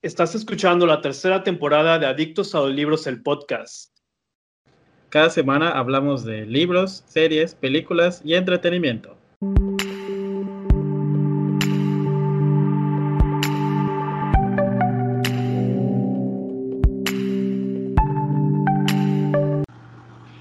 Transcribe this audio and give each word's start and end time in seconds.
Estás 0.00 0.36
escuchando 0.36 0.86
la 0.86 1.00
tercera 1.00 1.42
temporada 1.42 1.98
de 1.98 2.06
Adictos 2.06 2.54
a 2.54 2.60
los 2.60 2.70
Libros, 2.70 3.08
el 3.08 3.20
podcast. 3.20 3.98
Cada 5.08 5.28
semana 5.28 5.70
hablamos 5.70 6.24
de 6.24 6.46
libros, 6.46 7.02
series, 7.08 7.56
películas 7.56 8.22
y 8.24 8.34
entretenimiento. 8.34 9.16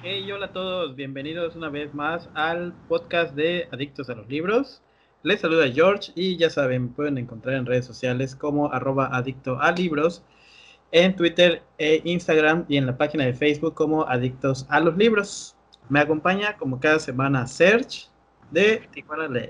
Hey, 0.04 0.32
hola 0.32 0.46
a 0.46 0.54
todos, 0.54 0.96
bienvenidos 0.96 1.56
una 1.56 1.70
vez 1.70 1.96
más 1.96 2.30
al 2.36 2.74
podcast 2.88 3.34
de 3.34 3.68
Adictos 3.72 4.08
a 4.12 4.14
los 4.14 4.30
Libros. 4.30 4.84
Les 5.28 5.42
saluda 5.42 5.70
George 5.70 6.14
y 6.16 6.38
ya 6.38 6.50
saben, 6.50 6.88
pueden 6.88 7.18
encontrar 7.18 7.56
en 7.56 7.66
redes 7.66 7.84
sociales 7.84 8.34
como 8.34 8.72
arroba 8.72 9.10
adicto 9.12 9.60
a 9.60 9.74
libros, 9.74 10.24
en 10.94 11.18
Twitter 11.18 11.64
e 11.78 12.02
Instagram 12.06 12.64
y 12.70 12.78
en 12.78 12.86
la 12.86 12.98
página 12.98 13.26
de 13.26 13.34
Facebook 13.34 13.74
como 13.74 14.08
Adictos 14.08 14.66
a 14.70 14.80
los 14.80 14.96
Libros. 14.96 15.58
Me 15.90 16.00
acompaña 16.00 16.56
como 16.56 16.80
cada 16.80 16.98
semana 17.00 17.46
Serge 17.46 18.08
de 18.52 18.88
Tijuana 18.94 19.28
Lee. 19.28 19.50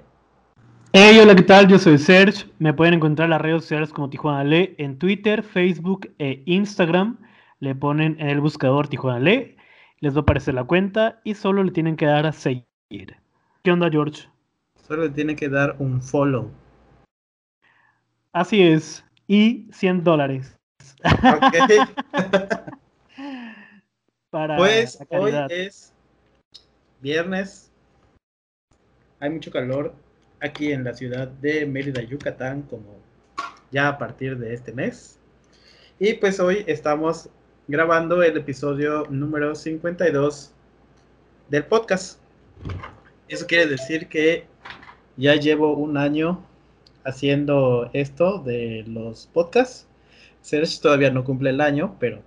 Hey, 0.93 1.19
hola, 1.21 1.35
¿qué 1.35 1.43
tal? 1.43 1.67
Yo 1.67 1.77
soy 1.77 1.99
Serge. 1.99 2.45
Me 2.57 2.73
pueden 2.73 2.95
encontrar 2.95 3.27
en 3.27 3.29
las 3.29 3.41
redes 3.41 3.61
sociales 3.61 3.91
como 3.91 4.09
Tijuana 4.09 4.43
Lee 4.45 4.73
en 4.79 4.97
Twitter, 4.97 5.43
Facebook 5.43 6.11
e 6.17 6.41
Instagram. 6.47 7.19
Le 7.59 7.75
ponen 7.75 8.17
en 8.19 8.29
el 8.29 8.41
buscador 8.41 8.87
Tijuana 8.87 9.19
Lee, 9.19 9.55
les 9.99 10.15
va 10.15 10.17
a 10.17 10.21
aparecer 10.21 10.55
la 10.55 10.63
cuenta 10.63 11.21
y 11.23 11.35
solo 11.35 11.63
le 11.63 11.69
tienen 11.69 11.97
que 11.97 12.07
dar 12.07 12.25
a 12.25 12.31
seguir. 12.31 12.65
¿Qué 13.61 13.71
onda, 13.71 13.91
George? 13.91 14.27
Solo 14.87 15.03
le 15.03 15.09
tiene 15.09 15.35
que 15.35 15.49
dar 15.49 15.75
un 15.79 16.01
follow. 16.01 16.49
Así 18.31 18.61
es. 18.61 19.03
Y 19.27 19.67
100 19.73 20.05
dólares. 20.05 20.55
pues 24.31 24.97
hoy 25.09 25.33
es 25.49 25.93
viernes. 27.01 27.69
Hay 29.19 29.29
mucho 29.29 29.51
calor 29.51 29.93
aquí 30.39 30.71
en 30.71 30.85
la 30.85 30.93
ciudad 30.93 31.27
de 31.27 31.65
Mérida, 31.65 32.01
Yucatán, 32.01 32.61
como 32.61 32.95
ya 33.71 33.89
a 33.89 33.97
partir 33.97 34.37
de 34.37 34.53
este 34.53 34.71
mes. 34.71 35.19
Y 35.99 36.13
pues 36.13 36.39
hoy 36.39 36.63
estamos 36.65 37.29
grabando 37.67 38.23
el 38.23 38.37
episodio 38.37 39.05
número 39.09 39.53
52 39.53 40.53
del 41.49 41.65
podcast. 41.65 42.21
Eso 43.27 43.45
quiere 43.45 43.67
decir 43.67 44.07
que 44.07 44.47
ya 45.17 45.35
llevo 45.35 45.73
un 45.73 45.97
año 45.97 46.43
haciendo 47.03 47.89
esto 47.93 48.39
de 48.39 48.83
los 48.87 49.27
podcasts. 49.27 49.87
Serge 50.41 50.79
todavía 50.81 51.09
no 51.11 51.23
cumple 51.23 51.49
el 51.49 51.59
año, 51.59 51.95
pero 51.99 52.21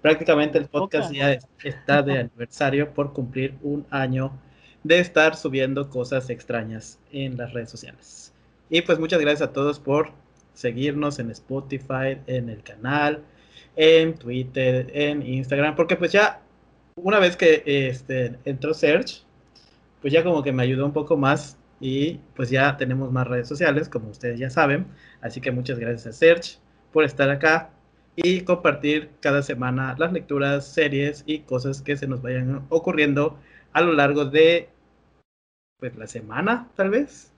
prácticamente 0.00 0.58
el 0.58 0.68
podcast 0.68 1.12
ya 1.12 1.38
está 1.62 2.02
de 2.02 2.18
aniversario 2.20 2.94
por 2.94 3.12
cumplir 3.12 3.54
un 3.62 3.84
año 3.90 4.32
de 4.84 4.98
estar 4.98 5.36
subiendo 5.36 5.90
cosas 5.90 6.30
extrañas 6.30 6.98
en 7.12 7.36
las 7.36 7.52
redes 7.52 7.70
sociales. 7.70 8.32
Y 8.70 8.82
pues 8.82 8.98
muchas 8.98 9.20
gracias 9.20 9.48
a 9.48 9.52
todos 9.52 9.78
por 9.78 10.10
seguirnos 10.54 11.18
en 11.18 11.30
Spotify, 11.30 12.18
en 12.26 12.48
el 12.48 12.62
canal, 12.62 13.22
en 13.76 14.14
Twitter, 14.14 14.90
en 14.94 15.22
Instagram, 15.26 15.76
porque 15.76 15.96
pues 15.96 16.12
ya 16.12 16.40
una 16.96 17.18
vez 17.18 17.36
que 17.36 17.62
este, 17.64 18.38
entró 18.44 18.74
Serge, 18.74 19.22
pues 20.00 20.12
ya 20.12 20.22
como 20.22 20.42
que 20.42 20.52
me 20.52 20.62
ayudó 20.62 20.84
un 20.84 20.92
poco 20.92 21.16
más 21.16 21.56
y 21.82 22.20
pues 22.36 22.48
ya 22.48 22.76
tenemos 22.76 23.10
más 23.12 23.26
redes 23.26 23.48
sociales, 23.48 23.88
como 23.88 24.08
ustedes 24.08 24.38
ya 24.38 24.48
saben. 24.48 24.86
Así 25.20 25.40
que 25.40 25.50
muchas 25.50 25.78
gracias 25.80 26.06
a 26.06 26.12
Serge 26.12 26.58
por 26.92 27.04
estar 27.04 27.28
acá 27.28 27.70
y 28.14 28.42
compartir 28.42 29.10
cada 29.20 29.42
semana 29.42 29.96
las 29.98 30.12
lecturas, 30.12 30.66
series 30.72 31.24
y 31.26 31.40
cosas 31.40 31.82
que 31.82 31.96
se 31.96 32.06
nos 32.06 32.22
vayan 32.22 32.64
ocurriendo 32.68 33.36
a 33.72 33.80
lo 33.80 33.92
largo 33.94 34.24
de 34.24 34.68
pues 35.78 35.96
la 35.96 36.06
semana, 36.06 36.68
tal 36.76 36.90
vez. 36.90 37.32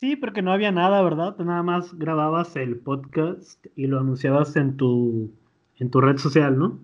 Sí, 0.00 0.16
porque 0.16 0.40
no 0.40 0.52
había 0.52 0.72
nada, 0.72 1.02
¿verdad? 1.02 1.36
Nada 1.38 1.62
más 1.62 1.92
grababas 1.98 2.56
el 2.56 2.78
podcast 2.78 3.66
y 3.76 3.88
lo 3.88 4.00
anunciabas 4.00 4.56
en 4.56 4.78
tu 4.78 5.30
en 5.76 5.90
tu 5.90 6.00
red 6.00 6.16
social, 6.16 6.58
¿no? 6.58 6.78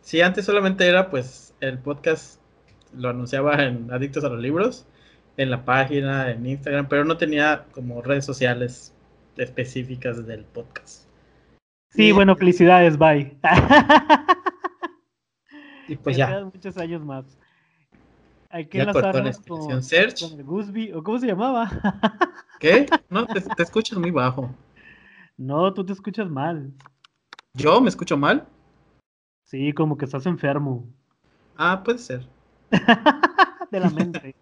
Sí, 0.00 0.22
antes 0.22 0.46
solamente 0.46 0.88
era 0.88 1.10
pues 1.10 1.54
el 1.60 1.78
podcast 1.78 2.40
lo 2.96 3.10
anunciaba 3.10 3.62
en 3.64 3.90
Adictos 3.92 4.24
a 4.24 4.28
los 4.28 4.40
Libros, 4.40 4.86
en 5.36 5.50
la 5.50 5.64
página, 5.64 6.30
en 6.30 6.46
Instagram, 6.46 6.88
pero 6.88 7.04
no 7.04 7.16
tenía 7.16 7.66
como 7.72 8.02
redes 8.02 8.24
sociales 8.24 8.92
específicas 9.36 10.26
del 10.26 10.44
podcast. 10.44 11.06
Sí, 11.90 12.12
bueno, 12.12 12.36
felicidades, 12.36 12.98
bye. 12.98 13.36
y 15.88 15.96
pues 15.96 16.16
ya. 16.16 16.44
Muchos 16.44 16.76
años 16.76 17.04
más. 17.04 17.38
Hay 18.50 18.66
que 18.66 18.84
la 18.84 18.92
con, 18.92 19.82
Search. 19.82 20.20
Con 20.20 20.40
el 20.40 20.94
¿o 20.94 21.02
cómo 21.02 21.18
se 21.18 21.26
llamaba? 21.26 21.70
¿Qué? 22.60 22.86
No, 23.10 23.26
te, 23.26 23.40
te 23.40 23.62
escuchas 23.62 23.98
muy 23.98 24.10
bajo. 24.10 24.54
No, 25.36 25.72
tú 25.72 25.84
te 25.84 25.92
escuchas 25.92 26.28
mal. 26.28 26.72
¿Yo 27.54 27.80
me 27.80 27.88
escucho 27.88 28.16
mal? 28.16 28.46
Sí, 29.44 29.72
como 29.72 29.96
que 29.96 30.04
estás 30.04 30.26
enfermo. 30.26 30.86
Ah, 31.56 31.82
puede 31.84 31.98
ser. 31.98 32.26
de 33.70 33.80
la 33.80 33.90
mente. 33.90 34.34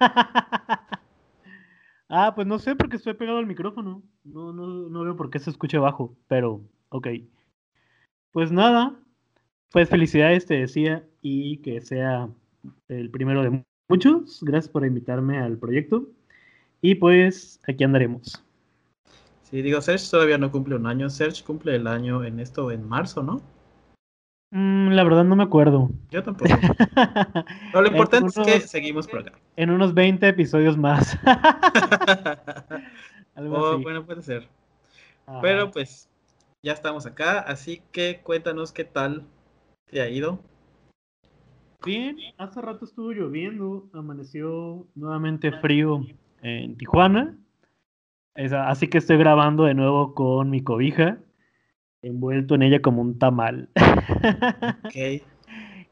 ah, 2.08 2.32
pues 2.34 2.46
no 2.46 2.58
sé 2.58 2.76
porque 2.76 2.96
estoy 2.96 3.14
pegado 3.14 3.38
al 3.38 3.46
micrófono. 3.46 4.02
No, 4.24 4.52
no, 4.52 4.66
no 4.66 5.04
veo 5.04 5.16
por 5.16 5.30
qué 5.30 5.38
se 5.38 5.50
escuche 5.50 5.78
bajo, 5.78 6.16
pero 6.28 6.60
ok. 6.90 7.08
Pues 8.32 8.52
nada, 8.52 8.94
pues 9.70 9.88
felicidades 9.88 10.46
te 10.46 10.54
decía 10.54 11.04
y 11.22 11.58
que 11.58 11.80
sea 11.80 12.28
el 12.88 13.10
primero 13.10 13.42
de 13.42 13.64
muchos. 13.88 14.42
Gracias 14.42 14.70
por 14.70 14.84
invitarme 14.84 15.38
al 15.38 15.58
proyecto. 15.58 16.06
Y 16.80 16.94
pues 16.94 17.60
aquí 17.66 17.84
andaremos. 17.84 18.44
Sí, 19.42 19.62
digo, 19.62 19.80
Serge 19.80 20.10
todavía 20.10 20.38
no 20.38 20.52
cumple 20.52 20.76
un 20.76 20.86
año. 20.86 21.10
Serge 21.10 21.42
cumple 21.42 21.74
el 21.74 21.86
año 21.86 22.22
en 22.22 22.38
esto 22.38 22.70
en 22.70 22.86
marzo, 22.86 23.22
¿no? 23.22 23.40
Mm, 24.50 24.92
la 24.92 25.04
verdad 25.04 25.24
no 25.24 25.36
me 25.36 25.42
acuerdo. 25.42 25.90
Yo 26.10 26.22
tampoco. 26.22 26.50
Pero 27.72 27.82
lo 27.82 27.88
importante 27.88 28.28
es 28.28 28.46
que 28.46 28.60
seguimos 28.66 29.06
por 29.06 29.20
acá. 29.20 29.32
En 29.56 29.70
unos 29.70 29.92
20 29.92 30.26
episodios 30.26 30.76
más. 30.76 31.18
oh, 33.36 33.78
bueno, 33.78 34.06
puede 34.06 34.22
ser. 34.22 34.48
Pero 35.42 35.70
pues 35.70 36.08
ya 36.62 36.72
estamos 36.72 37.04
acá, 37.04 37.40
así 37.40 37.82
que 37.92 38.20
cuéntanos 38.22 38.72
qué 38.72 38.84
tal 38.84 39.26
te 39.90 40.00
ha 40.00 40.08
ido. 40.08 40.40
Bien, 41.84 42.16
hace 42.38 42.62
rato 42.62 42.86
estuvo 42.86 43.12
lloviendo, 43.12 43.86
amaneció 43.92 44.86
nuevamente 44.94 45.52
frío 45.52 46.06
en 46.42 46.76
Tijuana. 46.76 47.36
Así 48.34 48.88
que 48.88 48.98
estoy 48.98 49.18
grabando 49.18 49.64
de 49.64 49.74
nuevo 49.74 50.14
con 50.14 50.48
mi 50.48 50.62
cobija 50.62 51.18
envuelto 52.02 52.54
en 52.54 52.62
ella 52.62 52.80
como 52.80 53.02
un 53.02 53.18
tamal. 53.18 53.68
Ok. 54.84 54.94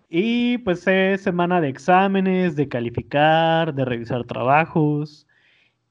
y 0.08 0.58
pues 0.58 0.86
es 0.86 1.22
semana 1.22 1.60
de 1.60 1.68
exámenes, 1.68 2.56
de 2.56 2.68
calificar, 2.68 3.74
de 3.74 3.84
revisar 3.84 4.24
trabajos 4.24 5.26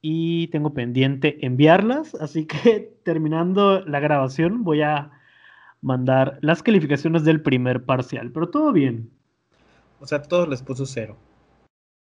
y 0.02 0.48
tengo 0.50 0.74
pendiente 0.74 1.46
enviarlas, 1.46 2.16
así 2.16 2.46
que 2.46 2.94
terminando 3.04 3.82
la 3.82 4.00
grabación 4.00 4.64
voy 4.64 4.82
a 4.82 5.12
mandar 5.82 6.40
las 6.42 6.64
calificaciones 6.64 7.24
del 7.24 7.42
primer 7.42 7.86
parcial, 7.86 8.32
pero 8.32 8.50
todo 8.50 8.72
bien. 8.72 9.10
O 10.00 10.08
sea, 10.08 10.22
todos 10.22 10.48
les 10.48 10.62
puso 10.62 10.86
cero. 10.86 11.18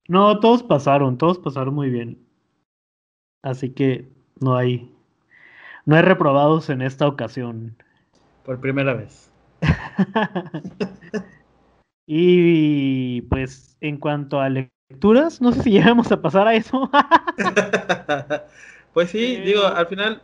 No, 0.08 0.40
todos 0.40 0.62
pasaron, 0.62 1.18
todos 1.18 1.38
pasaron 1.38 1.74
muy 1.74 1.90
bien. 1.90 2.18
Así 3.42 3.70
que 3.70 4.10
no 4.40 4.56
hay 4.56 4.94
no 5.86 5.96
hay 5.96 6.02
reprobados 6.02 6.68
en 6.68 6.82
esta 6.82 7.08
ocasión. 7.08 7.76
Por 8.48 8.58
primera 8.60 8.94
vez. 8.94 9.30
y 12.06 13.20
pues 13.28 13.76
en 13.82 13.98
cuanto 13.98 14.40
a 14.40 14.48
lecturas, 14.48 15.42
no 15.42 15.52
sé 15.52 15.64
si 15.64 15.70
llegamos 15.72 16.10
a 16.12 16.22
pasar 16.22 16.48
a 16.48 16.54
eso. 16.54 16.90
pues 18.94 19.10
sí, 19.10 19.36
digo, 19.36 19.66
al 19.66 19.86
final, 19.86 20.22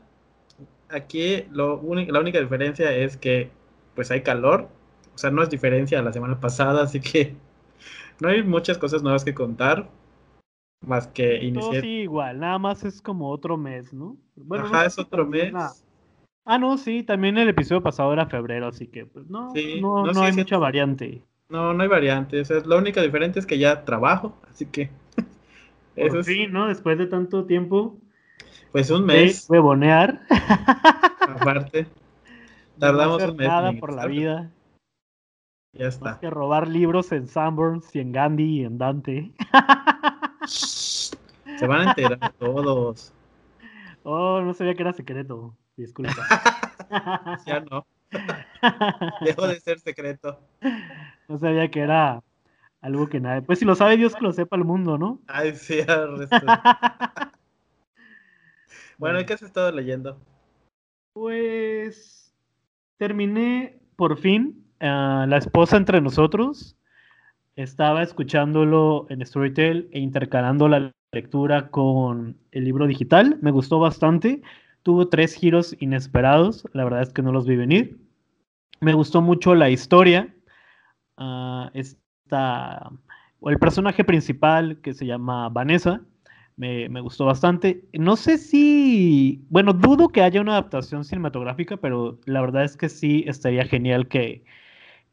aquí 0.88 1.44
lo 1.50 1.82
la 1.82 2.21
única 2.21 2.41
diferencia 2.41 2.91
es 2.93 3.19
que 3.19 3.50
pues 3.94 4.11
hay 4.11 4.23
calor. 4.23 4.70
O 5.15 5.19
sea, 5.19 5.31
no 5.31 5.43
es 5.43 5.50
diferencia 5.50 5.99
a 5.99 6.03
la 6.03 6.15
semana 6.15 6.41
pasada, 6.41 6.85
así 6.85 7.00
que 7.00 7.37
no 8.23 8.31
hay 8.31 8.43
muchas 8.43 8.79
cosas 8.79 9.03
nuevas 9.03 9.23
que 9.23 9.35
contar. 9.35 9.91
Más 10.81 11.09
que 11.09 11.44
iniciar. 11.44 11.82
sí, 11.82 12.00
igual, 12.00 12.41
nada 12.41 12.59
más 12.59 12.85
es 12.85 13.03
como 13.03 13.29
otro 13.29 13.59
mes, 13.59 13.93
¿no? 13.93 14.17
Bueno, 14.35 14.65
Ajá, 14.65 14.87
es 14.87 14.99
otro 14.99 15.27
mes. 15.27 15.53
Ah, 16.46 16.58
no, 16.58 16.76
sí, 16.76 17.02
también 17.02 17.38
el 17.38 17.49
episodio 17.49 17.82
pasado 17.82 18.12
era 18.12 18.26
febrero, 18.26 18.67
así 18.67 18.87
que 18.87 19.06
pues 19.06 19.26
no, 19.31 19.52
no, 19.81 20.12
no, 20.12 20.23
hay 20.23 20.32
mucha 20.32 20.58
variante. 20.58 21.23
No, 21.49 21.73
no 21.73 21.82
hay 21.82 21.88
variante. 21.88 22.41
O 22.41 22.44
sea, 22.44 22.61
lo 22.61 22.76
único 22.76 23.00
diferente 23.00 23.38
es 23.38 23.46
que 23.46 23.58
ya 23.58 23.85
trabajo, 23.85 24.38
así 24.50 24.67
que. 24.67 24.91
Eso 25.96 26.23
sí, 26.23 26.46
¿no? 26.46 26.69
Después 26.69 26.99
de 26.99 27.06
tanto 27.06 27.46
tiempo. 27.46 27.96
Pues 28.73 28.91
un 28.91 29.06
de 29.06 29.14
mes, 29.14 29.46
huevonear. 29.49 30.20
aparte. 31.20 31.85
de 31.85 31.85
no 31.85 32.79
Tardamos 32.79 33.23
un 33.23 33.37
mes 33.37 33.49
nada 33.49 33.73
por 33.73 33.94
la 33.94 34.06
vida. 34.06 34.50
Ya 35.73 35.87
Más 35.87 35.94
está. 35.94 36.20
que 36.20 36.29
robar 36.29 36.69
libros 36.69 37.11
en 37.12 37.26
Sanborns 37.26 37.94
y 37.96 38.00
en 38.00 38.12
Gandhi 38.12 38.61
y 38.61 38.64
en 38.64 38.79
Dante. 38.79 39.32
Se 40.46 41.67
van 41.67 41.88
a 41.88 41.91
enterar 41.91 42.32
todos. 42.38 43.12
Oh, 44.02 44.41
no 44.43 44.52
sabía 44.52 44.75
que 44.75 44.82
era 44.82 44.93
secreto. 44.93 45.55
Disculpa. 45.76 46.12
Ya 47.47 47.61
no. 47.61 47.87
Dejó 49.23 49.49
de 49.49 49.59
ser 49.59 49.81
secreto. 49.81 50.41
No 51.29 51.38
sabía 51.38 51.71
que 51.71 51.81
era 51.81 52.23
algo 52.81 53.09
que 53.09 53.19
nadie. 53.19 53.43
Pues 53.43 53.59
si 53.59 53.65
lo 53.65 53.75
sabe 53.75 53.97
Dios, 53.97 54.15
que 54.15 54.23
lo 54.23 54.32
sepa 54.32 54.56
el 54.56 54.65
mundo, 54.65 54.99
¿no? 54.99 55.21
Ay, 55.26 55.55
sí, 55.55 55.81
al 55.81 56.19
resto. 56.19 56.37
Bueno, 58.97 59.19
¿y 59.21 59.26
qué 59.26 59.32
has 59.32 59.43
estado 59.43 59.73
leyendo? 59.73 60.21
Pues 61.15 62.32
terminé 62.97 63.81
por 63.97 64.17
fin 64.19 64.65
ah, 64.79 65.27
La 65.29 65.38
esposa 65.38 65.77
entre 65.77 66.00
nosotros. 66.00 66.77
Estaba 67.56 68.03
escuchándolo 68.03 69.06
en 69.11 69.27
Storytel 69.27 69.88
e 69.93 69.99
intercalando 69.99 70.69
la 70.69 70.93
lectura 71.12 71.70
con 71.70 72.37
el 72.53 72.65
libro 72.65 72.87
digital. 72.87 73.38
Me 73.43 73.50
gustó 73.50 73.81
bastante. 73.81 74.43
Tuvo 74.85 75.09
tres 75.09 75.35
giros 75.35 75.75
inesperados. 75.81 76.69
La 76.73 76.85
verdad 76.85 77.03
es 77.03 77.13
que 77.13 77.23
no 77.23 77.33
los 77.33 77.47
vi 77.47 77.57
venir. 77.57 77.99
Me 78.81 78.93
gustó 78.93 79.23
mucho 79.23 79.55
la 79.55 79.71
historia. 79.71 80.33
Ah, 81.17 81.71
esta, 81.75 82.91
el 83.43 83.59
personaje 83.59 84.05
principal 84.05 84.79
que 84.83 84.93
se 84.93 85.07
llama 85.07 85.49
Vanessa. 85.49 86.03
Me, 86.57 86.89
me 86.91 87.01
gustó 87.01 87.25
bastante. 87.25 87.89
No 87.95 88.15
sé 88.15 88.37
si, 88.37 89.45
bueno, 89.49 89.73
dudo 89.73 90.11
que 90.11 90.23
haya 90.23 90.43
una 90.43 90.53
adaptación 90.53 91.05
cinematográfica, 91.05 91.79
pero 91.79 92.21
la 92.27 92.43
verdad 92.43 92.65
es 92.65 92.77
que 92.77 92.89
sí 92.91 93.25
estaría 93.27 93.65
genial 93.65 94.07
que, 94.07 94.45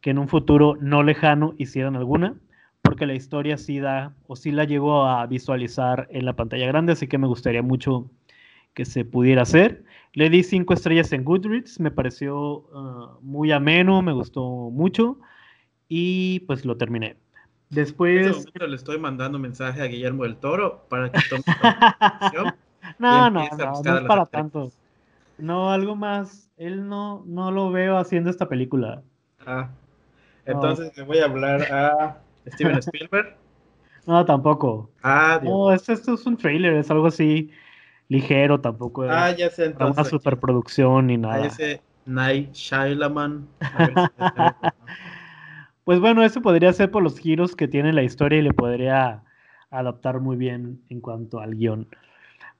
que 0.02 0.10
en 0.10 0.18
un 0.18 0.28
futuro 0.28 0.78
no 0.82 1.02
lejano 1.02 1.54
hicieran 1.58 1.96
alguna, 1.96 2.36
porque 2.82 3.06
la 3.06 3.14
historia 3.14 3.58
sí 3.58 3.80
da, 3.80 4.16
o 4.28 4.36
sí 4.36 4.52
la 4.52 4.66
llego 4.66 5.06
a 5.06 5.26
visualizar 5.28 6.08
en 6.12 6.26
la 6.26 6.36
pantalla 6.36 6.68
grande, 6.68 6.94
así 6.94 7.08
que 7.08 7.18
me 7.18 7.28
gustaría 7.28 7.62
mucho 7.62 8.12
que 8.74 8.86
se 8.86 9.06
pudiera 9.06 9.44
hacer. 9.44 9.84
Le 10.14 10.30
di 10.30 10.44
cinco 10.44 10.74
estrellas 10.74 11.12
en 11.14 11.24
Goodreads, 11.24 11.80
me 11.80 11.92
pareció 11.92 12.66
ah, 12.74 13.18
muy 13.22 13.52
ameno, 13.52 14.02
me 14.02 14.14
gustó 14.14 14.44
mucho 14.44 15.20
y 15.88 16.42
pues 16.42 16.66
lo 16.66 16.78
terminé. 16.78 17.08
En 17.08 17.18
este 17.70 17.82
Después... 17.82 18.46
le 18.54 18.76
estoy 18.76 19.00
mandando 19.00 19.38
un 19.38 19.44
mensaje 19.44 19.82
a 19.82 19.86
Guillermo 19.86 20.24
del 20.24 20.36
Toro 20.36 20.86
para 20.90 21.12
que 21.12 21.20
tome. 21.30 21.44
No, 22.98 23.30
no, 23.30 23.48
no, 23.58 23.82
no 23.84 23.98
es 23.98 24.04
para 24.04 24.26
tanto. 24.26 24.72
No, 25.38 25.72
algo 25.72 25.96
más. 25.96 26.50
Él 26.58 26.88
no, 26.88 27.24
no 27.26 27.52
lo 27.52 27.72
veo 27.72 27.98
haciendo 27.98 28.30
esta 28.30 28.50
película. 28.50 29.02
Ah, 29.46 29.70
entonces 30.46 30.96
le 30.98 31.04
voy 31.04 31.20
a 31.20 31.26
hablar 31.26 31.62
a 31.72 32.22
Steven 32.48 32.78
Spielberg. 32.80 33.38
No, 34.06 34.26
tampoco. 34.26 34.90
Ah, 35.04 35.40
Dios. 35.42 35.52
No, 35.52 35.72
esto, 35.72 35.94
esto 35.94 36.14
es 36.16 36.26
un 36.26 36.38
trailer, 36.38 36.74
es 36.74 36.92
algo 36.92 37.08
así 37.08 37.52
ligero, 38.12 38.60
tampoco 38.60 39.06
es 39.06 39.12
Ah, 39.12 39.32
ya 39.32 39.50
sé 39.50 39.70
para 39.72 39.92
una 39.92 40.04
superproducción 40.04 41.08
ni 41.08 41.18
nada. 41.18 41.46
ese 41.48 41.82
Night 42.06 42.54
Shyamalan. 42.54 43.48
Pues 45.84 46.00
bueno, 46.00 46.24
eso 46.24 46.44
podría 46.44 46.72
ser 46.74 46.92
por 46.92 47.02
los 47.02 47.18
giros 47.18 47.56
que 47.56 47.68
tiene 47.68 47.92
la 47.92 48.04
historia 48.04 48.38
y 48.38 48.44
le 48.44 48.54
podría 48.54 49.24
adaptar 49.72 50.20
muy 50.20 50.38
bien 50.38 50.80
en 50.90 51.02
cuanto 51.02 51.40
al 51.40 51.56
guion. 51.56 51.88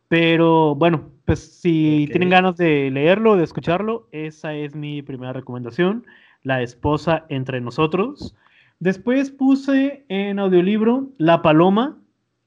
Pero 0.08 0.74
bueno, 0.74 1.12
pues 1.26 1.40
si 1.40 2.08
tienen 2.12 2.32
ganas 2.32 2.58
de 2.58 2.90
leerlo, 2.90 3.38
de 3.38 3.44
escucharlo, 3.44 4.08
esa 4.12 4.56
es 4.56 4.76
mi 4.76 5.04
primera 5.04 5.34
recomendación, 5.34 6.06
La 6.42 6.64
esposa 6.64 7.26
entre 7.30 7.62
nosotros. 7.62 8.36
Después 8.80 9.30
puse 9.30 10.04
en 10.10 10.40
audiolibro 10.40 11.08
La 11.20 11.44
Paloma, 11.44 12.01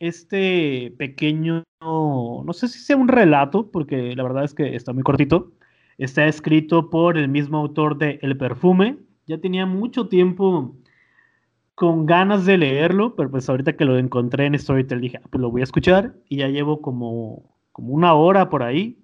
este 0.08 0.94
pequeño, 0.98 1.64
no 1.80 2.52
sé 2.52 2.68
si 2.68 2.78
sea 2.80 2.96
un 2.96 3.08
relato, 3.08 3.70
porque 3.70 4.14
la 4.16 4.22
verdad 4.22 4.44
es 4.44 4.54
que 4.54 4.74
está 4.76 4.92
muy 4.92 5.02
cortito. 5.02 5.52
Está 5.98 6.26
escrito 6.26 6.90
por 6.90 7.18
el 7.18 7.28
mismo 7.28 7.58
autor 7.58 7.98
de 7.98 8.18
El 8.22 8.36
Perfume. 8.36 8.98
Ya 9.26 9.38
tenía 9.38 9.66
mucho 9.66 10.08
tiempo 10.08 10.76
con 11.74 12.06
ganas 12.06 12.46
de 12.46 12.58
leerlo, 12.58 13.16
pero 13.16 13.30
pues 13.30 13.48
ahorita 13.48 13.76
que 13.76 13.84
lo 13.84 13.98
encontré 13.98 14.46
en 14.46 14.58
Storytel 14.58 15.00
dije, 15.00 15.18
"Ah, 15.22 15.26
pues 15.30 15.40
lo 15.40 15.50
voy 15.50 15.60
a 15.62 15.64
escuchar 15.64 16.14
y 16.28 16.36
ya 16.38 16.48
llevo 16.48 16.80
como, 16.80 17.56
como 17.72 17.92
una 17.94 18.14
hora 18.14 18.48
por 18.48 18.62
ahí, 18.62 18.98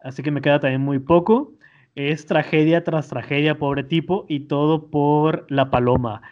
así 0.00 0.22
que 0.22 0.30
me 0.30 0.42
queda 0.42 0.60
también 0.60 0.82
muy 0.82 0.98
poco. 1.00 1.54
Es 1.94 2.26
tragedia 2.26 2.84
tras 2.84 3.08
tragedia, 3.08 3.58
pobre 3.58 3.84
tipo, 3.84 4.26
y 4.28 4.40
todo 4.48 4.90
por 4.90 5.46
la 5.50 5.70
paloma. 5.70 6.22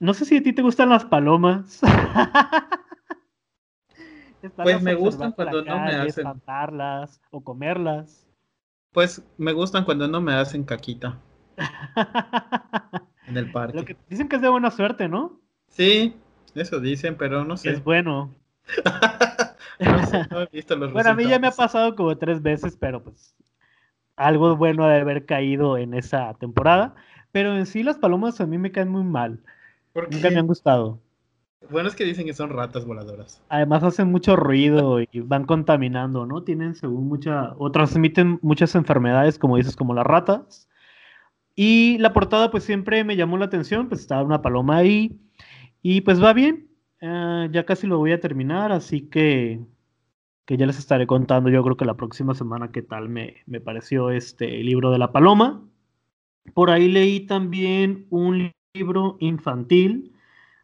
No 0.00 0.14
sé 0.14 0.24
si 0.26 0.38
a 0.38 0.42
ti 0.42 0.52
te 0.52 0.62
gustan 0.62 0.90
las 0.90 1.04
palomas. 1.06 1.80
Pues 4.50 4.82
me 4.82 4.94
gustan 4.94 5.32
cuando 5.32 5.62
no 5.62 5.78
me 5.80 5.92
hacen. 5.92 6.26
espantarlas 6.26 7.20
o 7.30 7.42
comerlas. 7.42 8.26
Pues 8.92 9.22
me 9.36 9.52
gustan 9.52 9.84
cuando 9.84 10.08
no 10.08 10.20
me 10.20 10.32
hacen 10.32 10.64
caquita 10.64 11.18
en 13.26 13.36
el 13.36 13.50
parque. 13.50 13.78
Lo 13.78 13.84
que 13.84 13.96
dicen 14.08 14.28
que 14.28 14.36
es 14.36 14.42
de 14.42 14.48
buena 14.48 14.70
suerte, 14.70 15.08
¿no? 15.08 15.40
Sí, 15.68 16.16
eso 16.54 16.80
dicen, 16.80 17.16
pero 17.16 17.44
no 17.44 17.56
sé. 17.56 17.72
Es 17.72 17.84
bueno. 17.84 18.34
no 19.80 20.06
sé, 20.06 20.26
no 20.30 20.40
he 20.40 20.46
visto 20.46 20.76
los 20.76 20.92
Bueno, 20.94 21.10
a 21.10 21.14
mí 21.14 21.28
ya 21.28 21.38
me 21.38 21.48
ha 21.48 21.52
pasado 21.52 21.94
como 21.94 22.16
tres 22.16 22.42
veces, 22.42 22.76
pero 22.76 23.02
pues 23.02 23.36
algo 24.16 24.56
bueno 24.56 24.86
de 24.86 25.00
haber 25.00 25.26
caído 25.26 25.76
en 25.76 25.94
esa 25.94 26.34
temporada. 26.34 26.94
Pero 27.32 27.56
en 27.56 27.66
sí 27.66 27.82
las 27.82 27.98
palomas 27.98 28.40
a 28.40 28.46
mí 28.46 28.56
me 28.56 28.72
caen 28.72 28.88
muy 28.88 29.04
mal. 29.04 29.42
¿Por 29.92 30.10
Nunca 30.10 30.30
me 30.30 30.38
han 30.38 30.46
gustado. 30.46 31.00
Bueno, 31.70 31.88
es 31.88 31.96
que 31.96 32.04
dicen 32.04 32.26
que 32.26 32.34
son 32.34 32.50
ratas 32.50 32.84
voladoras. 32.84 33.42
Además 33.48 33.82
hacen 33.82 34.10
mucho 34.10 34.36
ruido 34.36 35.00
y 35.00 35.08
van 35.20 35.44
contaminando, 35.44 36.26
¿no? 36.26 36.42
Tienen 36.42 36.74
según 36.74 37.08
mucha, 37.08 37.54
o 37.58 37.70
transmiten 37.70 38.38
muchas 38.42 38.74
enfermedades, 38.74 39.38
como 39.38 39.56
dices, 39.56 39.76
como 39.76 39.94
las 39.94 40.06
ratas. 40.06 40.68
Y 41.54 41.98
la 41.98 42.12
portada 42.12 42.50
pues 42.50 42.64
siempre 42.64 43.02
me 43.02 43.16
llamó 43.16 43.38
la 43.38 43.46
atención, 43.46 43.88
pues 43.88 44.02
estaba 44.02 44.22
una 44.22 44.42
paloma 44.42 44.76
ahí 44.76 45.18
y 45.82 46.02
pues 46.02 46.22
va 46.22 46.32
bien. 46.34 46.68
Ah, 47.02 47.48
ya 47.50 47.64
casi 47.64 47.86
lo 47.86 47.98
voy 47.98 48.12
a 48.12 48.20
terminar, 48.20 48.72
así 48.72 49.08
que, 49.08 49.60
que 50.44 50.56
ya 50.56 50.66
les 50.66 50.78
estaré 50.78 51.06
contando 51.06 51.50
yo 51.50 51.62
creo 51.62 51.76
que 51.76 51.84
la 51.84 51.96
próxima 51.96 52.34
semana 52.34 52.72
qué 52.72 52.82
tal 52.82 53.08
me, 53.08 53.36
me 53.46 53.60
pareció 53.60 54.10
este 54.10 54.48
libro 54.62 54.90
de 54.90 54.98
la 54.98 55.12
paloma. 55.12 55.62
Por 56.54 56.70
ahí 56.70 56.88
leí 56.88 57.20
también 57.26 58.06
un 58.10 58.52
libro 58.74 59.16
infantil, 59.20 60.12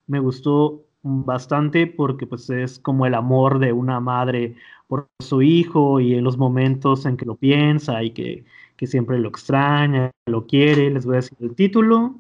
me 0.07 0.21
gustó 0.21 0.85
bastante 1.03 1.87
porque 1.87 2.27
pues 2.27 2.49
es 2.51 2.79
como 2.79 3.07
el 3.07 3.15
amor 3.15 3.59
de 3.59 3.73
una 3.73 4.01
madre 4.01 4.55
por 4.87 5.09
su 5.21 5.43
hijo 5.43 6.01
y 6.01 6.15
en 6.15 6.25
los 6.25 6.39
momentos 6.39 7.07
en 7.07 7.17
que 7.17 7.27
lo 7.27 7.37
piensa 7.37 8.03
y 8.03 8.11
que, 8.11 8.45
que 8.77 8.87
siempre 8.87 9.19
lo 9.19 9.29
extraña, 9.29 10.11
lo 10.27 10.47
quiere. 10.47 10.91
Les 10.91 11.05
voy 11.05 11.15
a 11.15 11.17
decir 11.17 11.39
el 11.41 11.55
título. 11.55 12.15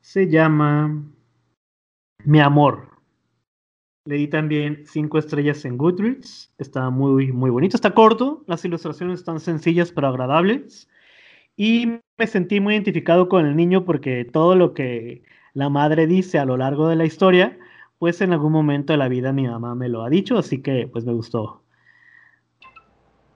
Se 0.00 0.28
llama 0.28 1.02
Mi 2.24 2.40
amor. 2.40 2.88
Leí 4.04 4.26
también 4.26 4.82
cinco 4.84 5.18
estrellas 5.18 5.64
en 5.64 5.78
Goodreads. 5.78 6.52
Está 6.58 6.90
muy, 6.90 7.30
muy 7.30 7.50
bonito. 7.50 7.76
Está 7.76 7.94
corto. 7.94 8.42
Las 8.48 8.64
ilustraciones 8.64 9.20
están 9.20 9.38
sencillas 9.38 9.92
pero 9.92 10.08
agradables. 10.08 10.88
Y 11.56 12.00
me 12.18 12.26
sentí 12.26 12.58
muy 12.58 12.74
identificado 12.74 13.28
con 13.28 13.46
el 13.46 13.54
niño 13.54 13.84
porque 13.84 14.24
todo 14.24 14.56
lo 14.56 14.74
que 14.74 15.22
la 15.54 15.68
madre 15.68 16.06
dice 16.06 16.38
a 16.38 16.44
lo 16.44 16.56
largo 16.56 16.88
de 16.88 16.96
la 16.96 17.04
historia, 17.04 17.58
pues 18.02 18.20
en 18.20 18.32
algún 18.32 18.50
momento 18.50 18.92
de 18.92 18.96
la 18.96 19.06
vida 19.06 19.32
mi 19.32 19.46
mamá 19.46 19.76
me 19.76 19.88
lo 19.88 20.02
ha 20.02 20.10
dicho, 20.10 20.36
así 20.36 20.60
que 20.60 20.88
pues 20.88 21.04
me 21.04 21.12
gustó. 21.12 21.62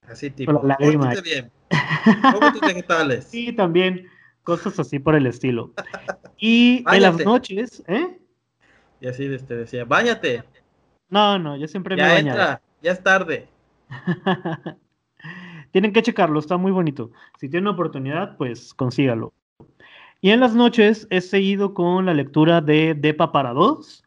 Así 0.09 0.29
tipo, 0.29 0.55
la 0.55 0.61
lágrima. 0.77 1.13
bien. 1.23 1.53
Tus 2.51 2.61
vegetales. 2.61 3.33
Y 3.33 3.53
también 3.53 4.09
cosas 4.43 4.77
así 4.81 4.99
por 4.99 5.15
el 5.15 5.29
estilo. 5.29 5.73
Y 6.37 6.85
en 6.93 7.03
las 7.03 7.25
noches, 7.25 7.85
¿eh? 7.87 8.19
Y 9.01 9.07
así 9.07 9.27
este, 9.27 9.55
decía, 9.55 9.85
báñate, 9.85 10.43
No, 11.11 11.39
no, 11.39 11.57
yo 11.57 11.69
siempre 11.69 11.95
me 11.95 12.03
ya 12.03 12.09
bañado. 12.09 12.41
entra, 12.41 12.63
ya 12.83 12.91
es 12.91 13.03
tarde. 13.05 13.49
Tienen 15.71 15.93
que 15.93 16.03
checarlo, 16.03 16.41
está 16.41 16.57
muy 16.57 16.73
bonito. 16.73 17.13
Si 17.39 17.49
tienen 17.49 17.69
oportunidad, 17.69 18.37
pues 18.37 18.75
consígalo. 18.75 19.33
Y 20.21 20.31
en 20.31 20.41
las 20.41 20.57
noches 20.57 21.07
he 21.11 21.21
seguido 21.21 21.73
con 21.73 22.05
la 22.05 22.15
lectura 22.15 22.61
de 22.61 22.95
Depa 22.95 23.31
para 23.31 23.53
dos. 23.53 24.03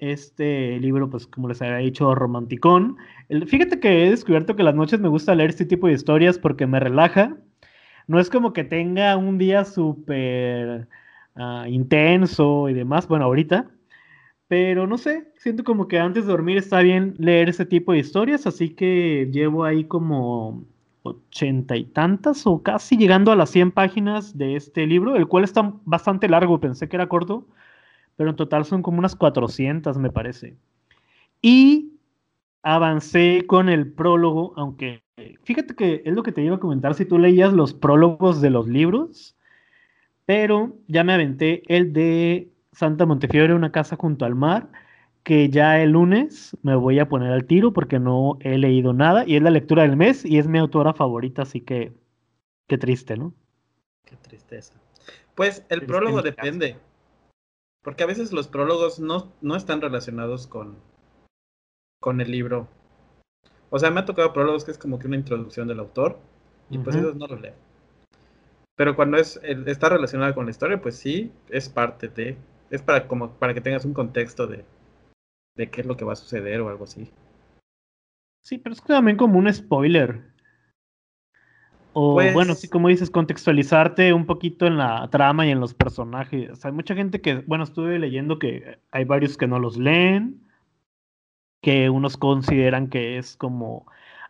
Este 0.00 0.78
libro, 0.80 1.10
pues 1.10 1.26
como 1.26 1.48
les 1.48 1.60
había 1.62 1.76
dicho, 1.76 2.14
romanticón. 2.14 2.96
Fíjate 3.46 3.80
que 3.80 4.06
he 4.06 4.10
descubierto 4.10 4.56
que 4.56 4.62
las 4.62 4.74
noches 4.74 4.98
me 4.98 5.08
gusta 5.08 5.34
leer 5.34 5.50
este 5.50 5.66
tipo 5.66 5.86
de 5.86 5.92
historias 5.92 6.38
porque 6.38 6.66
me 6.66 6.80
relaja. 6.80 7.36
No 8.06 8.18
es 8.18 8.30
como 8.30 8.52
que 8.52 8.64
tenga 8.64 9.16
un 9.16 9.38
día 9.38 9.64
súper 9.64 10.88
ah, 11.36 11.66
intenso 11.68 12.68
y 12.70 12.74
demás, 12.74 13.06
bueno, 13.08 13.26
ahorita. 13.26 13.70
Pero 14.48 14.86
no 14.86 14.98
sé, 14.98 15.32
siento 15.36 15.64
como 15.64 15.86
que 15.86 15.98
antes 16.00 16.24
de 16.26 16.32
dormir 16.32 16.56
está 16.56 16.80
bien 16.80 17.14
leer 17.18 17.50
ese 17.50 17.66
tipo 17.66 17.92
de 17.92 17.98
historias, 17.98 18.46
así 18.46 18.70
que 18.70 19.28
llevo 19.32 19.64
ahí 19.64 19.84
como 19.84 20.64
ochenta 21.02 21.76
y 21.76 21.84
tantas 21.84 22.46
o 22.46 22.62
casi 22.62 22.96
llegando 22.96 23.32
a 23.32 23.36
las 23.36 23.50
100 23.50 23.70
páginas 23.72 24.36
de 24.36 24.56
este 24.56 24.86
libro, 24.86 25.14
el 25.16 25.28
cual 25.28 25.44
está 25.44 25.74
bastante 25.84 26.28
largo, 26.28 26.58
pensé 26.58 26.88
que 26.88 26.96
era 26.96 27.08
corto, 27.08 27.46
pero 28.20 28.28
en 28.28 28.36
total 28.36 28.66
son 28.66 28.82
como 28.82 28.98
unas 28.98 29.16
400 29.16 29.96
me 29.96 30.10
parece. 30.10 30.54
Y 31.40 31.94
avancé 32.62 33.46
con 33.46 33.70
el 33.70 33.90
prólogo, 33.90 34.52
aunque 34.56 35.02
fíjate 35.44 35.74
que 35.74 36.02
es 36.04 36.12
lo 36.12 36.22
que 36.22 36.30
te 36.30 36.42
iba 36.42 36.56
a 36.56 36.60
comentar 36.60 36.94
si 36.94 37.06
tú 37.06 37.18
leías 37.18 37.54
los 37.54 37.72
prólogos 37.72 38.42
de 38.42 38.50
los 38.50 38.68
libros, 38.68 39.38
pero 40.26 40.76
ya 40.86 41.02
me 41.02 41.14
aventé 41.14 41.62
el 41.74 41.94
de 41.94 42.50
Santa 42.72 43.06
Montefiore, 43.06 43.54
una 43.54 43.72
casa 43.72 43.96
junto 43.96 44.26
al 44.26 44.34
mar, 44.34 44.70
que 45.22 45.48
ya 45.48 45.80
el 45.80 45.92
lunes 45.92 46.54
me 46.62 46.74
voy 46.74 46.98
a 46.98 47.08
poner 47.08 47.32
al 47.32 47.46
tiro 47.46 47.72
porque 47.72 47.98
no 47.98 48.36
he 48.40 48.58
leído 48.58 48.92
nada 48.92 49.24
y 49.26 49.36
es 49.36 49.42
la 49.42 49.50
lectura 49.50 49.84
del 49.84 49.96
mes 49.96 50.26
y 50.26 50.36
es 50.36 50.46
mi 50.46 50.58
autora 50.58 50.92
favorita, 50.92 51.40
así 51.40 51.62
que 51.62 51.94
qué 52.66 52.76
triste, 52.76 53.16
¿no? 53.16 53.32
Qué 54.04 54.16
tristeza. 54.16 54.74
Pues 55.34 55.64
el 55.70 55.86
prólogo 55.86 56.20
depende, 56.20 56.76
porque 57.82 58.02
a 58.02 58.06
veces 58.06 58.32
los 58.32 58.48
prólogos 58.48 59.00
no, 59.00 59.32
no 59.40 59.56
están 59.56 59.80
relacionados 59.80 60.46
con, 60.46 60.76
con 62.00 62.20
el 62.20 62.30
libro. 62.30 62.68
O 63.70 63.78
sea, 63.78 63.90
me 63.90 64.00
ha 64.00 64.04
tocado 64.04 64.32
prólogos 64.32 64.64
que 64.64 64.72
es 64.72 64.78
como 64.78 64.98
que 64.98 65.06
una 65.06 65.16
introducción 65.16 65.68
del 65.68 65.80
autor 65.80 66.18
y 66.68 66.78
pues 66.78 66.96
esos 66.96 67.16
no 67.16 67.26
los 67.26 67.40
leo. 67.40 67.54
Pero 68.76 68.96
cuando 68.96 69.18
es 69.18 69.40
está 69.42 69.90
relacionado 69.90 70.34
con 70.34 70.46
la 70.46 70.50
historia, 70.50 70.80
pues 70.80 70.96
sí, 70.96 71.32
es 71.48 71.68
parte 71.68 72.08
de 72.08 72.36
es 72.70 72.82
para 72.82 73.06
como 73.06 73.32
para 73.32 73.54
que 73.54 73.60
tengas 73.60 73.84
un 73.84 73.94
contexto 73.94 74.46
de, 74.46 74.64
de 75.56 75.70
qué 75.70 75.82
es 75.82 75.86
lo 75.86 75.96
que 75.96 76.04
va 76.04 76.14
a 76.14 76.16
suceder 76.16 76.60
o 76.60 76.68
algo 76.68 76.84
así. 76.84 77.10
Sí, 78.42 78.58
pero 78.58 78.74
es 78.74 78.82
también 78.82 79.16
como 79.16 79.38
un 79.38 79.52
spoiler. 79.52 80.22
O 81.92 82.14
pues 82.14 82.32
bueno, 82.32 82.54
sí, 82.54 82.68
como 82.68 82.88
dices, 82.88 83.10
contextualizarte 83.10 84.12
un 84.12 84.26
poquito 84.26 84.66
en 84.66 84.76
la 84.76 85.08
trama 85.10 85.46
y 85.46 85.50
en 85.50 85.60
los 85.60 85.74
personajes. 85.74 86.64
Hay 86.64 86.72
mucha 86.72 86.94
gente 86.94 87.20
que, 87.20 87.36
bueno, 87.46 87.64
estuve 87.64 87.98
leyendo 87.98 88.38
que 88.38 88.78
hay 88.92 89.04
varios 89.04 89.36
que 89.36 89.48
no 89.48 89.58
los 89.58 89.76
leen, 89.76 90.40
que 91.62 91.90
unos 91.90 92.16
consideran 92.16 92.88
que 92.88 93.18
es 93.18 93.36
como 93.36 93.86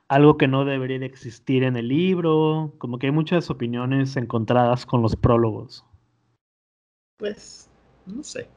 algo 0.09 0.39
que 0.39 0.49
no 0.49 0.65
debería 0.65 0.99
de 0.99 1.07
existir 1.07 1.63
en 1.63 1.77
el 1.77 1.89
libro, 1.89 2.75
como 2.79 2.99
que 2.99 3.07
hay 3.07 3.13
muchas 3.13 3.51
opiniones 3.51 4.17
encontradas 4.17 4.87
con 4.87 5.03
los 5.03 5.15
prólogos. 5.15 5.85
Pues, 7.19 7.71
no 8.07 8.23
sé. 8.23 8.49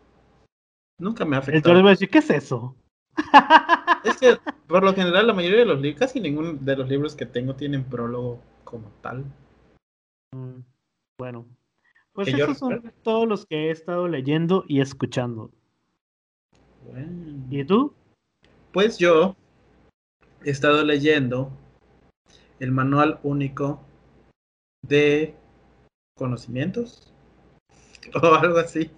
Nunca 0.98 1.26
me 1.26 1.36
ha 1.36 1.40
afectado. 1.40 1.58
Entonces 1.58 1.82
voy 1.82 1.90
a 1.90 1.92
decir, 1.92 2.10
¿qué 2.10 2.20
es 2.20 2.30
eso? 2.30 2.76
Es 4.06 4.18
que, 4.18 4.38
por 4.68 4.84
lo 4.84 4.94
general, 4.94 5.28
la 5.28 5.34
mayoría 5.34 5.60
de 5.60 5.66
los 5.66 5.82
libros, 5.82 6.00
casi 6.00 6.20
ninguno 6.20 6.54
de 6.54 6.76
los 6.76 6.90
libros 6.90 7.16
que 7.16 7.26
tengo 7.26 7.56
tienen 7.56 7.84
prólogo 7.84 8.40
como 8.74 8.90
tal. 9.04 9.24
Mm, 10.36 10.62
bueno, 11.20 11.46
pues 12.12 12.28
esos 12.30 12.58
son 12.58 12.92
todos 13.04 13.28
los 13.28 13.46
que 13.46 13.68
he 13.68 13.70
estado 13.70 14.08
leyendo 14.08 14.66
y 14.68 14.82
escuchando. 14.82 15.52
¿Y 17.52 17.64
tú? 17.66 17.94
Pues 18.72 18.98
yo 18.98 19.36
he 20.44 20.50
estado 20.50 20.84
leyendo 20.84 21.52
el 22.60 22.72
manual 22.72 23.20
único 23.22 23.80
de 24.82 25.36
conocimientos 26.18 27.14
o 28.24 28.34
algo 28.34 28.58
así. 28.58 28.90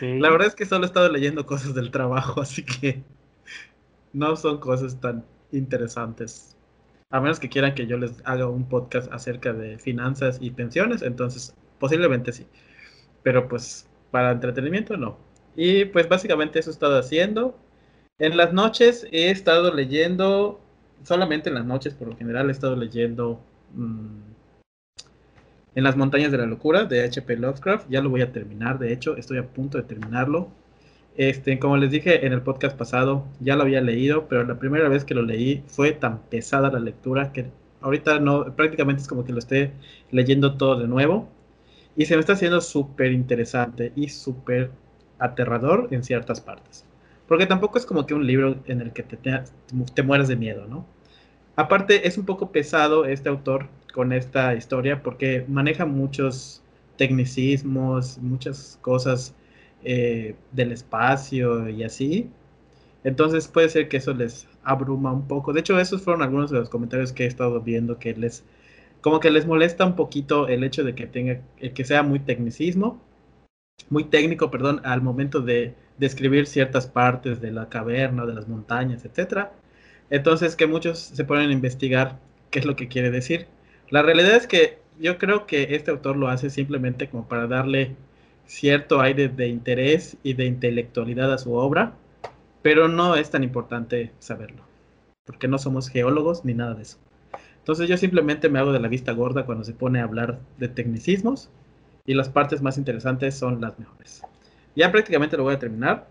La 0.00 0.30
verdad 0.30 0.48
es 0.48 0.56
que 0.56 0.66
solo 0.66 0.82
he 0.82 0.88
estado 0.88 1.08
leyendo 1.08 1.46
cosas 1.46 1.76
del 1.76 1.92
trabajo, 1.92 2.40
así 2.40 2.64
que 2.64 3.04
no 4.12 4.34
son 4.34 4.58
cosas 4.58 5.00
tan 5.00 5.24
interesantes. 5.52 6.56
A 7.10 7.20
menos 7.20 7.40
que 7.40 7.48
quieran 7.48 7.74
que 7.74 7.86
yo 7.86 7.96
les 7.98 8.22
haga 8.24 8.46
un 8.46 8.68
podcast 8.68 9.12
acerca 9.12 9.52
de 9.52 9.78
finanzas 9.78 10.38
y 10.40 10.50
pensiones, 10.50 11.02
entonces 11.02 11.54
posiblemente 11.78 12.32
sí. 12.32 12.46
Pero 13.22 13.48
pues 13.48 13.88
para 14.10 14.30
entretenimiento 14.30 14.96
no. 14.96 15.18
Y 15.56 15.86
pues 15.86 16.08
básicamente 16.08 16.60
eso 16.60 16.70
he 16.70 16.72
estado 16.72 16.98
haciendo. 16.98 17.58
En 18.18 18.36
las 18.36 18.52
noches 18.52 19.06
he 19.12 19.30
estado 19.30 19.74
leyendo, 19.74 20.60
solamente 21.02 21.48
en 21.48 21.56
las 21.56 21.64
noches 21.64 21.94
por 21.94 22.08
lo 22.08 22.16
general 22.16 22.48
he 22.48 22.52
estado 22.52 22.76
leyendo 22.76 23.40
mm, 23.74 24.30
en 25.74 25.84
las 25.84 25.96
montañas 25.96 26.30
de 26.30 26.38
la 26.38 26.46
locura 26.46 26.84
de 26.84 27.04
H.P. 27.04 27.36
Lovecraft. 27.36 27.88
Ya 27.88 28.00
lo 28.02 28.10
voy 28.10 28.22
a 28.22 28.32
terminar, 28.32 28.78
de 28.78 28.92
hecho, 28.92 29.16
estoy 29.16 29.38
a 29.38 29.46
punto 29.46 29.78
de 29.78 29.84
terminarlo. 29.84 30.48
Este, 31.16 31.58
como 31.58 31.76
les 31.76 31.90
dije 31.90 32.26
en 32.26 32.32
el 32.32 32.42
podcast 32.42 32.76
pasado, 32.76 33.26
ya 33.40 33.56
lo 33.56 33.62
había 33.62 33.80
leído, 33.80 34.28
pero 34.28 34.44
la 34.44 34.58
primera 34.58 34.88
vez 34.88 35.04
que 35.04 35.14
lo 35.14 35.22
leí 35.22 35.62
fue 35.66 35.92
tan 35.92 36.20
pesada 36.22 36.70
la 36.70 36.80
lectura 36.80 37.32
que 37.32 37.46
ahorita 37.80 38.20
no, 38.20 38.54
prácticamente 38.56 39.02
es 39.02 39.08
como 39.08 39.24
que 39.24 39.32
lo 39.32 39.38
esté 39.38 39.72
leyendo 40.10 40.56
todo 40.56 40.78
de 40.78 40.88
nuevo. 40.88 41.28
Y 41.96 42.06
se 42.06 42.14
me 42.14 42.20
está 42.20 42.34
haciendo 42.34 42.60
súper 42.60 43.12
interesante 43.12 43.92
y 43.96 44.08
súper 44.08 44.70
aterrador 45.18 45.88
en 45.90 46.04
ciertas 46.04 46.40
partes. 46.40 46.84
Porque 47.28 47.46
tampoco 47.46 47.78
es 47.78 47.86
como 47.86 48.06
que 48.06 48.14
un 48.14 48.26
libro 48.26 48.56
en 48.66 48.80
el 48.80 48.92
que 48.92 49.02
te, 49.02 49.16
te, 49.16 49.42
te 49.94 50.02
mueras 50.02 50.28
de 50.28 50.36
miedo, 50.36 50.66
¿no? 50.66 50.86
Aparte, 51.56 52.06
es 52.08 52.16
un 52.16 52.24
poco 52.24 52.52
pesado 52.52 53.04
este 53.04 53.28
autor 53.28 53.68
con 53.92 54.12
esta 54.12 54.54
historia 54.54 55.02
porque 55.02 55.44
maneja 55.48 55.84
muchos 55.84 56.62
tecnicismos, 56.96 58.18
muchas 58.18 58.78
cosas 58.80 59.34
eh, 59.84 60.34
del 60.52 60.72
espacio 60.72 61.68
y 61.68 61.82
así. 61.84 62.30
Entonces 63.04 63.48
puede 63.48 63.68
ser 63.70 63.88
que 63.88 63.96
eso 63.98 64.12
les 64.14 64.46
abruma 64.62 65.12
un 65.12 65.26
poco. 65.26 65.52
De 65.52 65.60
hecho, 65.60 65.78
esos 65.80 66.02
fueron 66.02 66.22
algunos 66.22 66.50
de 66.50 66.58
los 66.58 66.68
comentarios 66.68 67.12
que 67.12 67.24
he 67.24 67.26
estado 67.26 67.60
viendo 67.60 67.98
que 67.98 68.14
les 68.14 68.44
como 69.00 69.20
que 69.20 69.30
les 69.30 69.46
molesta 69.46 69.86
un 69.86 69.96
poquito 69.96 70.48
el 70.48 70.64
hecho 70.64 70.84
de 70.84 70.94
que 70.94 71.06
tenga 71.06 71.40
que 71.74 71.84
sea 71.84 72.02
muy 72.02 72.20
tecnicismo, 72.20 73.00
muy 73.88 74.04
técnico, 74.04 74.50
perdón, 74.50 74.80
al 74.84 75.02
momento 75.02 75.40
de 75.40 75.74
describir 75.98 76.46
ciertas 76.46 76.86
partes 76.86 77.40
de 77.40 77.50
la 77.52 77.68
caverna, 77.68 78.26
de 78.26 78.34
las 78.34 78.48
montañas, 78.48 79.04
etcétera. 79.04 79.52
Entonces 80.10 80.56
que 80.56 80.66
muchos 80.66 80.98
se 80.98 81.24
ponen 81.24 81.50
a 81.50 81.52
investigar 81.52 82.18
qué 82.50 82.58
es 82.60 82.64
lo 82.66 82.76
que 82.76 82.88
quiere 82.88 83.10
decir. 83.10 83.46
La 83.90 84.02
realidad 84.02 84.36
es 84.36 84.46
que 84.46 84.78
yo 84.98 85.18
creo 85.18 85.46
que 85.46 85.74
este 85.76 85.90
autor 85.90 86.16
lo 86.16 86.28
hace 86.28 86.50
simplemente 86.50 87.08
como 87.08 87.26
para 87.28 87.46
darle 87.46 87.96
cierto 88.50 89.00
aire 89.00 89.28
de 89.28 89.46
interés 89.46 90.16
y 90.24 90.34
de 90.34 90.44
intelectualidad 90.44 91.32
a 91.32 91.38
su 91.38 91.54
obra, 91.54 91.92
pero 92.62 92.88
no 92.88 93.14
es 93.14 93.30
tan 93.30 93.44
importante 93.44 94.10
saberlo, 94.18 94.64
porque 95.24 95.46
no 95.46 95.56
somos 95.56 95.88
geólogos 95.88 96.44
ni 96.44 96.52
nada 96.52 96.74
de 96.74 96.82
eso. 96.82 96.98
Entonces 97.58 97.88
yo 97.88 97.96
simplemente 97.96 98.48
me 98.48 98.58
hago 98.58 98.72
de 98.72 98.80
la 98.80 98.88
vista 98.88 99.12
gorda 99.12 99.46
cuando 99.46 99.62
se 99.62 99.72
pone 99.72 100.00
a 100.00 100.02
hablar 100.02 100.40
de 100.58 100.66
tecnicismos 100.66 101.48
y 102.04 102.14
las 102.14 102.28
partes 102.28 102.60
más 102.60 102.76
interesantes 102.76 103.36
son 103.36 103.60
las 103.60 103.78
mejores. 103.78 104.22
Ya 104.74 104.90
prácticamente 104.90 105.36
lo 105.36 105.44
voy 105.44 105.54
a 105.54 105.60
terminar 105.60 106.08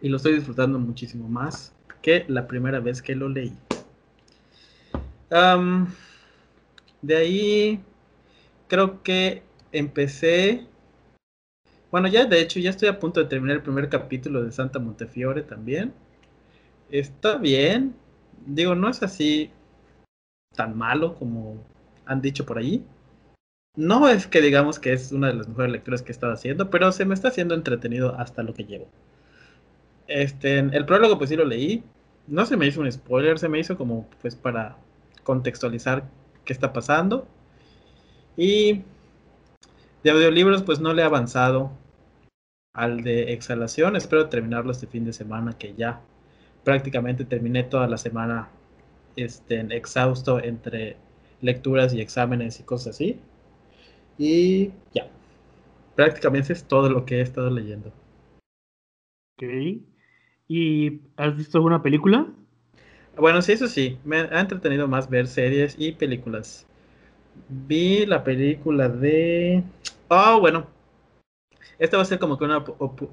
y 0.00 0.08
lo 0.08 0.16
estoy 0.16 0.36
disfrutando 0.36 0.78
muchísimo 0.78 1.28
más 1.28 1.74
que 2.00 2.24
la 2.26 2.46
primera 2.46 2.80
vez 2.80 3.02
que 3.02 3.14
lo 3.14 3.28
leí. 3.28 3.52
De 7.02 7.16
ahí 7.16 7.80
creo 8.66 9.02
que 9.02 9.42
empecé. 9.72 10.66
Bueno, 11.94 12.08
ya 12.08 12.24
de 12.24 12.40
hecho 12.40 12.58
ya 12.58 12.70
estoy 12.70 12.88
a 12.88 12.98
punto 12.98 13.20
de 13.20 13.26
terminar 13.26 13.58
el 13.58 13.62
primer 13.62 13.88
capítulo 13.88 14.42
de 14.42 14.50
Santa 14.50 14.80
Montefiore 14.80 15.42
también. 15.42 15.94
Está 16.90 17.36
bien. 17.36 17.94
Digo, 18.46 18.74
no 18.74 18.88
es 18.88 19.00
así 19.04 19.52
tan 20.56 20.76
malo 20.76 21.14
como 21.14 21.64
han 22.04 22.20
dicho 22.20 22.44
por 22.44 22.58
ahí. 22.58 22.84
No 23.76 24.08
es 24.08 24.26
que 24.26 24.40
digamos 24.42 24.80
que 24.80 24.92
es 24.92 25.12
una 25.12 25.28
de 25.28 25.34
las 25.34 25.46
mejores 25.46 25.70
lecturas 25.70 26.02
que 26.02 26.10
he 26.10 26.16
estado 26.16 26.32
haciendo, 26.32 26.68
pero 26.68 26.90
se 26.90 27.04
me 27.04 27.14
está 27.14 27.28
haciendo 27.28 27.54
entretenido 27.54 28.18
hasta 28.18 28.42
lo 28.42 28.54
que 28.54 28.64
llevo. 28.64 28.88
Este, 30.08 30.58
el 30.58 30.86
prólogo 30.86 31.16
pues 31.16 31.30
sí 31.30 31.36
lo 31.36 31.44
leí. 31.44 31.84
No 32.26 32.44
se 32.44 32.56
me 32.56 32.66
hizo 32.66 32.80
un 32.80 32.90
spoiler, 32.90 33.38
se 33.38 33.48
me 33.48 33.60
hizo 33.60 33.76
como 33.78 34.10
pues 34.20 34.34
para 34.34 34.78
contextualizar 35.22 36.10
qué 36.44 36.52
está 36.52 36.72
pasando. 36.72 37.28
Y 38.36 38.82
de 40.02 40.10
audiolibros, 40.10 40.64
pues 40.64 40.80
no 40.80 40.92
le 40.92 41.02
he 41.02 41.04
avanzado 41.04 41.83
al 42.74 43.02
de 43.02 43.32
exhalación. 43.32 43.96
Espero 43.96 44.28
terminarlo 44.28 44.72
este 44.72 44.86
fin 44.86 45.04
de 45.04 45.12
semana, 45.12 45.56
que 45.56 45.74
ya 45.74 46.00
prácticamente 46.64 47.24
terminé 47.24 47.62
toda 47.62 47.86
la 47.88 47.96
semana 47.96 48.50
este, 49.16 49.60
exhausto 49.74 50.42
entre 50.42 50.96
lecturas 51.40 51.94
y 51.94 52.00
exámenes 52.00 52.60
y 52.60 52.64
cosas 52.64 52.96
así. 52.96 53.18
Y 54.18 54.72
ya, 54.92 55.08
prácticamente 55.94 56.52
es 56.52 56.64
todo 56.64 56.90
lo 56.90 57.06
que 57.06 57.18
he 57.18 57.20
estado 57.20 57.50
leyendo. 57.50 57.92
Ok. 59.36 59.44
¿Y 60.48 61.00
has 61.16 61.36
visto 61.36 61.58
alguna 61.58 61.82
película? 61.82 62.26
Bueno, 63.16 63.40
sí, 63.42 63.52
eso 63.52 63.68
sí, 63.68 63.98
me 64.04 64.18
ha 64.18 64.40
entretenido 64.40 64.88
más 64.88 65.08
ver 65.08 65.28
series 65.28 65.76
y 65.78 65.92
películas. 65.92 66.66
Vi 67.48 68.06
la 68.06 68.24
película 68.24 68.88
de... 68.88 69.62
Oh, 70.08 70.40
bueno. 70.40 70.73
Esta 71.78 71.96
va 71.96 72.02
a 72.02 72.06
ser 72.06 72.18
como 72.18 72.38
que 72.38 72.44
una 72.44 72.64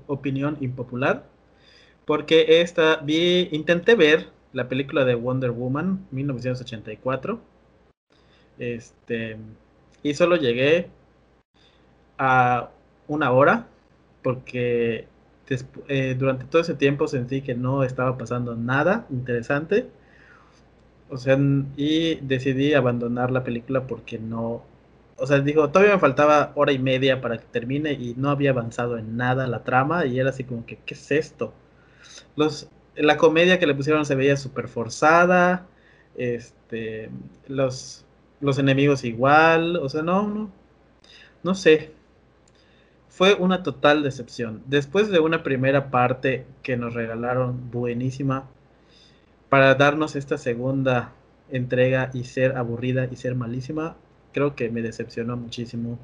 opinión 0.08 0.58
impopular. 0.62 1.25
porque 2.06 2.62
esta 2.62 2.98
vi, 2.98 3.50
intenté 3.51 3.96
ver 3.96 4.30
la 4.53 4.68
película 4.68 5.06
de 5.06 5.15
Wonder 5.15 5.51
Woman 5.51 6.08
1984. 6.12 7.39
Este, 8.60 9.38
y 10.03 10.13
solo 10.13 10.36
llegué 10.36 10.89
a 12.18 12.70
una 13.08 13.32
hora 13.32 13.68
porque 14.24 15.08
eh, 15.88 16.15
durante 16.18 16.46
todo 16.46 16.62
ese 16.62 16.75
tiempo 16.75 17.08
sentí 17.08 17.41
que 17.41 17.56
no 17.56 17.84
estaba 17.84 18.18
pasando 18.18 18.56
nada 18.56 19.08
interesante. 19.10 19.88
O 21.10 21.18
sea, 21.18 21.38
y 21.75 22.15
decidí 22.22 22.74
abandonar 22.74 23.32
la 23.32 23.44
película 23.44 23.86
porque 23.86 24.18
no, 24.18 24.63
o 25.22 25.28
sea, 25.28 25.40
digo, 25.40 25.70
todavía 25.70 25.94
me 25.94 26.00
faltaba 26.00 26.51
hora 26.56 26.72
y 26.72 26.80
media 26.80 27.22
para 27.22 27.38
que 27.38 27.46
termine 27.46 27.94
y 27.94 28.16
no 28.18 28.30
había 28.30 28.51
avanzado 28.51 28.98
en 28.98 29.18
nada 29.18 29.48
la 29.48 29.63
trama 29.63 30.06
y 30.06 30.20
era 30.20 30.32
así 30.32 30.44
como 30.44 30.66
que, 30.66 30.78
¿qué 30.78 30.96
es 30.96 31.12
esto? 31.12 31.54
Los, 32.36 32.70
la 32.96 33.18
comedia 33.18 33.60
que 33.60 33.68
le 33.68 33.75
pusieron 33.75 34.06
se 34.06 34.16
veía 34.16 34.36
súper 34.38 34.68
forzada, 34.68 35.68
este, 36.16 37.10
los, 37.48 38.06
los 38.42 38.58
enemigos 38.60 39.04
igual, 39.04 39.78
o 39.78 39.90
sea, 39.90 40.01
no, 40.01 40.28
no, 40.28 40.51
no 41.44 41.56
sé, 41.56 41.92
fue 43.10 43.36
una 43.36 43.62
total 43.62 44.04
decepción. 44.04 44.63
Después 44.66 45.10
de 45.12 45.20
una 45.20 45.44
primera 45.44 45.92
parte 45.92 46.46
que 46.63 46.78
nos 46.78 46.96
regalaron 46.96 47.70
buenísima, 47.72 48.50
para 49.50 49.75
darnos 49.75 50.16
esta 50.16 50.38
segunda 50.38 51.13
entrega 51.51 52.10
y 52.13 52.24
ser 52.24 52.58
aburrida 52.58 53.08
y 53.12 53.18
ser 53.18 53.36
malísima, 53.36 53.98
creo 54.31 54.55
que 54.55 54.69
me 54.69 54.81
decepcionó 54.81 55.38
muchísimo 55.38 56.00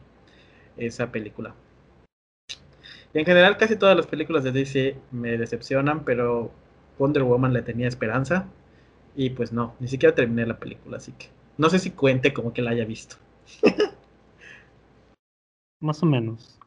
esa 0.77 1.12
película. 1.12 1.55
Y 3.13 3.19
en 3.19 3.25
general 3.25 3.57
casi 3.57 3.75
todas 3.75 3.96
las 3.96 4.07
películas 4.07 4.43
de 4.43 4.51
DC 4.51 4.98
me 5.12 5.38
decepcionan, 5.38 6.03
pero 6.05 6.51
Wonder 7.00 7.24
Woman 7.24 7.53
le 7.53 7.62
tenía 7.62 7.88
esperanza 7.88 8.48
y 9.15 9.31
pues 9.31 9.51
no, 9.51 9.75
ni 9.79 9.88
siquiera 9.88 10.13
terminé 10.15 10.46
la 10.46 10.60
película, 10.60 10.98
así 10.98 11.13
que 11.13 11.27
no 11.57 11.69
sé 11.69 11.79
si 11.79 11.91
cuente 11.91 12.34
como 12.34 12.53
que 12.53 12.62
la 12.62 12.72
haya 12.72 12.86
visto. 12.86 13.15
Más 15.79 16.01
o 16.03 16.05
menos. 16.05 16.60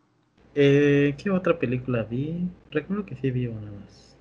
Eh, 0.55 1.15
¿Qué 1.17 1.31
otra 1.31 1.59
película 1.59 2.03
vi? 2.03 2.49
Recuerdo 2.71 3.07
que 3.07 3.17
sí 3.17 3.31
vi 3.31 3.47
una 3.47 3.71
más. 3.71 4.17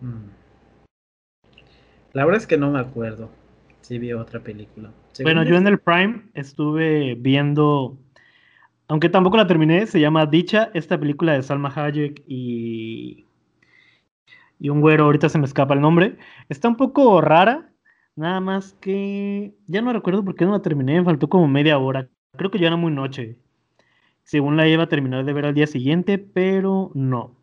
Mm. 0.00 0.28
La 2.12 2.24
verdad 2.24 2.40
es 2.40 2.46
que 2.48 2.56
no 2.56 2.70
me 2.72 2.80
acuerdo 2.80 3.30
si 3.80 3.98
vi 3.98 4.12
otra 4.12 4.40
película. 4.40 4.92
Bueno, 5.22 5.42
yo 5.44 5.56
en 5.56 5.66
el 5.66 5.78
Prime 5.78 6.22
estuve 6.34 7.14
viendo, 7.16 7.98
aunque 8.88 9.08
tampoco 9.08 9.36
la 9.36 9.46
terminé, 9.46 9.86
se 9.86 10.00
llama 10.00 10.26
Dicha, 10.26 10.70
esta 10.74 10.98
película 10.98 11.32
de 11.32 11.42
Salma 11.42 11.72
Hayek 11.74 12.22
y, 12.26 13.26
y 14.58 14.68
un 14.68 14.80
güero, 14.80 15.04
ahorita 15.04 15.28
se 15.28 15.38
me 15.38 15.46
escapa 15.46 15.74
el 15.74 15.80
nombre. 15.80 16.16
Está 16.48 16.68
un 16.68 16.76
poco 16.76 17.20
rara, 17.20 17.72
nada 18.16 18.40
más 18.40 18.74
que 18.80 19.54
ya 19.66 19.82
no 19.82 19.92
recuerdo 19.92 20.24
por 20.24 20.34
qué 20.34 20.44
no 20.44 20.52
la 20.52 20.62
terminé, 20.62 20.98
me 20.98 21.04
faltó 21.04 21.28
como 21.28 21.48
media 21.48 21.78
hora. 21.78 22.08
Creo 22.36 22.50
que 22.50 22.58
ya 22.58 22.68
era 22.68 22.76
muy 22.76 22.92
noche 22.92 23.36
según 24.30 24.56
la 24.56 24.68
iba 24.68 24.84
a 24.84 24.88
terminar 24.88 25.24
de 25.24 25.32
ver 25.32 25.44
al 25.44 25.54
día 25.54 25.66
siguiente, 25.66 26.16
pero 26.16 26.92
no. 26.94 27.34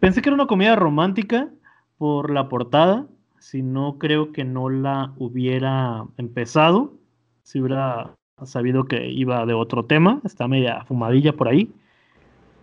Pensé 0.00 0.20
que 0.20 0.28
era 0.28 0.34
una 0.34 0.46
comedia 0.46 0.76
romántica 0.76 1.48
por 1.96 2.30
la 2.30 2.50
portada, 2.50 3.06
si 3.44 3.60
no 3.60 3.98
creo 3.98 4.32
que 4.32 4.42
no 4.42 4.70
la 4.70 5.12
hubiera 5.18 6.06
empezado, 6.16 6.94
si 7.42 7.60
hubiera 7.60 8.14
sabido 8.42 8.86
que 8.86 9.06
iba 9.10 9.44
de 9.44 9.52
otro 9.52 9.84
tema, 9.84 10.22
está 10.24 10.48
media 10.48 10.82
fumadilla 10.86 11.34
por 11.34 11.48
ahí. 11.48 11.70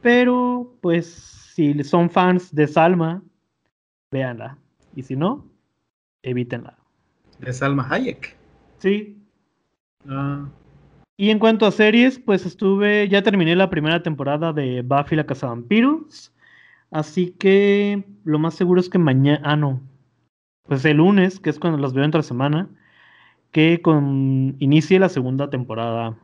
Pero 0.01 0.73
pues 0.81 1.05
si 1.53 1.83
son 1.83 2.09
fans 2.09 2.53
de 2.55 2.65
Salma, 2.65 3.21
véanla. 4.11 4.57
Y 4.95 5.03
si 5.03 5.15
no, 5.15 5.45
evítenla. 6.23 6.75
¿De 7.37 7.53
Salma 7.53 7.87
Hayek? 7.87 8.35
Sí. 8.79 9.21
Ah. 10.09 10.49
Y 11.15 11.29
en 11.29 11.37
cuanto 11.37 11.67
a 11.67 11.71
series, 11.71 12.17
pues 12.17 12.43
estuve, 12.47 13.07
ya 13.07 13.21
terminé 13.21 13.55
la 13.55 13.69
primera 13.69 14.01
temporada 14.01 14.51
de 14.51 14.81
Buffy 14.81 15.15
la 15.15 15.27
Vampiros. 15.43 16.33
Así 16.89 17.35
que 17.37 18.03
lo 18.23 18.39
más 18.39 18.55
seguro 18.55 18.81
es 18.81 18.89
que 18.89 18.97
mañana, 18.97 19.39
ah 19.43 19.55
no, 19.55 19.79
pues 20.71 20.85
el 20.85 20.95
lunes, 20.95 21.41
que 21.41 21.49
es 21.49 21.59
cuando 21.59 21.77
las 21.79 21.91
veo 21.91 22.05
entre 22.05 22.23
semana, 22.23 22.69
que 23.51 23.81
con, 23.81 24.55
inicie 24.59 24.99
la 24.99 25.09
segunda 25.09 25.49
temporada 25.49 26.17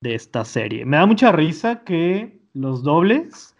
de 0.00 0.14
esta 0.14 0.44
serie. 0.44 0.84
Me 0.84 0.96
da 0.96 1.06
mucha 1.06 1.32
risa 1.32 1.82
que 1.82 2.38
los 2.52 2.84
dobles 2.84 3.56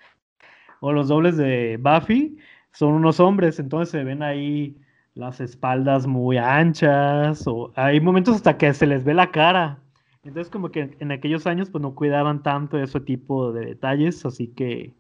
o 0.79 0.93
los 0.93 1.09
dobles 1.09 1.37
de 1.37 1.81
Buffy 1.83 2.39
son 2.71 2.93
unos 2.93 3.19
hombres, 3.19 3.59
entonces 3.59 3.89
se 3.91 4.05
ven 4.05 4.23
ahí 4.23 4.77
las 5.15 5.41
espaldas 5.41 6.07
muy 6.07 6.37
anchas 6.37 7.45
o 7.49 7.73
hay 7.75 8.01
momentos 8.01 8.37
hasta 8.37 8.57
que 8.57 8.73
se 8.73 8.87
les 8.87 9.03
ve 9.03 9.15
la 9.15 9.33
cara. 9.33 9.81
Entonces 10.23 10.49
como 10.49 10.71
que 10.71 10.97
en 11.01 11.11
aquellos 11.11 11.45
años 11.49 11.71
pues 11.71 11.83
no 11.83 11.97
cuidaban 11.97 12.41
tanto 12.45 12.79
ese 12.79 13.01
tipo 13.01 13.51
de 13.51 13.67
detalles, 13.67 14.25
así 14.25 14.47
que 14.47 14.95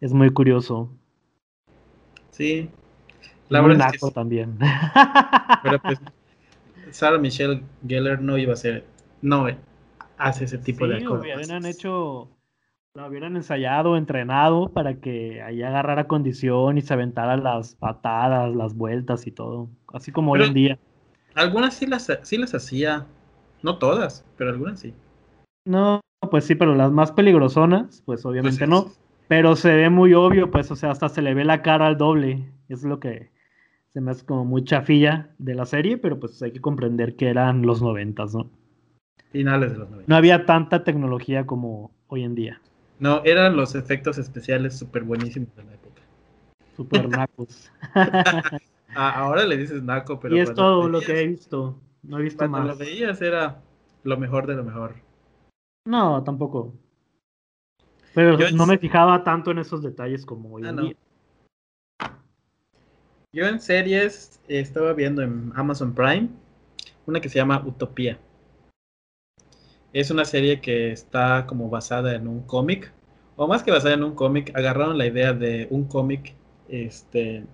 es 0.00 0.12
muy 0.12 0.30
curioso. 0.30 0.90
Sí. 2.32 2.68
La 3.48 3.60
verdad 3.60 3.90
es 3.94 4.00
que 4.00 4.10
también. 4.10 4.58
Pero 5.62 5.78
pues 5.80 6.00
Sarah 6.90 7.18
Michelle 7.18 7.62
Gellar 7.86 8.20
no 8.20 8.38
iba 8.38 8.52
a 8.52 8.56
ser, 8.56 8.84
no 9.22 9.46
hace 10.16 10.44
ese 10.44 10.58
tipo 10.58 10.86
de 10.86 11.04
cosas. 11.04 11.22
hubieran 11.22 11.66
hecho, 11.66 12.28
lo 12.94 13.06
hubieran 13.06 13.36
ensayado, 13.36 13.96
entrenado 13.96 14.68
para 14.72 14.94
que 14.94 15.42
ahí 15.42 15.62
agarrara 15.62 16.08
condición 16.08 16.78
y 16.78 16.82
se 16.82 16.94
aventara 16.94 17.36
las 17.36 17.74
patadas, 17.74 18.54
las 18.54 18.74
vueltas 18.74 19.26
y 19.26 19.32
todo, 19.32 19.68
así 19.92 20.12
como 20.12 20.32
hoy 20.32 20.42
en 20.42 20.54
día. 20.54 20.78
Algunas 21.34 21.74
sí 21.74 21.86
las, 21.86 22.10
sí 22.22 22.36
las 22.36 22.54
hacía, 22.54 23.06
no 23.62 23.78
todas, 23.78 24.24
pero 24.36 24.50
algunas 24.50 24.80
sí. 24.80 24.94
No, 25.64 26.00
pues 26.30 26.44
sí, 26.44 26.54
pero 26.54 26.74
las 26.74 26.90
más 26.90 27.12
peligrosonas, 27.12 28.02
pues 28.04 28.24
obviamente 28.24 28.58
pues 28.58 28.70
no. 28.70 28.92
Pero 29.28 29.56
se 29.56 29.74
ve 29.74 29.90
muy 29.90 30.14
obvio, 30.14 30.50
pues, 30.50 30.70
o 30.70 30.76
sea, 30.76 30.90
hasta 30.90 31.10
se 31.10 31.20
le 31.20 31.34
ve 31.34 31.44
la 31.44 31.60
cara 31.60 31.86
al 31.86 31.98
doble. 31.98 32.50
Es 32.70 32.82
lo 32.82 32.98
que 32.98 33.30
se 33.98 34.02
me 34.02 34.12
hace 34.12 34.24
como 34.24 34.44
muy 34.44 34.62
chafilla 34.62 35.28
de 35.38 35.56
la 35.56 35.66
serie, 35.66 35.98
pero 35.98 36.20
pues 36.20 36.40
hay 36.40 36.52
que 36.52 36.60
comprender 36.60 37.16
que 37.16 37.30
eran 37.30 37.62
los 37.62 37.82
noventas, 37.82 38.32
¿no? 38.32 38.48
Finales 39.32 39.72
de 39.72 39.78
los 39.78 39.90
noventas. 39.90 40.08
No 40.08 40.14
había 40.14 40.46
tanta 40.46 40.84
tecnología 40.84 41.46
como 41.46 41.90
hoy 42.06 42.22
en 42.22 42.36
día. 42.36 42.60
No, 43.00 43.24
eran 43.24 43.56
los 43.56 43.74
efectos 43.74 44.16
especiales 44.18 44.78
súper 44.78 45.02
buenísimos 45.02 45.52
de 45.56 45.64
la 45.64 45.74
época. 45.74 46.02
Súper 46.76 47.08
nacos. 47.08 47.72
Ah, 48.94 49.18
ahora 49.18 49.44
le 49.44 49.56
dices 49.58 49.82
naco, 49.82 50.18
pero... 50.18 50.34
Y 50.34 50.40
es 50.40 50.54
todo 50.54 50.88
lo 50.88 51.00
que 51.00 51.20
he 51.20 51.26
visto. 51.26 51.78
No 52.02 52.18
he 52.18 52.22
visto 52.22 52.38
Cuando 52.38 52.58
más. 52.58 52.66
lo 52.68 52.76
veías 52.76 53.20
era 53.20 53.60
lo 54.02 54.16
mejor 54.16 54.46
de 54.46 54.54
lo 54.54 54.64
mejor. 54.64 54.94
No, 55.84 56.24
tampoco. 56.24 56.72
Pero 58.14 58.38
no 58.54 58.64
me 58.64 58.78
fijaba 58.78 59.22
tanto 59.22 59.50
en 59.50 59.58
esos 59.58 59.82
detalles 59.82 60.24
como 60.24 60.54
hoy 60.54 60.62
ah, 60.64 60.70
en 60.70 60.76
día. 60.76 60.96
Yo 63.30 63.44
en 63.46 63.60
series 63.60 64.40
estaba 64.48 64.94
viendo 64.94 65.20
en 65.20 65.52
Amazon 65.54 65.94
Prime 65.94 66.30
una 67.04 67.20
que 67.20 67.28
se 67.28 67.38
llama 67.38 67.62
Utopía. 67.66 68.18
Es 69.92 70.10
una 70.10 70.24
serie 70.24 70.62
que 70.62 70.92
está 70.92 71.44
como 71.46 71.68
basada 71.68 72.14
en 72.14 72.26
un 72.26 72.40
cómic, 72.44 72.90
o 73.36 73.46
más 73.46 73.62
que 73.62 73.70
basada 73.70 73.92
en 73.94 74.02
un 74.02 74.14
cómic, 74.14 74.50
agarraron 74.56 74.96
la 74.96 75.06
idea 75.06 75.34
de 75.34 75.66
un 75.70 75.84
cómic, 75.84 76.34
este, 76.70 77.44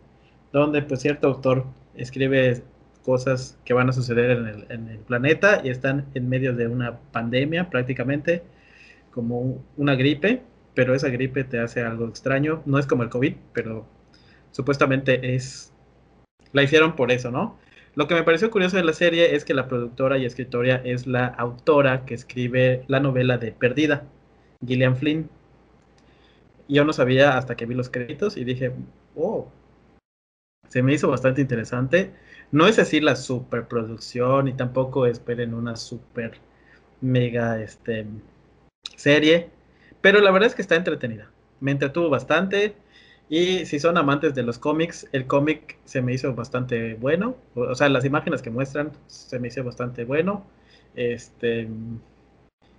donde 0.52 0.80
pues 0.82 1.00
cierto 1.00 1.26
autor 1.26 1.66
escribe 1.96 2.62
cosas 3.04 3.58
que 3.64 3.74
van 3.74 3.88
a 3.88 3.92
suceder 3.92 4.66
en 4.70 4.88
el, 4.88 4.98
planeta 5.00 5.60
y 5.64 5.70
están 5.70 6.06
en 6.14 6.28
medio 6.28 6.54
de 6.54 6.68
una 6.68 7.00
pandemia 7.10 7.68
prácticamente, 7.68 8.44
como 9.10 9.60
una 9.76 9.96
gripe, 9.96 10.42
pero 10.74 10.94
esa 10.94 11.08
gripe 11.08 11.42
te 11.42 11.58
hace 11.58 11.82
algo 11.82 12.06
extraño. 12.06 12.62
No 12.64 12.78
es 12.78 12.86
como 12.86 13.02
el 13.02 13.08
COVID, 13.10 13.34
pero 13.52 13.86
supuestamente 14.54 15.34
es... 15.34 15.72
La 16.52 16.62
hicieron 16.62 16.94
por 16.94 17.10
eso, 17.10 17.32
¿no? 17.32 17.58
Lo 17.96 18.06
que 18.06 18.14
me 18.14 18.22
pareció 18.22 18.50
curioso 18.50 18.76
de 18.76 18.84
la 18.84 18.92
serie 18.92 19.34
es 19.34 19.44
que 19.44 19.54
la 19.54 19.66
productora 19.66 20.16
y 20.18 20.24
escritora 20.24 20.76
es 20.84 21.06
la 21.06 21.26
autora 21.26 22.04
que 22.04 22.14
escribe 22.14 22.84
la 22.86 23.00
novela 23.00 23.36
de 23.38 23.50
Perdida, 23.50 24.04
Gillian 24.64 24.96
Flynn. 24.96 25.28
Yo 26.68 26.84
no 26.84 26.92
sabía 26.92 27.36
hasta 27.36 27.56
que 27.56 27.66
vi 27.66 27.74
los 27.74 27.90
créditos 27.90 28.36
y 28.36 28.44
dije, 28.44 28.72
oh, 29.16 29.48
se 30.68 30.82
me 30.82 30.94
hizo 30.94 31.08
bastante 31.08 31.40
interesante. 31.40 32.12
No 32.52 32.68
es 32.68 32.78
así 32.78 33.00
la 33.00 33.16
superproducción 33.16 34.46
y 34.46 34.54
tampoco 34.54 35.06
esperen 35.06 35.54
una 35.54 35.74
super 35.74 36.38
mega 37.00 37.60
este, 37.60 38.06
serie, 38.96 39.50
pero 40.00 40.20
la 40.20 40.30
verdad 40.30 40.48
es 40.48 40.54
que 40.54 40.62
está 40.62 40.76
entretenida. 40.76 41.30
Me 41.60 41.72
entretuvo 41.72 42.10
bastante 42.10 42.76
y 43.28 43.66
si 43.66 43.78
son 43.80 43.96
amantes 43.96 44.34
de 44.34 44.42
los 44.42 44.58
cómics, 44.58 45.08
el 45.12 45.26
cómic 45.26 45.78
se 45.84 46.02
me 46.02 46.12
hizo 46.12 46.34
bastante 46.34 46.94
bueno. 46.94 47.36
O 47.54 47.74
sea, 47.74 47.88
las 47.88 48.04
imágenes 48.04 48.42
que 48.42 48.50
muestran 48.50 48.92
se 49.06 49.38
me 49.38 49.48
hizo 49.48 49.64
bastante 49.64 50.04
bueno. 50.04 50.44
Este, 50.94 51.68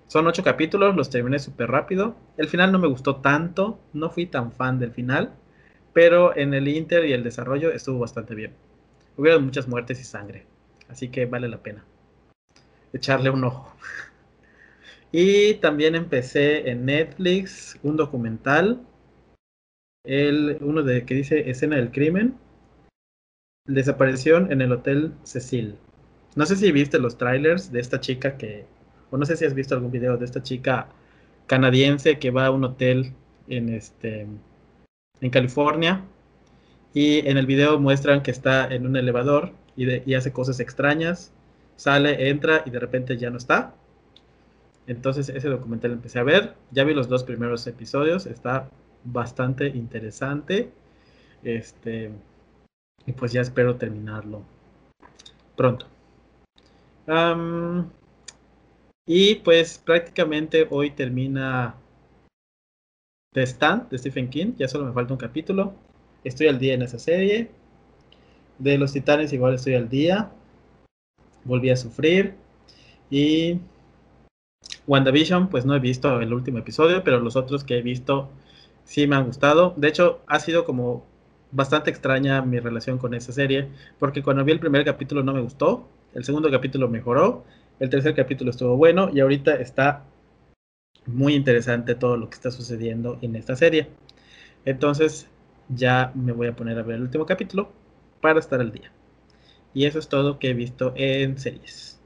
son 0.07 0.27
ocho 0.27 0.43
capítulos, 0.43 0.95
los 0.95 1.09
terminé 1.09 1.39
súper 1.39 1.69
rápido. 1.71 2.15
El 2.37 2.47
final 2.47 2.71
no 2.71 2.79
me 2.79 2.87
gustó 2.87 3.17
tanto, 3.17 3.79
no 3.93 4.09
fui 4.09 4.27
tan 4.27 4.51
fan 4.51 4.79
del 4.79 4.91
final, 4.91 5.33
pero 5.93 6.35
en 6.37 6.53
el 6.53 6.67
Inter 6.67 7.05
y 7.05 7.13
el 7.13 7.23
desarrollo 7.23 7.71
estuvo 7.71 7.99
bastante 7.99 8.35
bien. 8.35 8.53
Hubieron 9.17 9.45
muchas 9.45 9.67
muertes 9.67 9.99
y 9.99 10.03
sangre, 10.03 10.45
así 10.89 11.09
que 11.09 11.25
vale 11.25 11.47
la 11.49 11.57
pena 11.57 11.83
echarle 12.95 13.29
un 13.29 13.43
ojo. 13.43 13.75
Y 15.11 15.53
también 15.55 15.95
empecé 15.95 16.69
en 16.69 16.85
Netflix 16.85 17.79
un 17.83 17.95
documental, 17.95 18.81
el, 20.05 20.57
uno 20.61 20.83
de 20.83 21.05
que 21.05 21.15
dice 21.15 21.49
Escena 21.49 21.77
del 21.77 21.91
Crimen, 21.91 22.35
Desaparición 23.67 24.51
en 24.51 24.61
el 24.61 24.71
Hotel 24.71 25.13
Cecil. 25.23 25.75
No 26.35 26.45
sé 26.45 26.55
si 26.55 26.71
viste 26.71 26.99
los 26.99 27.17
trailers 27.17 27.71
de 27.71 27.79
esta 27.79 27.99
chica 27.99 28.37
que, 28.37 28.65
o 29.09 29.17
no 29.17 29.25
sé 29.25 29.35
si 29.35 29.45
has 29.45 29.53
visto 29.53 29.73
algún 29.73 29.91
video 29.91 30.17
de 30.17 30.25
esta 30.25 30.43
chica 30.43 30.87
canadiense 31.47 32.19
que 32.19 32.31
va 32.31 32.47
a 32.47 32.51
un 32.51 32.63
hotel 32.63 33.13
en 33.47 33.69
este 33.69 34.27
en 35.21 35.29
California 35.29 36.03
y 36.93 37.27
en 37.27 37.37
el 37.37 37.45
video 37.45 37.79
muestran 37.79 38.21
que 38.21 38.31
está 38.31 38.67
en 38.67 38.85
un 38.85 38.97
elevador 38.97 39.53
y, 39.75 40.09
y 40.09 40.15
hace 40.15 40.31
cosas 40.31 40.59
extrañas, 40.59 41.31
sale, 41.75 42.29
entra 42.29 42.63
y 42.65 42.69
de 42.69 42.79
repente 42.79 43.17
ya 43.17 43.29
no 43.29 43.37
está 43.37 43.73
entonces 44.87 45.29
ese 45.29 45.49
documental 45.49 45.91
empecé 45.91 46.19
a 46.19 46.23
ver, 46.23 46.53
ya 46.71 46.83
vi 46.83 46.93
los 46.93 47.07
dos 47.07 47.23
primeros 47.23 47.65
episodios, 47.67 48.25
está 48.25 48.69
bastante 49.05 49.67
interesante. 49.67 50.71
Este, 51.43 52.11
y 53.05 53.11
pues 53.13 53.31
ya 53.31 53.41
espero 53.41 53.75
terminarlo 53.77 54.43
pronto. 55.55 55.87
y 59.07 59.35
pues 59.35 59.77
prácticamente 59.77 60.67
hoy 60.69 60.91
termina 60.91 61.75
The 63.33 63.43
Stand 63.43 63.89
de 63.89 63.97
Stephen 63.97 64.29
King, 64.29 64.53
ya 64.57 64.67
solo 64.67 64.85
me 64.85 64.93
falta 64.93 65.13
un 65.13 65.19
capítulo. 65.19 65.73
Estoy 66.23 66.47
al 66.47 66.57
día 66.57 66.73
en 66.73 66.81
esa 66.81 66.97
serie. 66.97 67.51
De 68.57 68.77
los 68.77 68.93
titanes 68.93 69.33
igual 69.33 69.55
estoy 69.55 69.75
al 69.75 69.89
día. 69.89 70.31
Volví 71.43 71.69
a 71.69 71.75
sufrir. 71.75 72.35
Y 73.11 73.59
WandaVision, 74.87 75.49
pues 75.49 75.65
no 75.65 75.75
he 75.75 75.79
visto 75.79 76.19
el 76.21 76.33
último 76.33 76.57
episodio, 76.59 77.03
pero 77.03 77.19
los 77.19 77.35
otros 77.35 77.63
que 77.63 77.77
he 77.77 77.81
visto 77.81 78.29
sí 78.85 79.07
me 79.07 79.17
han 79.17 79.25
gustado. 79.25 79.73
De 79.75 79.89
hecho, 79.89 80.21
ha 80.27 80.39
sido 80.39 80.63
como 80.63 81.05
bastante 81.51 81.89
extraña 81.89 82.41
mi 82.41 82.59
relación 82.59 82.97
con 82.97 83.13
esa 83.13 83.33
serie, 83.33 83.69
porque 83.99 84.23
cuando 84.23 84.45
vi 84.45 84.53
el 84.53 84.59
primer 84.59 84.85
capítulo 84.85 85.23
no 85.23 85.33
me 85.33 85.41
gustó, 85.41 85.87
el 86.13 86.23
segundo 86.23 86.49
capítulo 86.49 86.87
mejoró, 86.87 87.43
el 87.79 87.89
tercer 87.89 88.15
capítulo 88.15 88.51
estuvo 88.51 88.77
bueno 88.77 89.09
y 89.13 89.19
ahorita 89.19 89.55
está 89.55 90.03
muy 91.05 91.33
interesante 91.33 91.95
todo 91.95 92.17
lo 92.17 92.29
que 92.29 92.35
está 92.35 92.51
sucediendo 92.51 93.17
en 93.21 93.35
esta 93.35 93.55
serie. 93.55 93.89
Entonces 94.63 95.29
ya 95.69 96.11
me 96.15 96.31
voy 96.31 96.47
a 96.47 96.55
poner 96.55 96.77
a 96.79 96.83
ver 96.83 96.97
el 96.97 97.03
último 97.03 97.25
capítulo 97.25 97.71
para 98.21 98.39
estar 98.39 98.59
al 98.59 98.71
día. 98.71 98.91
Y 99.73 99.85
eso 99.85 99.99
es 99.99 100.07
todo 100.07 100.39
que 100.39 100.49
he 100.49 100.53
visto 100.53 100.93
en 100.95 101.37
series. 101.37 102.01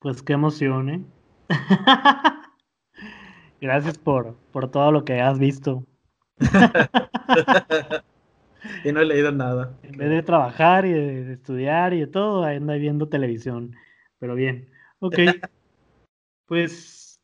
Pues 0.00 0.22
qué 0.22 0.32
emoción, 0.32 0.88
¿eh? 0.88 1.02
Gracias 3.60 3.98
por, 3.98 4.36
por 4.52 4.70
todo 4.70 4.92
lo 4.92 5.04
que 5.04 5.20
has 5.20 5.38
visto. 5.38 5.84
y 8.84 8.92
no 8.92 9.00
he 9.00 9.04
leído 9.04 9.32
nada. 9.32 9.76
En 9.82 9.98
vez 9.98 10.10
de 10.10 10.22
trabajar 10.22 10.86
y 10.86 10.92
de, 10.92 11.32
estudiar 11.32 11.92
y 11.92 11.98
de 12.00 12.06
todo, 12.06 12.44
anda 12.44 12.74
viendo 12.74 13.08
televisión. 13.08 13.74
Pero 14.20 14.36
bien. 14.36 14.70
Ok. 15.00 15.16
pues, 16.46 17.20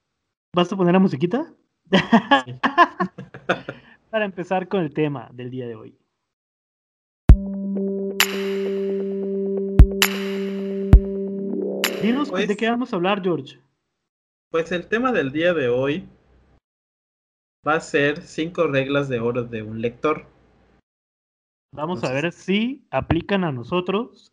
¿vas 0.53 0.73
a 0.73 0.77
poner 0.77 0.95
la 0.95 0.99
musiquita? 0.99 1.55
Para 4.11 4.25
empezar 4.25 4.67
con 4.67 4.81
el 4.81 4.93
tema 4.93 5.29
del 5.33 5.51
día 5.51 5.69
de 5.69 5.77
hoy. 5.77 5.97
Dinos 12.03 12.29
de 12.29 12.47
pues 12.47 12.57
qué 12.57 12.69
vamos 12.69 12.93
a 12.93 12.97
hablar, 12.97 13.23
George. 13.23 13.61
Pues 14.51 14.73
el 14.73 14.89
tema 14.89 15.13
del 15.13 15.31
día 15.33 15.55
de 15.55 15.69
hoy 15.69 16.09
va 17.67 17.75
a 17.77 17.81
ser 17.81 18.23
cinco 18.23 18.67
reglas 18.67 19.09
de 19.09 19.21
oro 19.21 19.45
de 19.45 19.63
un 19.63 19.81
lector. 19.81 20.27
Vamos 21.73 22.05
a 22.05 22.13
ver 22.13 22.33
si 22.33 22.87
aplican 22.91 23.43
a 23.43 23.53
nosotros 23.53 24.33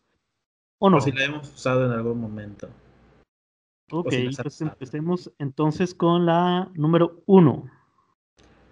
o 0.78 0.90
no. 0.90 0.98
O 0.98 1.00
si 1.00 1.12
la 1.12 1.24
hemos 1.24 1.52
usado 1.52 1.86
en 1.86 1.92
algún 1.92 2.20
momento. 2.20 2.68
Ok, 3.90 4.14
pues 4.42 4.60
empecemos 4.60 5.32
entonces 5.38 5.94
con 5.94 6.24
la 6.24 6.70
número 6.74 7.22
uno. 7.26 7.70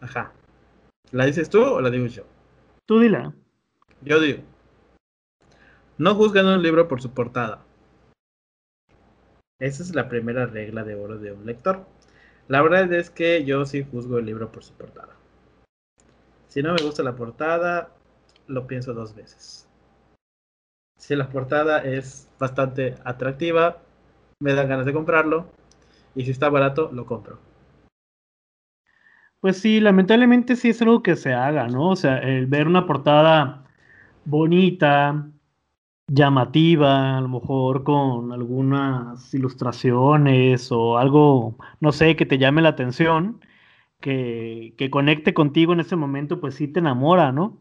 Ajá. 0.00 0.32
¿La 1.10 1.26
dices 1.26 1.50
tú 1.50 1.62
o 1.62 1.80
la 1.80 1.90
digo 1.90 2.06
yo? 2.06 2.24
Tú 2.86 3.00
dila. 3.00 3.34
Yo 4.02 4.20
digo. 4.20 4.42
No 5.98 6.14
juzgan 6.14 6.46
un 6.46 6.62
libro 6.62 6.88
por 6.88 7.02
su 7.02 7.10
portada. 7.10 7.64
Esa 9.58 9.82
es 9.82 9.94
la 9.94 10.08
primera 10.08 10.46
regla 10.46 10.84
de 10.84 10.94
oro 10.94 11.18
de 11.18 11.32
un 11.32 11.44
lector. 11.44 11.86
La 12.50 12.62
verdad 12.62 12.92
es 12.92 13.10
que 13.10 13.44
yo 13.44 13.64
sí 13.64 13.86
juzgo 13.88 14.18
el 14.18 14.26
libro 14.26 14.50
por 14.50 14.64
su 14.64 14.74
portada. 14.74 15.14
Si 16.48 16.60
no 16.64 16.74
me 16.74 16.82
gusta 16.82 17.04
la 17.04 17.14
portada, 17.14 17.90
lo 18.48 18.66
pienso 18.66 18.92
dos 18.92 19.14
veces. 19.14 19.68
Si 20.98 21.14
la 21.14 21.28
portada 21.28 21.78
es 21.84 22.28
bastante 22.40 22.96
atractiva, 23.04 23.78
me 24.40 24.52
dan 24.54 24.68
ganas 24.68 24.84
de 24.84 24.92
comprarlo. 24.92 25.46
Y 26.16 26.24
si 26.24 26.32
está 26.32 26.48
barato, 26.48 26.90
lo 26.92 27.06
compro. 27.06 27.38
Pues 29.38 29.58
sí, 29.58 29.78
lamentablemente 29.78 30.56
sí 30.56 30.70
es 30.70 30.82
algo 30.82 31.04
que 31.04 31.14
se 31.14 31.32
haga, 31.32 31.68
¿no? 31.68 31.90
O 31.90 31.96
sea, 31.96 32.18
el 32.18 32.46
ver 32.46 32.66
una 32.66 32.84
portada 32.84 33.64
bonita, 34.24 35.30
llamativa, 36.10 37.18
a 37.18 37.20
lo 37.20 37.28
mejor 37.28 37.84
con 37.84 38.32
algunas 38.32 39.32
ilustraciones 39.34 40.72
o 40.72 40.98
algo, 40.98 41.56
no 41.80 41.92
sé, 41.92 42.16
que 42.16 42.26
te 42.26 42.38
llame 42.38 42.62
la 42.62 42.70
atención, 42.70 43.40
que, 44.00 44.74
que 44.78 44.90
conecte 44.90 45.34
contigo 45.34 45.72
en 45.72 45.80
ese 45.80 45.96
momento, 45.96 46.40
pues 46.40 46.56
sí 46.56 46.68
te 46.68 46.80
enamora, 46.80 47.32
¿no? 47.32 47.60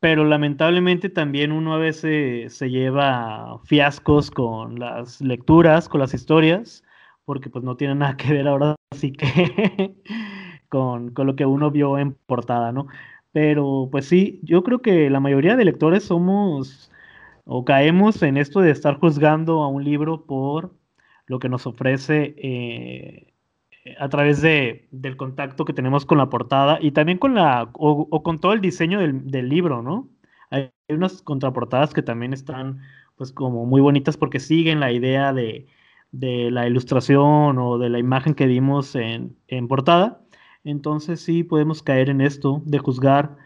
Pero 0.00 0.24
lamentablemente 0.24 1.10
también 1.10 1.52
uno 1.52 1.74
a 1.74 1.78
veces 1.78 2.54
se 2.56 2.70
lleva 2.70 3.60
fiascos 3.64 4.30
con 4.30 4.78
las 4.78 5.20
lecturas, 5.20 5.88
con 5.88 6.00
las 6.00 6.14
historias, 6.14 6.84
porque 7.24 7.50
pues 7.50 7.64
no 7.64 7.76
tiene 7.76 7.96
nada 7.96 8.16
que 8.16 8.32
ver 8.32 8.48
ahora 8.48 8.76
sí 8.96 9.12
que 9.12 9.94
con, 10.68 11.10
con 11.12 11.26
lo 11.26 11.36
que 11.36 11.46
uno 11.46 11.70
vio 11.70 11.98
en 11.98 12.14
portada, 12.26 12.72
¿no? 12.72 12.86
Pero 13.32 13.88
pues 13.90 14.06
sí, 14.06 14.40
yo 14.42 14.62
creo 14.62 14.80
que 14.80 15.10
la 15.10 15.20
mayoría 15.20 15.56
de 15.56 15.64
lectores 15.64 16.04
somos 16.04 16.90
o 17.50 17.64
caemos 17.64 18.22
en 18.22 18.36
esto 18.36 18.60
de 18.60 18.70
estar 18.70 18.98
juzgando 18.98 19.62
a 19.62 19.68
un 19.68 19.82
libro 19.82 20.26
por 20.26 20.74
lo 21.26 21.38
que 21.38 21.48
nos 21.48 21.66
ofrece 21.66 22.34
eh, 22.36 23.32
a 23.98 24.10
través 24.10 24.42
de, 24.42 24.86
del 24.90 25.16
contacto 25.16 25.64
que 25.64 25.72
tenemos 25.72 26.04
con 26.04 26.18
la 26.18 26.28
portada 26.28 26.78
y 26.78 26.90
también 26.90 27.16
con 27.16 27.34
la 27.34 27.70
o, 27.72 28.22
con 28.22 28.38
todo 28.38 28.52
el 28.52 28.60
diseño 28.60 29.00
del, 29.00 29.48
libro, 29.48 29.82
¿no? 29.82 30.10
Hay 30.50 30.70
unas 30.90 31.22
contraportadas 31.22 31.94
que 31.94 32.02
también 32.02 32.34
están 32.34 32.80
pues 33.16 33.32
como 33.32 33.64
muy 33.64 33.80
bonitas 33.80 34.18
porque 34.18 34.40
siguen 34.40 34.78
la 34.78 34.92
idea 34.92 35.32
de, 35.32 35.66
de 36.12 36.50
la 36.50 36.66
ilustración 36.66 37.58
o 37.58 37.78
de 37.78 37.88
la 37.88 37.98
imagen 37.98 38.34
que 38.34 38.46
dimos 38.46 38.94
en, 38.94 39.38
en 39.48 39.68
portada. 39.68 40.20
Entonces 40.64 41.20
sí 41.22 41.44
podemos 41.44 41.82
caer 41.82 42.10
en 42.10 42.20
esto 42.20 42.62
de 42.66 42.78
juzgar 42.78 43.38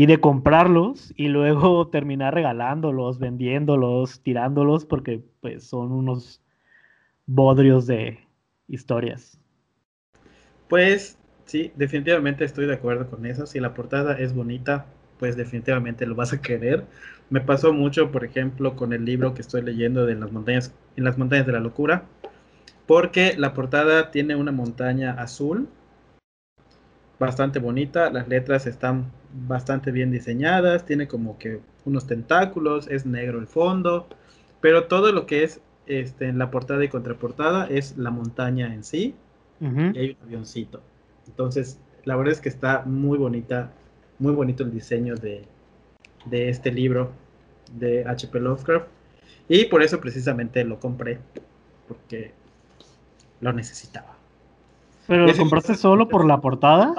y 0.00 0.06
de 0.06 0.18
comprarlos 0.18 1.12
y 1.14 1.28
luego 1.28 1.88
terminar 1.92 2.32
regalándolos, 2.32 3.18
vendiéndolos, 3.18 4.22
tirándolos, 4.22 4.86
porque 4.86 5.22
pues 5.42 5.64
son 5.64 5.92
unos 5.92 6.40
bodrios 7.26 7.86
de 7.86 8.18
historias. 8.66 9.38
Pues 10.68 11.18
sí, 11.44 11.70
definitivamente 11.76 12.46
estoy 12.46 12.64
de 12.64 12.72
acuerdo 12.72 13.10
con 13.10 13.26
eso. 13.26 13.44
Si 13.44 13.60
la 13.60 13.74
portada 13.74 14.18
es 14.18 14.34
bonita, 14.34 14.86
pues 15.18 15.36
definitivamente 15.36 16.06
lo 16.06 16.14
vas 16.14 16.32
a 16.32 16.40
querer. 16.40 16.86
Me 17.28 17.42
pasó 17.42 17.74
mucho, 17.74 18.10
por 18.10 18.24
ejemplo, 18.24 18.76
con 18.76 18.94
el 18.94 19.04
libro 19.04 19.34
que 19.34 19.42
estoy 19.42 19.60
leyendo 19.60 20.06
de 20.06 20.14
las 20.14 20.32
montañas, 20.32 20.72
en 20.96 21.04
las 21.04 21.18
montañas 21.18 21.44
de 21.44 21.52
la 21.52 21.60
locura, 21.60 22.04
porque 22.86 23.34
la 23.36 23.52
portada 23.52 24.10
tiene 24.10 24.34
una 24.34 24.50
montaña 24.50 25.12
azul 25.12 25.68
bastante 27.20 27.58
bonita, 27.58 28.10
las 28.10 28.26
letras 28.28 28.66
están 28.66 29.12
bastante 29.46 29.92
bien 29.92 30.10
diseñadas, 30.10 30.86
tiene 30.86 31.06
como 31.06 31.38
que 31.38 31.60
unos 31.84 32.06
tentáculos, 32.06 32.88
es 32.88 33.04
negro 33.04 33.38
el 33.38 33.46
fondo, 33.46 34.08
pero 34.60 34.84
todo 34.84 35.12
lo 35.12 35.26
que 35.26 35.44
es 35.44 35.60
este, 35.86 36.28
en 36.28 36.38
la 36.38 36.50
portada 36.50 36.82
y 36.82 36.88
contraportada 36.88 37.66
es 37.66 37.96
la 37.98 38.10
montaña 38.10 38.74
en 38.74 38.82
sí 38.82 39.14
y 39.60 39.98
hay 39.98 40.16
un 40.18 40.26
avioncito. 40.26 40.80
Entonces, 41.28 41.78
la 42.04 42.16
verdad 42.16 42.32
es 42.32 42.40
que 42.40 42.48
está 42.48 42.82
muy 42.86 43.18
bonita, 43.18 43.70
muy 44.18 44.32
bonito 44.32 44.62
el 44.62 44.72
diseño 44.72 45.14
de, 45.16 45.44
de 46.24 46.48
este 46.48 46.72
libro 46.72 47.12
de 47.78 48.02
HP 48.06 48.40
Lovecraft 48.40 48.86
y 49.46 49.66
por 49.66 49.82
eso 49.82 50.00
precisamente 50.00 50.64
lo 50.64 50.80
compré, 50.80 51.18
porque 51.86 52.32
lo 53.42 53.52
necesitaba. 53.52 54.19
¿Pero 55.10 55.26
lo 55.26 55.36
compraste 55.36 55.74
solo 55.74 56.08
por 56.08 56.24
la 56.24 56.40
portada? 56.40 56.94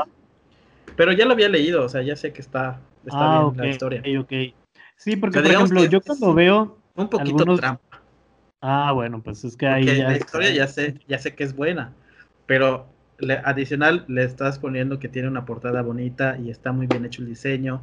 Pero 0.97 1.13
ya 1.13 1.26
lo 1.26 1.32
había 1.32 1.47
leído, 1.47 1.86
o 1.86 1.88
sea, 1.88 2.02
ya 2.02 2.17
sé 2.17 2.34
que 2.34 2.41
está 2.41 2.82
está 3.06 3.39
ah, 3.39 3.43
bien 3.45 3.58
la 3.58 3.67
historia. 3.69 4.02
ok, 4.02 4.08
ok. 4.26 4.34
Sí, 4.97 5.15
porque 5.15 5.39
O 5.39 5.41
sea, 5.41 5.50
por 5.50 5.52
ejemplo, 5.56 5.86
yo 5.86 6.02
cuando 6.02 6.34
veo. 6.34 6.78
Un 6.95 7.08
poquito 7.08 7.38
Algunos- 7.38 7.60
trampa. 7.62 8.02
Ah, 8.62 8.91
bueno, 8.91 9.21
pues 9.24 9.45
es 9.45 9.56
que 9.56 9.65
ahí 9.65 9.86
ya. 9.86 10.10
la 10.10 10.17
historia 10.17 10.52
ya 10.52 10.67
sé, 10.67 11.00
ya 11.08 11.19
sé 11.19 11.36
que 11.36 11.45
es 11.45 11.56
buena, 11.56 11.93
pero 12.47 12.86
le- 13.17 13.41
adicional 13.45 14.04
le 14.10 14.26
estás 14.26 14.60
poniendo 14.60 15.00
que 15.00 15.08
tiene 15.08 15.30
una 15.30 15.45
portada 15.45 15.82
bonita 15.82 16.38
y 16.38 16.50
está 16.52 16.74
muy 16.74 16.88
bien 16.88 17.06
hecho 17.06 17.21
el 17.21 17.30
diseño 17.30 17.82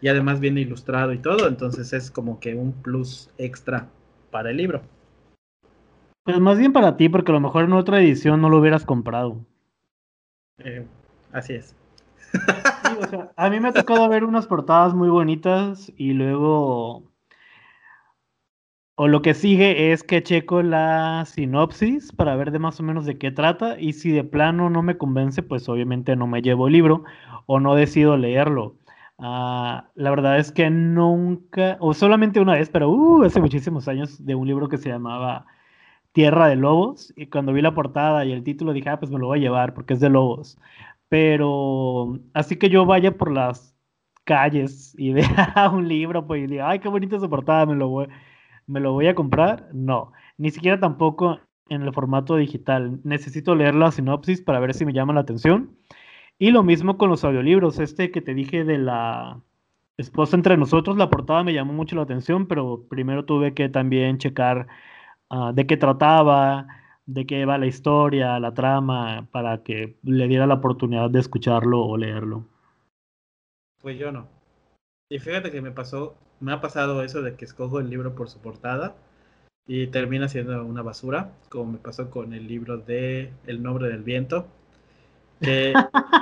y 0.00 0.08
además 0.08 0.40
viene 0.40 0.60
ilustrado 0.60 1.12
y 1.12 1.18
todo, 1.18 1.46
entonces 1.46 1.92
es 1.92 2.10
como 2.10 2.40
que 2.40 2.56
un 2.56 2.72
plus 2.72 3.30
extra 3.38 3.86
para 4.32 4.50
el 4.50 4.56
libro. 4.56 4.82
Pues 6.24 6.40
más 6.40 6.58
bien 6.58 6.72
para 6.72 6.96
ti, 6.96 7.08
porque 7.08 7.30
a 7.32 7.34
lo 7.34 7.40
mejor 7.40 7.64
en 7.64 7.72
otra 7.72 8.00
edición 8.00 8.42
no 8.42 8.50
lo 8.50 8.58
hubieras 8.58 8.84
comprado. 8.84 9.38
Eh, 10.58 10.84
así 11.32 11.54
es. 11.54 11.76
A 13.36 13.50
mí 13.50 13.60
me 13.60 13.68
ha 13.68 13.72
tocado 13.72 14.08
ver 14.08 14.24
unas 14.24 14.46
portadas 14.46 14.94
muy 14.94 15.08
bonitas 15.08 15.92
y 15.96 16.12
luego. 16.12 17.04
O 18.96 19.06
lo 19.06 19.22
que 19.22 19.34
sigue 19.34 19.92
es 19.92 20.02
que 20.02 20.22
checo 20.24 20.60
la 20.62 21.24
sinopsis 21.24 22.10
para 22.12 22.34
ver 22.34 22.50
de 22.50 22.58
más 22.58 22.80
o 22.80 22.82
menos 22.82 23.06
de 23.06 23.16
qué 23.16 23.30
trata 23.30 23.78
y 23.78 23.92
si 23.92 24.10
de 24.10 24.24
plano 24.24 24.70
no 24.70 24.82
me 24.82 24.98
convence, 24.98 25.42
pues 25.42 25.68
obviamente 25.68 26.16
no 26.16 26.26
me 26.26 26.42
llevo 26.42 26.66
el 26.66 26.72
libro 26.72 27.04
o 27.46 27.60
no 27.60 27.76
decido 27.76 28.16
leerlo. 28.16 28.74
Ah, 29.18 29.90
la 29.94 30.10
verdad 30.10 30.38
es 30.38 30.50
que 30.50 30.68
nunca, 30.70 31.76
o 31.80 31.94
solamente 31.94 32.40
una 32.40 32.54
vez, 32.54 32.70
pero 32.70 32.90
uh, 32.90 33.24
hace 33.24 33.40
muchísimos 33.40 33.86
años, 33.86 34.24
de 34.24 34.34
un 34.34 34.48
libro 34.48 34.68
que 34.68 34.78
se 34.78 34.88
llamaba 34.88 35.46
Tierra 36.12 36.48
de 36.48 36.56
Lobos 36.56 37.12
y 37.16 37.26
cuando 37.26 37.52
vi 37.52 37.62
la 37.62 37.74
portada 37.74 38.24
y 38.24 38.32
el 38.32 38.42
título 38.44 38.72
dije, 38.72 38.88
ah, 38.90 38.98
pues 38.98 39.10
me 39.10 39.18
lo 39.18 39.26
voy 39.26 39.38
a 39.38 39.42
llevar 39.42 39.74
porque 39.74 39.94
es 39.94 40.00
de 40.00 40.10
lobos. 40.10 40.58
Pero 41.08 42.18
así 42.34 42.56
que 42.56 42.68
yo 42.70 42.86
vaya 42.86 43.16
por 43.16 43.32
las 43.32 43.74
calles 44.24 44.94
y 44.98 45.12
vea 45.14 45.70
un 45.72 45.88
libro, 45.88 46.26
pues 46.26 46.44
y 46.44 46.46
diga, 46.46 46.68
ay, 46.70 46.80
qué 46.80 46.88
bonita 46.88 47.16
esa 47.16 47.28
portada, 47.28 47.66
me 47.66 47.74
lo 47.74 47.88
voy, 47.88 48.08
me 48.66 48.80
lo 48.80 48.92
voy 48.92 49.06
a 49.08 49.14
comprar. 49.14 49.68
No, 49.72 50.12
ni 50.36 50.50
siquiera 50.50 50.78
tampoco 50.80 51.40
en 51.68 51.82
el 51.82 51.92
formato 51.92 52.36
digital. 52.36 53.00
Necesito 53.04 53.54
leer 53.54 53.74
la 53.74 53.90
sinopsis 53.92 54.42
para 54.42 54.60
ver 54.60 54.74
si 54.74 54.84
me 54.84 54.92
llama 54.92 55.14
la 55.14 55.20
atención. 55.20 55.76
Y 56.38 56.50
lo 56.50 56.62
mismo 56.62 56.98
con 56.98 57.10
los 57.10 57.24
audiolibros. 57.24 57.78
Este 57.78 58.10
que 58.10 58.20
te 58.22 58.34
dije 58.34 58.64
de 58.64 58.78
la 58.78 59.40
esposa 59.96 60.36
entre 60.36 60.56
nosotros, 60.56 60.96
la 60.96 61.10
portada 61.10 61.42
me 61.44 61.52
llamó 61.52 61.72
mucho 61.72 61.96
la 61.96 62.02
atención, 62.02 62.46
pero 62.46 62.86
primero 62.88 63.24
tuve 63.24 63.54
que 63.54 63.68
también 63.68 64.18
checar 64.18 64.68
ah, 65.30 65.52
de 65.54 65.66
qué 65.66 65.76
trataba, 65.76 66.66
de 67.06 67.26
qué 67.26 67.46
va 67.46 67.58
la 67.58 67.66
historia, 67.66 68.38
la 68.38 68.52
trama, 68.52 69.26
para 69.32 69.62
que 69.62 69.96
le 70.02 70.28
diera 70.28 70.46
la 70.46 70.54
oportunidad 70.54 71.08
de 71.10 71.20
escucharlo 71.20 71.80
o 71.84 71.96
leerlo. 71.96 72.44
Pues 73.80 73.98
yo 73.98 74.12
no. 74.12 74.28
Y 75.10 75.18
fíjate 75.18 75.50
que 75.50 75.62
me 75.62 75.70
pasó, 75.70 76.16
me 76.40 76.52
ha 76.52 76.60
pasado 76.60 77.02
eso 77.02 77.22
de 77.22 77.34
que 77.34 77.46
escojo 77.46 77.80
el 77.80 77.88
libro 77.88 78.14
por 78.14 78.28
su 78.28 78.38
portada 78.40 78.94
y 79.66 79.86
termina 79.86 80.28
siendo 80.28 80.62
una 80.64 80.82
basura, 80.82 81.32
como 81.48 81.72
me 81.72 81.78
pasó 81.78 82.10
con 82.10 82.34
el 82.34 82.46
libro 82.46 82.76
de 82.76 83.32
El 83.46 83.62
nombre 83.62 83.88
del 83.88 84.02
viento, 84.02 84.46
que 85.40 85.72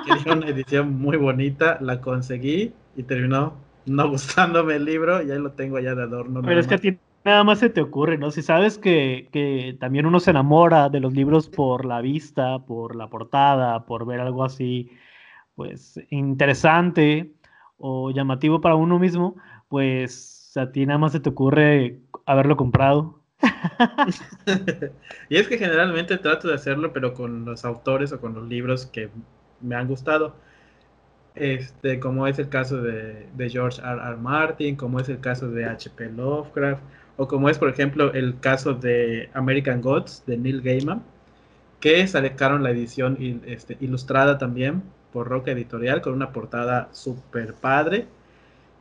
quería 0.06 0.34
una 0.34 0.48
edición 0.48 0.94
muy 0.94 1.16
bonita, 1.16 1.78
la 1.80 2.00
conseguí 2.00 2.72
y 2.94 3.02
terminó 3.02 3.54
no 3.86 4.08
gustándome 4.08 4.76
el 4.76 4.84
libro 4.84 5.22
y 5.22 5.30
ahí 5.30 5.38
lo 5.38 5.52
tengo 5.52 5.78
allá 5.78 5.94
de 5.94 6.02
adorno. 6.02 6.42
Pero 6.42 6.60
es 6.60 6.66
que 6.66 6.74
a 6.74 6.78
ti 6.78 6.98
nada 7.26 7.44
más 7.44 7.58
se 7.58 7.68
te 7.70 7.82
ocurre, 7.82 8.16
¿no? 8.16 8.30
Si 8.30 8.40
sabes 8.40 8.78
que, 8.78 9.28
que 9.32 9.76
también 9.80 10.06
uno 10.06 10.20
se 10.20 10.30
enamora 10.30 10.88
de 10.88 11.00
los 11.00 11.12
libros 11.12 11.48
por 11.48 11.84
la 11.84 12.00
vista, 12.00 12.60
por 12.60 12.96
la 12.96 13.08
portada, 13.08 13.84
por 13.84 14.06
ver 14.06 14.20
algo 14.20 14.44
así, 14.44 14.90
pues 15.54 16.00
interesante 16.10 17.32
o 17.78 18.10
llamativo 18.12 18.60
para 18.60 18.76
uno 18.76 18.98
mismo, 18.98 19.36
pues 19.68 20.52
a 20.56 20.70
ti 20.70 20.86
nada 20.86 20.98
más 20.98 21.12
se 21.12 21.20
te 21.20 21.28
ocurre 21.30 22.00
haberlo 22.26 22.56
comprado. 22.56 23.20
y 25.28 25.36
es 25.36 25.48
que 25.48 25.58
generalmente 25.58 26.16
trato 26.18 26.48
de 26.48 26.54
hacerlo, 26.54 26.92
pero 26.92 27.12
con 27.12 27.44
los 27.44 27.64
autores 27.64 28.12
o 28.12 28.20
con 28.20 28.34
los 28.34 28.48
libros 28.48 28.86
que 28.86 29.10
me 29.60 29.74
han 29.74 29.88
gustado. 29.88 30.36
Este, 31.34 32.00
como 32.00 32.26
es 32.26 32.38
el 32.38 32.48
caso 32.48 32.80
de, 32.80 33.28
de 33.34 33.50
George 33.50 33.82
R. 33.82 34.00
R. 34.00 34.16
Martin, 34.16 34.76
como 34.76 35.00
es 35.00 35.08
el 35.10 35.20
caso 35.20 35.50
de 35.50 35.66
H.P. 35.66 36.12
Lovecraft, 36.12 36.82
o 37.16 37.28
como 37.28 37.48
es, 37.48 37.58
por 37.58 37.68
ejemplo, 37.68 38.12
el 38.12 38.40
caso 38.40 38.74
de 38.74 39.30
American 39.34 39.80
Gods 39.80 40.24
de 40.26 40.36
Neil 40.36 40.62
Gaiman, 40.62 41.02
que 41.80 42.06
sacaron 42.06 42.62
la 42.62 42.70
edición 42.70 43.42
este, 43.46 43.76
ilustrada 43.80 44.38
también 44.38 44.82
por 45.12 45.28
Roca 45.28 45.50
Editorial 45.50 46.02
con 46.02 46.12
una 46.14 46.32
portada 46.32 46.88
súper 46.92 47.54
padre. 47.54 48.06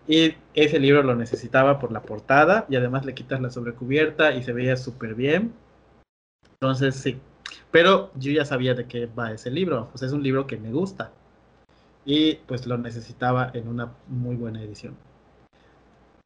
Y 0.08 0.36
ese 0.54 0.80
libro 0.80 1.02
lo 1.02 1.16
necesitaba 1.16 1.80
por 1.80 1.92
la 1.92 2.02
portada 2.02 2.66
y 2.70 2.76
además 2.76 3.06
le 3.06 3.16
quitas 3.16 3.42
la 3.42 3.50
sobrecubierta 3.50 4.34
y 4.34 4.44
se 4.44 4.54
veía 4.54 4.78
súper 4.78 5.16
bien. 5.16 5.54
Entonces 6.54 6.96
sí, 6.96 7.20
pero 7.72 8.12
yo 8.16 8.32
ya 8.32 8.46
sabía 8.46 8.74
de 8.74 8.86
qué 8.86 9.08
va 9.08 9.32
ese 9.32 9.52
libro, 9.52 9.90
pues 9.92 10.04
es 10.04 10.12
un 10.12 10.24
libro 10.24 10.48
que 10.48 10.58
me 10.58 10.72
gusta 10.72 11.12
y 12.06 12.36
pues 12.48 12.68
lo 12.68 12.78
necesitaba 12.78 13.52
en 13.54 13.68
una 13.68 13.92
muy 14.08 14.36
buena 14.36 14.62
edición. 14.62 14.96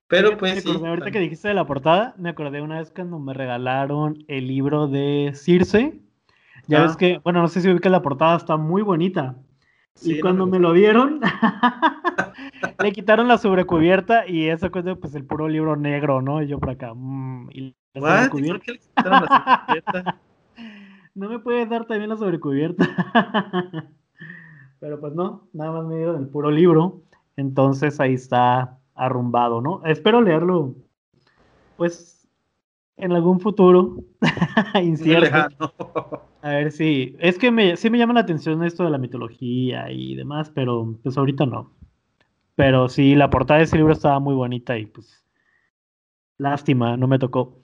Pero 0.10 0.32
Me 0.32 0.38
pues 0.38 0.64
sí, 0.64 0.70
acordé, 0.70 0.90
ahorita 0.90 1.12
que 1.12 1.20
dijiste 1.20 1.48
de 1.48 1.54
la 1.54 1.66
portada, 1.68 2.16
me 2.18 2.30
acordé 2.30 2.62
una 2.62 2.80
vez 2.80 2.92
cuando 2.92 3.20
me 3.20 3.34
regalaron 3.34 4.24
el 4.28 4.48
libro 4.48 4.88
de 4.88 5.32
Circe. 5.36 6.02
Ya 6.68 6.80
Ah. 6.80 6.84
ves 6.84 6.98
que, 6.98 7.20
bueno, 7.24 7.42
no 7.42 7.48
sé 7.48 7.62
si 7.62 7.70
ubicas 7.70 7.92
la 7.92 8.02
portada, 8.02 8.36
está 8.38 8.58
muy 8.58 8.82
bonita. 8.82 9.36
sí, 9.96 10.14
y 10.14 10.16
no 10.16 10.22
cuando 10.22 10.46
me 10.48 10.54
me 10.54 10.60
lo 10.60 10.74
dieron, 10.74 11.20
le 12.80 12.92
quitaron 12.92 13.28
la 13.28 13.38
sobrecubierta 13.38 14.28
y 14.28 14.48
eso 14.50 14.70
fue 14.72 14.96
pues 14.96 15.14
el 15.16 15.26
puro 15.26 15.48
libro 15.48 15.76
negro, 15.76 16.22
¿no? 16.22 16.42
Y 16.42 16.48
yo 16.48 16.60
por 16.60 16.72
acá, 16.72 16.94
mm, 16.96 17.50
y 17.52 17.76
la 17.94 18.02
sobrecubierta. 18.02 18.54
por 18.58 18.62
qué 18.66 18.72
le 18.74 18.80
quitaron 18.80 19.22
la 19.22 19.28
sobrecubierta? 19.28 20.22
No 21.16 21.30
me 21.30 21.40
puedes 21.40 21.70
dar 21.70 21.86
también 21.86 22.10
la 22.10 22.18
sobrecubierta. 22.18 22.86
Pero 24.80 25.00
pues 25.02 25.14
no, 25.14 25.50
nada 25.54 25.72
más 25.74 25.86
me 25.88 25.98
dieron 25.98 26.18
el 26.24 26.30
puro 26.30 26.50
libro. 26.52 27.04
Entonces 27.36 28.00
ahí 28.00 28.14
está 28.16 28.79
arrumbado, 29.00 29.62
¿no? 29.62 29.82
Espero 29.86 30.22
leerlo, 30.22 30.76
pues, 31.78 32.28
en 32.98 33.14
algún 33.14 33.40
futuro 33.40 33.98
incierto. 34.84 35.48
A 36.42 36.50
ver 36.50 36.72
si. 36.72 37.16
Es 37.20 37.38
que 37.38 37.52
me, 37.52 37.78
sí 37.78 37.90
me 37.90 37.98
llama 37.98 38.14
la 38.14 38.22
atención 38.22 38.64
esto 38.64 38.84
de 38.84 38.92
la 38.92 38.98
mitología 38.98 39.92
y 39.92 40.16
demás, 40.16 40.52
pero 40.54 40.96
pues 41.02 41.18
ahorita 41.18 41.46
no. 41.46 41.72
Pero 42.56 42.90
sí, 42.90 43.16
la 43.16 43.30
portada 43.30 43.60
de 43.60 43.66
ese 43.66 43.78
libro 43.78 43.94
estaba 43.94 44.20
muy 44.20 44.36
bonita 44.36 44.78
y 44.78 44.86
pues. 44.86 45.24
Lástima, 46.38 46.96
no 46.98 47.08
me 47.08 47.20
tocó. 47.20 47.60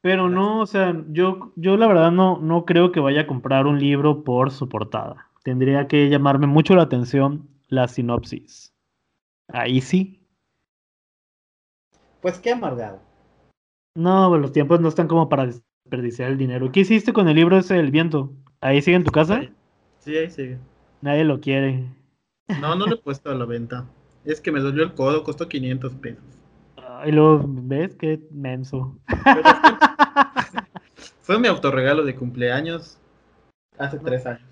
Pero 0.00 0.28
no, 0.28 0.60
o 0.60 0.66
sea, 0.66 0.94
yo, 1.10 1.52
yo 1.56 1.76
la 1.76 1.86
verdad 1.86 2.12
no, 2.12 2.38
no 2.38 2.64
creo 2.64 2.92
que 2.92 3.00
vaya 3.00 3.22
a 3.22 3.26
comprar 3.26 3.66
un 3.66 3.78
libro 3.78 4.24
por 4.24 4.50
su 4.50 4.68
portada. 4.68 5.28
Tendría 5.42 5.88
que 5.88 6.08
llamarme 6.08 6.46
mucho 6.46 6.74
la 6.74 6.82
atención 6.82 7.48
la 7.68 7.88
sinopsis. 7.88 8.74
Ahí 9.48 9.80
sí. 9.80 10.25
Pues 12.26 12.40
qué 12.40 12.50
amargado. 12.50 12.98
No, 13.94 14.28
pues, 14.30 14.42
los 14.42 14.50
tiempos 14.50 14.80
no 14.80 14.88
están 14.88 15.06
como 15.06 15.28
para 15.28 15.46
desperdiciar 15.46 16.28
el 16.32 16.36
dinero. 16.36 16.72
¿Qué 16.72 16.80
hiciste 16.80 17.12
con 17.12 17.28
el 17.28 17.36
libro 17.36 17.56
ese 17.56 17.74
del 17.74 17.92
viento? 17.92 18.32
¿Ahí 18.60 18.82
sigue 18.82 18.96
en 18.96 19.04
tu 19.04 19.12
casa? 19.12 19.42
Sí, 20.00 20.16
ahí 20.16 20.28
sigue. 20.28 20.58
Nadie 21.02 21.22
lo 21.22 21.40
quiere. 21.40 21.84
No, 22.60 22.74
no 22.74 22.88
lo 22.88 22.96
he 22.96 22.98
puesto 22.98 23.30
a 23.30 23.34
la 23.36 23.44
venta. 23.44 23.86
Es 24.24 24.40
que 24.40 24.50
me 24.50 24.58
dolió 24.58 24.82
el 24.82 24.94
codo, 24.94 25.22
costó 25.22 25.48
500 25.48 25.92
pesos. 25.94 26.24
Y 27.04 27.12
luego, 27.12 27.44
¿ves? 27.46 27.94
Qué 27.94 28.20
menso. 28.32 28.98
Fue, 29.06 29.42
fue 31.22 31.38
mi 31.38 31.46
autorregalo 31.46 32.02
de 32.02 32.16
cumpleaños 32.16 32.98
hace 33.78 34.00
tres 34.00 34.26
años. 34.26 34.42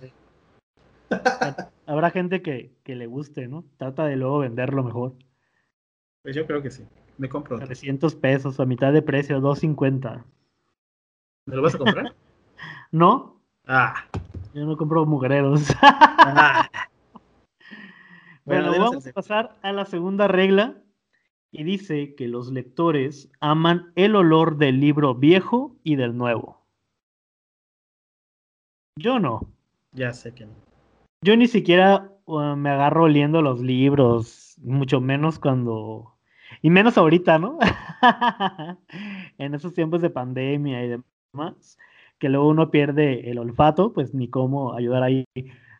Habrá 1.87 2.13
gente 2.13 2.41
que, 2.41 2.71
que 2.85 2.95
le 2.95 3.09
guste, 3.09 3.49
¿no? 3.49 3.65
Trata 3.79 4.05
de 4.05 4.15
luego 4.15 4.39
venderlo 4.39 4.85
mejor. 4.85 5.15
Pues 6.23 6.37
yo 6.37 6.47
creo 6.47 6.63
que 6.63 6.71
sí. 6.71 6.85
Me 7.18 7.29
compro 7.29 7.57
otro. 7.57 7.66
300 7.66 8.14
pesos 8.16 8.61
a 8.61 8.66
mitad 8.66 8.92
de 8.92 9.03
precio, 9.03 9.40
250. 9.40 10.24
¿Me 11.46 11.57
lo 11.57 11.62
vas 11.62 11.74
a 11.74 11.79
comprar? 11.79 12.14
¿No? 12.90 13.40
Ah. 13.66 13.94
Yo 14.53 14.64
no 14.64 14.77
compro 14.77 15.07
mugreros. 15.07 15.68
ah. 15.83 16.68
Bueno, 18.44 18.70
vamos 18.72 19.07
a 19.07 19.12
pasar 19.12 19.57
a 19.62 19.72
la 19.72 19.85
segunda 19.87 20.29
regla. 20.29 20.81
Y 21.50 21.62
dice 21.62 22.16
que 22.16 22.27
los 22.27 22.50
lectores 22.50 23.31
aman 23.38 23.92
el 23.94 24.16
olor 24.16 24.57
del 24.57 24.81
libro 24.81 25.14
viejo 25.14 25.77
y 25.85 25.94
del 25.94 26.16
nuevo. 26.16 26.66
Yo 28.98 29.20
no. 29.20 29.48
Ya 29.92 30.12
sé 30.12 30.35
que 30.35 30.46
no. 30.46 30.53
Yo 31.22 31.37
ni 31.37 31.46
siquiera 31.46 32.12
uh, 32.27 32.57
me 32.57 32.70
agarro 32.70 33.05
oliendo 33.05 33.40
los 33.40 33.61
libros, 33.61 34.57
mucho 34.62 35.00
menos 35.00 35.38
cuando... 35.38 36.13
Y 36.62 36.71
menos 36.71 36.99
ahorita, 36.99 37.38
¿no? 37.38 37.59
en 39.38 39.55
esos 39.55 39.75
tiempos 39.75 40.03
de 40.03 40.11
pandemia 40.11 40.85
y 40.85 41.03
demás, 41.33 41.79
que 42.19 42.29
luego 42.29 42.49
uno 42.49 42.71
pierde 42.71 43.31
el 43.31 43.38
olfato, 43.38 43.93
pues 43.93 44.14
ni 44.14 44.29
cómo 44.29 44.75
ayudar 44.75 45.03
ahí. 45.03 45.25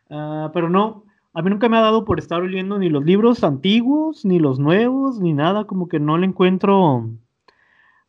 Ah, 0.09 0.51
pero 0.53 0.69
no, 0.69 1.05
a 1.33 1.41
mí 1.41 1.49
nunca 1.49 1.67
me 1.67 1.77
ha 1.77 1.81
dado 1.81 2.05
por 2.05 2.19
estar 2.19 2.41
oliendo 2.41 2.79
ni 2.79 2.89
los 2.89 3.03
libros 3.03 3.43
antiguos, 3.43 4.23
ni 4.25 4.39
los 4.39 4.59
nuevos, 4.59 5.19
ni 5.19 5.33
nada, 5.33 5.65
como 5.65 5.87
que 5.87 5.99
no 5.99 6.17
le 6.17 6.27
encuentro 6.27 7.09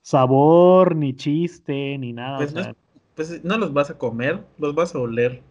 sabor, 0.02 0.94
ni 0.94 1.14
chiste, 1.14 1.98
ni 1.98 2.12
nada. 2.12 2.38
Pues, 2.38 2.55
o 2.55 2.62
sea, 2.62 2.74
pues 3.16 3.44
no 3.44 3.59
los 3.59 3.72
vas 3.72 3.90
a 3.90 3.98
comer, 3.98 4.46
los 4.59 4.74
vas 4.74 4.94
a 4.94 5.00
oler. 5.00 5.42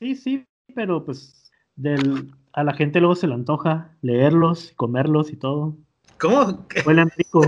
sí, 0.00 0.16
sí, 0.16 0.44
pero 0.74 1.04
pues 1.04 1.52
del, 1.76 2.32
a 2.52 2.64
la 2.64 2.72
gente 2.72 2.98
luego 2.98 3.14
se 3.14 3.28
le 3.28 3.34
antoja 3.34 3.96
leerlos, 4.02 4.72
comerlos 4.74 5.32
y 5.32 5.36
todo. 5.36 5.76
¿Cómo? 6.20 6.66
Huelen 6.84 7.10
rico. 7.16 7.42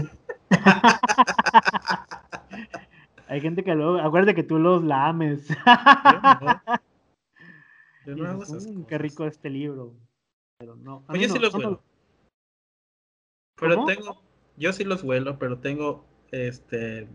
Hay 3.29 3.41
gente 3.41 3.65
que 3.65 3.75
luego, 3.75 3.99
acuérdate 3.99 4.35
que 4.35 4.43
tú 4.43 4.59
los 4.59 4.83
lames. 4.83 5.47
Yo 8.05 8.17
no 8.17 8.27
hago 8.27 8.43
esas 8.43 8.67
"Mm, 8.67 8.83
qué 8.85 8.99
rico 8.99 9.27
este 9.27 9.49
libro. 9.49 9.95
Pero 10.59 10.77
no. 10.77 11.05
Pues 11.07 11.23
yo 11.23 11.29
sí 11.29 11.39
los 11.39 11.55
huelo. 11.55 11.83
Pero 13.57 13.75
¿Cómo? 13.77 13.87
tengo, 13.87 14.23
yo 14.57 14.73
sí 14.73 14.85
los 14.85 15.05
huelo, 15.05 15.39
pero 15.39 15.59
tengo, 15.59 16.05
este, 16.31 17.09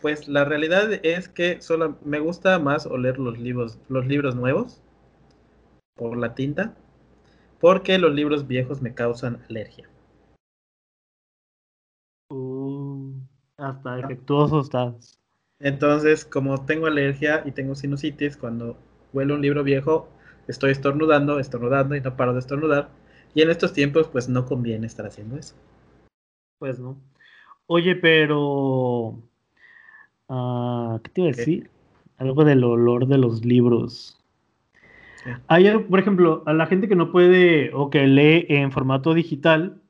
pues 0.00 0.28
la 0.28 0.44
realidad 0.44 0.92
es 1.04 1.28
que 1.28 1.60
solo 1.60 1.98
me 2.04 2.20
gusta 2.20 2.58
más 2.58 2.86
oler 2.86 3.18
los 3.18 3.38
libros, 3.38 3.78
los 3.88 4.06
libros 4.06 4.36
nuevos 4.36 4.82
por 5.96 6.16
la 6.16 6.34
tinta, 6.34 6.76
porque 7.58 7.98
los 7.98 8.14
libros 8.14 8.46
viejos 8.46 8.80
me 8.80 8.94
causan 8.94 9.42
alergia. 9.48 9.89
Hasta 13.60 13.96
defectuoso 13.96 14.60
estás. 14.60 15.18
Entonces, 15.58 16.24
como 16.24 16.64
tengo 16.64 16.86
alergia 16.86 17.42
y 17.44 17.52
tengo 17.52 17.74
sinusitis, 17.74 18.36
cuando 18.36 18.76
huelo 19.12 19.34
un 19.34 19.42
libro 19.42 19.62
viejo, 19.62 20.08
estoy 20.48 20.72
estornudando, 20.72 21.38
estornudando 21.38 21.94
y 21.94 22.00
no 22.00 22.16
paro 22.16 22.32
de 22.32 22.38
estornudar. 22.40 22.88
Y 23.34 23.42
en 23.42 23.50
estos 23.50 23.72
tiempos, 23.72 24.08
pues 24.08 24.28
no 24.28 24.46
conviene 24.46 24.86
estar 24.86 25.06
haciendo 25.06 25.36
eso. 25.36 25.54
Pues 26.58 26.80
no. 26.80 26.96
Oye, 27.66 27.94
pero. 27.94 29.18
ah, 30.28 30.98
¿Qué 31.04 31.10
te 31.10 31.20
iba 31.20 31.30
a 31.30 31.32
¿Qué? 31.32 31.38
decir? 31.38 31.70
Algo 32.16 32.44
del 32.44 32.64
olor 32.64 33.06
de 33.06 33.18
los 33.18 33.44
libros. 33.44 34.18
Sí. 35.22 35.30
Hay, 35.48 35.78
por 35.78 35.98
ejemplo, 36.00 36.42
a 36.46 36.54
la 36.54 36.66
gente 36.66 36.88
que 36.88 36.96
no 36.96 37.12
puede 37.12 37.70
o 37.74 37.90
que 37.90 38.06
lee 38.06 38.46
en 38.48 38.72
formato 38.72 39.12
digital, 39.14 39.80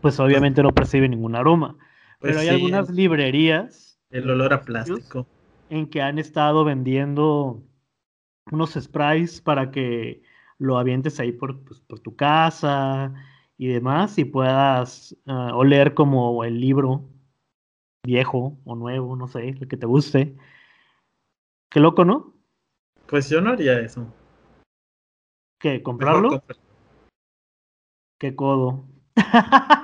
pues 0.00 0.18
obviamente 0.18 0.62
no 0.62 0.72
percibe 0.72 1.08
ningún 1.08 1.36
aroma. 1.36 1.76
Pues 2.22 2.36
Pero 2.36 2.38
hay 2.40 2.46
sí, 2.48 2.54
algunas 2.54 2.88
librerías 2.88 4.00
El 4.10 4.30
olor 4.30 4.52
a 4.54 4.62
plástico. 4.62 5.26
en 5.70 5.88
que 5.90 6.00
han 6.00 6.20
estado 6.20 6.64
vendiendo 6.64 7.60
unos 8.52 8.74
sprays 8.74 9.40
para 9.40 9.72
que 9.72 10.22
lo 10.58 10.78
avientes 10.78 11.18
ahí 11.18 11.32
por, 11.32 11.64
pues, 11.64 11.80
por 11.80 11.98
tu 11.98 12.14
casa 12.14 13.12
y 13.58 13.66
demás 13.66 14.16
y 14.18 14.24
puedas 14.24 15.16
ah, 15.26 15.50
oler 15.54 15.94
como 15.94 16.44
el 16.44 16.60
libro 16.60 17.08
viejo 18.04 18.56
o 18.64 18.76
nuevo, 18.76 19.16
no 19.16 19.26
sé, 19.26 19.48
el 19.48 19.66
que 19.66 19.76
te 19.76 19.86
guste. 19.86 20.36
Qué 21.70 21.80
loco, 21.80 22.04
¿no? 22.04 22.34
Pues 23.08 23.28
yo 23.28 23.40
no 23.40 23.50
haría 23.50 23.80
eso. 23.80 24.06
¿Qué? 25.58 25.82
¿Comprarlo? 25.82 26.28
compra- 26.30 26.56
Qué 28.20 28.36
codo. 28.36 28.84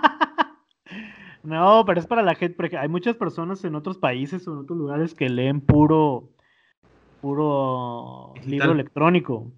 No, 1.48 1.82
pero 1.87 1.98
es 1.98 2.06
para 2.06 2.20
la 2.20 2.34
gente, 2.34 2.54
porque 2.54 2.76
hay 2.76 2.88
muchas 2.88 3.16
personas 3.16 3.64
en 3.64 3.74
otros 3.74 3.96
países 3.96 4.46
o 4.46 4.52
en 4.52 4.58
otros 4.58 4.78
lugares 4.78 5.14
que 5.14 5.30
leen 5.30 5.62
puro, 5.62 6.28
puro 7.22 8.32
Digital. 8.34 8.50
libro 8.50 8.72
electrónico. 8.72 9.50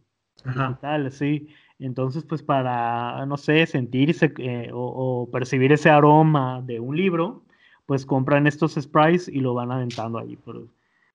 Ajá. 0.45 0.69
digital, 0.69 1.11
sí. 1.11 1.49
Entonces, 1.81 2.25
pues 2.25 2.45
para, 2.45 3.27
no 3.27 3.37
sé, 3.37 3.67
sentirse 3.67 4.33
eh, 4.39 4.71
o, 4.73 5.25
o 5.25 5.31
percibir 5.33 5.73
ese 5.73 5.91
aroma 5.91 6.63
de 6.65 6.79
un 6.79 6.97
libro, 6.97 7.43
pues 7.87 8.07
compran 8.07 8.47
estos 8.47 8.75
sprays 8.75 9.27
y 9.27 9.41
lo 9.41 9.55
van 9.55 9.73
aventando 9.73 10.19
ahí 10.21 10.37
por, 10.37 10.69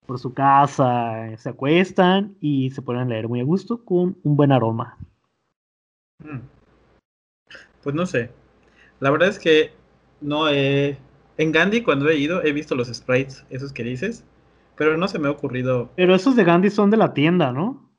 por 0.05 0.19
su 0.19 0.33
casa, 0.33 1.29
eh, 1.29 1.37
se 1.37 1.49
acuestan 1.49 2.35
y 2.41 2.71
se 2.71 2.81
pueden 2.81 3.07
leer 3.07 3.29
muy 3.29 3.39
a 3.39 3.45
gusto 3.45 3.85
con 3.85 4.17
un 4.23 4.35
buen 4.35 4.51
aroma. 4.51 4.97
Mm. 6.19 6.39
Pues 7.81 7.95
no 7.95 8.05
sé. 8.05 8.29
La 8.99 9.09
verdad 9.09 9.29
es 9.29 9.39
que 9.39 9.84
no 10.25 10.49
he. 10.49 10.97
En 11.37 11.51
Gandhi, 11.51 11.81
cuando 11.81 12.09
he 12.09 12.17
ido, 12.17 12.43
he 12.43 12.51
visto 12.53 12.75
los 12.75 12.87
sprites, 12.87 13.45
esos 13.49 13.73
que 13.73 13.83
dices, 13.83 14.25
pero 14.77 14.97
no 14.97 15.07
se 15.07 15.19
me 15.19 15.27
ha 15.27 15.31
ocurrido. 15.31 15.89
Pero 15.95 16.15
esos 16.15 16.35
de 16.35 16.43
Gandhi 16.43 16.69
son 16.69 16.91
de 16.91 16.97
la 16.97 17.13
tienda, 17.13 17.51
¿no? 17.51 17.89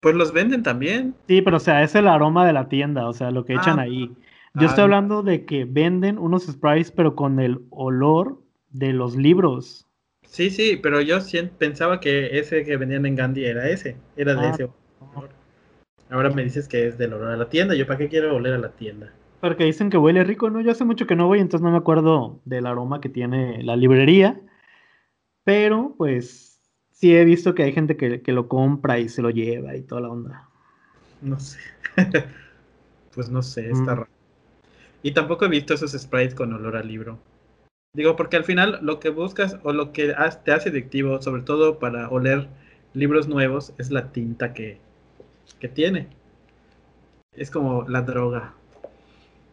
Pues 0.00 0.14
los 0.14 0.32
venden 0.32 0.62
también. 0.62 1.14
Sí, 1.26 1.42
pero 1.42 1.56
o 1.56 1.60
sea, 1.60 1.82
es 1.82 1.94
el 1.94 2.06
aroma 2.06 2.46
de 2.46 2.52
la 2.52 2.68
tienda, 2.68 3.08
o 3.08 3.12
sea, 3.12 3.30
lo 3.30 3.44
que 3.44 3.54
echan 3.54 3.78
Ah, 3.78 3.82
ahí. 3.82 4.10
Yo 4.54 4.62
ah, 4.62 4.66
estoy 4.66 4.84
hablando 4.84 5.22
de 5.22 5.44
que 5.44 5.64
venden 5.64 6.18
unos 6.18 6.46
sprays, 6.46 6.90
pero 6.90 7.16
con 7.16 7.40
el 7.40 7.60
olor 7.70 8.38
de 8.70 8.92
los 8.92 9.16
libros. 9.16 9.86
Sí, 10.22 10.50
sí, 10.50 10.78
pero 10.82 11.00
yo 11.00 11.18
pensaba 11.58 11.98
que 12.00 12.38
ese 12.38 12.64
que 12.64 12.76
vendían 12.76 13.06
en 13.06 13.16
Gandhi 13.16 13.46
era 13.46 13.68
ese, 13.68 13.96
era 14.16 14.34
de 14.34 14.46
Ah, 14.46 14.50
ese 14.50 14.64
olor. 14.64 15.30
Ahora 16.10 16.30
me 16.30 16.44
dices 16.44 16.68
que 16.68 16.86
es 16.86 16.98
del 16.98 17.14
olor 17.14 17.32
a 17.32 17.36
la 17.36 17.48
tienda. 17.48 17.74
¿Yo 17.74 17.86
para 17.86 17.98
qué 17.98 18.08
quiero 18.08 18.36
oler 18.36 18.54
a 18.54 18.58
la 18.58 18.70
tienda? 18.70 19.12
Porque 19.40 19.64
dicen 19.64 19.90
que 19.90 19.98
huele 19.98 20.24
rico, 20.24 20.50
¿no? 20.50 20.60
Yo 20.60 20.70
hace 20.70 20.84
mucho 20.84 21.06
que 21.06 21.16
no 21.16 21.26
voy, 21.26 21.40
entonces 21.40 21.64
no 21.64 21.70
me 21.70 21.76
acuerdo 21.78 22.40
del 22.44 22.66
aroma 22.66 23.00
que 23.00 23.08
tiene 23.08 23.62
la 23.62 23.76
librería. 23.76 24.40
Pero, 25.44 25.94
pues, 25.96 26.60
sí 26.90 27.14
he 27.14 27.24
visto 27.24 27.54
que 27.54 27.62
hay 27.62 27.72
gente 27.72 27.96
que, 27.96 28.22
que 28.22 28.32
lo 28.32 28.48
compra 28.48 28.98
y 28.98 29.08
se 29.08 29.22
lo 29.22 29.30
lleva 29.30 29.76
y 29.76 29.82
toda 29.82 30.00
la 30.00 30.08
onda. 30.08 30.48
No 31.20 31.38
sé. 31.38 31.60
pues 33.14 33.30
no 33.30 33.42
sé, 33.42 33.70
está 33.70 33.94
Mm. 33.94 33.98
raro. 33.98 34.08
Y 35.02 35.12
tampoco 35.12 35.44
he 35.44 35.48
visto 35.48 35.74
esos 35.74 35.92
sprites 35.92 36.34
con 36.34 36.52
olor 36.52 36.76
a 36.76 36.82
libro. 36.82 37.18
Digo, 37.94 38.16
porque 38.16 38.36
al 38.36 38.44
final 38.44 38.80
lo 38.82 38.98
que 38.98 39.08
buscas 39.10 39.56
o 39.62 39.72
lo 39.72 39.92
que 39.92 40.14
te 40.44 40.52
hace 40.52 40.68
adictivo, 40.68 41.22
sobre 41.22 41.42
todo 41.42 41.78
para 41.78 42.08
oler 42.10 42.48
libros 42.92 43.28
nuevos, 43.28 43.72
es 43.78 43.90
la 43.90 44.10
tinta 44.10 44.52
que, 44.52 44.78
que 45.60 45.68
tiene. 45.68 46.08
Es 47.32 47.50
como 47.50 47.88
la 47.88 48.02
droga. 48.02 48.55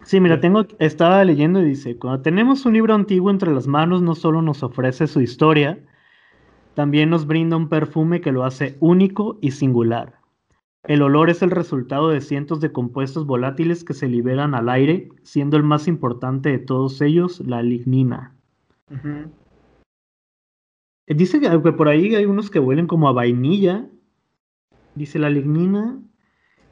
Sí, 0.04 0.20
mira, 0.20 0.40
tengo, 0.40 0.66
estaba 0.80 1.24
leyendo 1.24 1.62
y 1.62 1.66
dice, 1.66 1.98
cuando 1.98 2.22
tenemos 2.22 2.66
un 2.66 2.74
libro 2.74 2.94
antiguo 2.94 3.32
entre 3.32 3.52
las 3.52 3.68
manos, 3.68 4.02
no 4.02 4.16
solo 4.16 4.42
nos 4.42 4.62
ofrece 4.62 5.08
su 5.08 5.22
historia, 5.22 5.80
también 6.74 7.10
nos 7.10 7.26
brinda 7.26 7.56
un 7.56 7.70
perfume 7.70 8.20
que 8.20 8.32
lo 8.32 8.44
hace 8.44 8.78
único 8.80 9.38
y 9.42 9.52
singular. 9.52 10.20
El 10.84 11.02
olor 11.02 11.30
es 11.30 11.42
el 11.42 11.52
resultado 11.52 12.10
de 12.10 12.20
cientos 12.20 12.60
de 12.60 12.74
compuestos 12.74 13.26
volátiles 13.26 13.86
que 13.86 13.94
se 13.94 14.10
liberan 14.10 14.54
al 14.54 14.68
aire, 14.68 15.10
siendo 15.24 15.56
el 15.56 15.64
más 15.64 15.88
importante 15.88 16.50
de 16.50 16.60
todos 16.60 17.00
ellos 17.02 17.40
la 17.40 17.64
lignina. 17.64 18.36
Dice 21.08 21.40
que, 21.40 21.50
que 21.50 21.72
por 21.72 21.88
ahí 21.88 22.14
hay 22.16 22.26
unos 22.26 22.50
que 22.50 22.60
huelen 22.60 22.88
como 22.88 23.08
a 23.08 23.14
vainilla. 23.14 23.88
Dice 24.96 25.20
la 25.20 25.30
lignina 25.30 26.00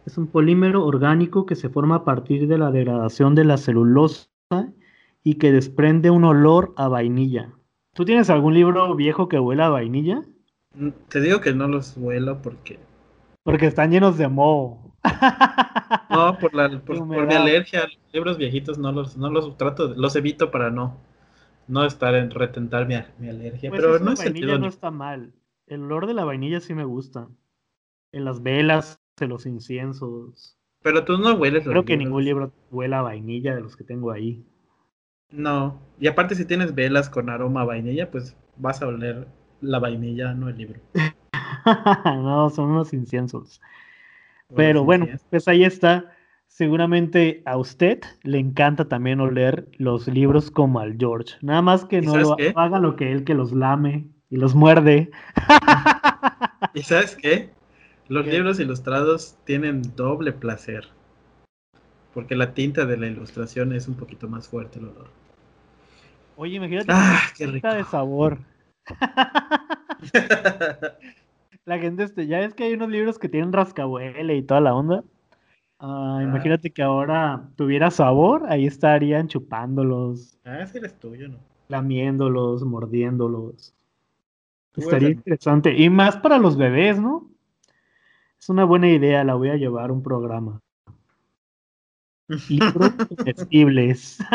es 0.06 0.18
un 0.18 0.28
polímero 0.28 0.86
orgánico 0.86 1.46
que 1.46 1.56
se 1.56 1.70
forma 1.70 1.98
a 1.98 2.04
partir 2.06 2.48
de 2.48 2.58
la 2.58 2.72
degradación 2.72 3.36
de 3.36 3.46
la 3.46 3.58
celulosa 3.58 4.28
y 5.24 5.36
que 5.36 5.52
desprende 5.52 6.10
un 6.10 6.24
olor 6.24 6.74
a 6.78 6.88
vainilla. 6.88 7.54
¿Tú 7.94 8.06
tienes 8.06 8.30
algún 8.30 8.54
libro 8.54 8.96
viejo 8.96 9.28
que 9.30 9.40
huela 9.40 9.68
a 9.68 9.70
vainilla? 9.70 10.24
Mm, 10.74 10.90
Te 11.10 11.22
digo 11.22 11.42
que 11.42 11.54
no 11.54 11.68
los 11.68 11.96
huelo 11.98 12.42
porque... 12.42 12.80
Porque 13.44 13.68
están 13.68 13.92
llenos 13.92 14.18
de 14.18 14.28
moho. 14.28 14.96
No, 16.10 16.38
por, 16.38 16.54
la, 16.54 16.70
por, 16.70 16.98
por 17.08 17.28
mi 17.28 17.34
alergia 17.34 17.82
a 17.82 17.88
los 17.88 18.00
libros 18.14 18.38
viejitos 18.38 18.78
no 18.78 18.92
los, 18.92 19.18
no 19.18 19.30
los 19.30 19.58
trato, 19.58 19.94
los 19.96 20.16
evito 20.16 20.52
para 20.52 20.70
no, 20.70 20.98
no 21.68 21.86
estar 21.86 22.16
en 22.16 22.30
retentar 22.30 22.88
mi, 22.88 22.96
mi 23.18 23.30
alergia. 23.30 23.70
Pues 23.70 23.82
pero 23.82 24.00
no 24.00 24.14
vainilla 24.16 24.58
no 24.58 24.68
está 24.68 24.92
mal. 24.92 25.34
El 25.68 25.84
olor 25.84 26.06
de 26.08 26.14
la 26.14 26.26
vainilla 26.26 26.60
sí 26.60 26.74
me 26.74 26.84
gusta. 26.84 27.30
En 28.12 28.26
las 28.26 28.44
velas, 28.44 29.01
los 29.28 29.46
inciensos. 29.46 30.58
Pero 30.82 31.06
tú 31.06 31.18
no 31.18 31.34
hueles 31.36 31.66
los 31.66 31.72
Creo 31.72 31.86
que 31.86 31.94
libros. 31.94 32.06
ningún 32.06 32.26
libro 32.26 32.54
huela 32.72 33.00
a 33.00 33.04
vainilla 33.04 33.56
de 33.56 33.62
los 33.62 33.76
que 33.76 33.84
tengo 33.84 34.12
ahí. 34.12 34.44
No. 35.30 35.80
Y 36.00 36.08
aparte 36.08 36.36
si 36.36 36.46
tienes 36.46 36.76
velas 36.76 37.10
con 37.10 37.30
aroma 37.30 37.62
a 37.62 37.66
vainilla, 37.66 38.12
pues 38.12 38.36
vas 38.58 38.82
a 38.82 38.88
oler 38.88 39.28
la 39.62 39.80
vainilla, 39.80 40.34
no 40.34 40.50
el 40.50 40.58
libro. 40.58 40.80
no, 42.06 42.50
son 42.50 42.72
unos 42.72 42.94
inciensos. 42.94 43.62
Pero 44.56 44.84
bueno, 44.84 45.06
inciensos. 45.06 45.28
pues 45.30 45.48
ahí 45.48 45.64
está. 45.64 46.12
Seguramente 46.48 47.42
a 47.46 47.58
usted 47.58 48.02
le 48.24 48.38
encanta 48.40 48.90
también 48.90 49.22
oler 49.22 49.70
los 49.78 50.08
libros 50.08 50.52
como 50.52 50.80
al 50.80 50.98
George. 50.98 51.36
Nada 51.42 51.62
más 51.62 51.86
que 51.86 52.00
¿Y 52.00 52.02
no 52.02 52.18
lo 52.18 52.36
haga 52.56 52.80
lo 52.80 52.98
que 52.98 53.12
él, 53.12 53.24
que 53.24 53.34
los 53.34 53.54
lame 53.54 54.10
y 54.30 54.38
los 54.38 54.56
muerde. 54.56 55.12
¿Y 56.74 56.82
sabes 56.84 57.16
qué? 57.16 57.52
Los 58.12 58.26
¿Qué? 58.26 58.32
libros 58.34 58.60
ilustrados 58.60 59.38
tienen 59.46 59.82
doble 59.96 60.34
placer. 60.34 60.86
Porque 62.14 62.36
la 62.36 62.54
tinta 62.54 62.86
de 62.86 62.98
la 62.98 63.08
ilustración 63.08 63.72
es 63.72 63.88
un 63.88 63.96
poquito 63.96 64.28
más 64.28 64.50
fuerte 64.50 64.80
el 64.80 64.86
olor. 64.90 65.08
Oye, 66.36 66.58
imagínate 66.58 66.88
Ah, 66.90 67.22
que 67.38 67.46
qué 67.46 67.52
tinta 67.54 67.72
de 67.72 67.78
rico. 67.80 67.90
sabor. 67.92 68.38
la 71.66 71.80
gente, 71.80 72.04
este, 72.04 72.28
ya 72.28 72.42
es 72.42 72.54
que 72.54 72.66
hay 72.66 72.74
unos 72.74 72.90
libros 72.90 73.18
que 73.18 73.30
tienen 73.30 73.54
rascabuele 73.54 74.36
y 74.36 74.44
toda 74.44 74.60
la 74.60 74.76
onda. 74.76 75.06
Ah, 75.80 76.18
Ah. 76.20 76.24
Imagínate 76.24 76.70
que 76.72 76.84
ahora 76.84 77.48
tuviera 77.56 77.90
sabor, 77.92 78.44
ahí 78.50 78.66
estarían 78.68 79.30
chupándolos, 79.30 80.38
Ah, 80.44 80.60
ese 80.62 80.80
eres 80.80 81.00
tuyo, 81.00 81.30
¿no? 81.30 81.38
lamiéndolos, 81.70 82.66
mordiéndolos. 82.66 83.74
Estaría 84.76 85.10
interesante. 85.10 85.74
Y 85.78 85.90
más 85.90 86.18
para 86.18 86.38
los 86.38 86.58
bebés, 86.58 87.00
¿no? 87.00 87.31
Es 88.42 88.50
una 88.50 88.64
buena 88.64 88.90
idea, 88.90 89.24
la 89.24 89.36
voy 89.36 89.50
a 89.50 89.56
llevar 89.56 89.92
a 89.92 89.94
un 89.94 90.02
programa. 90.02 90.60
Libros 92.50 92.90
comestibles. 93.18 94.18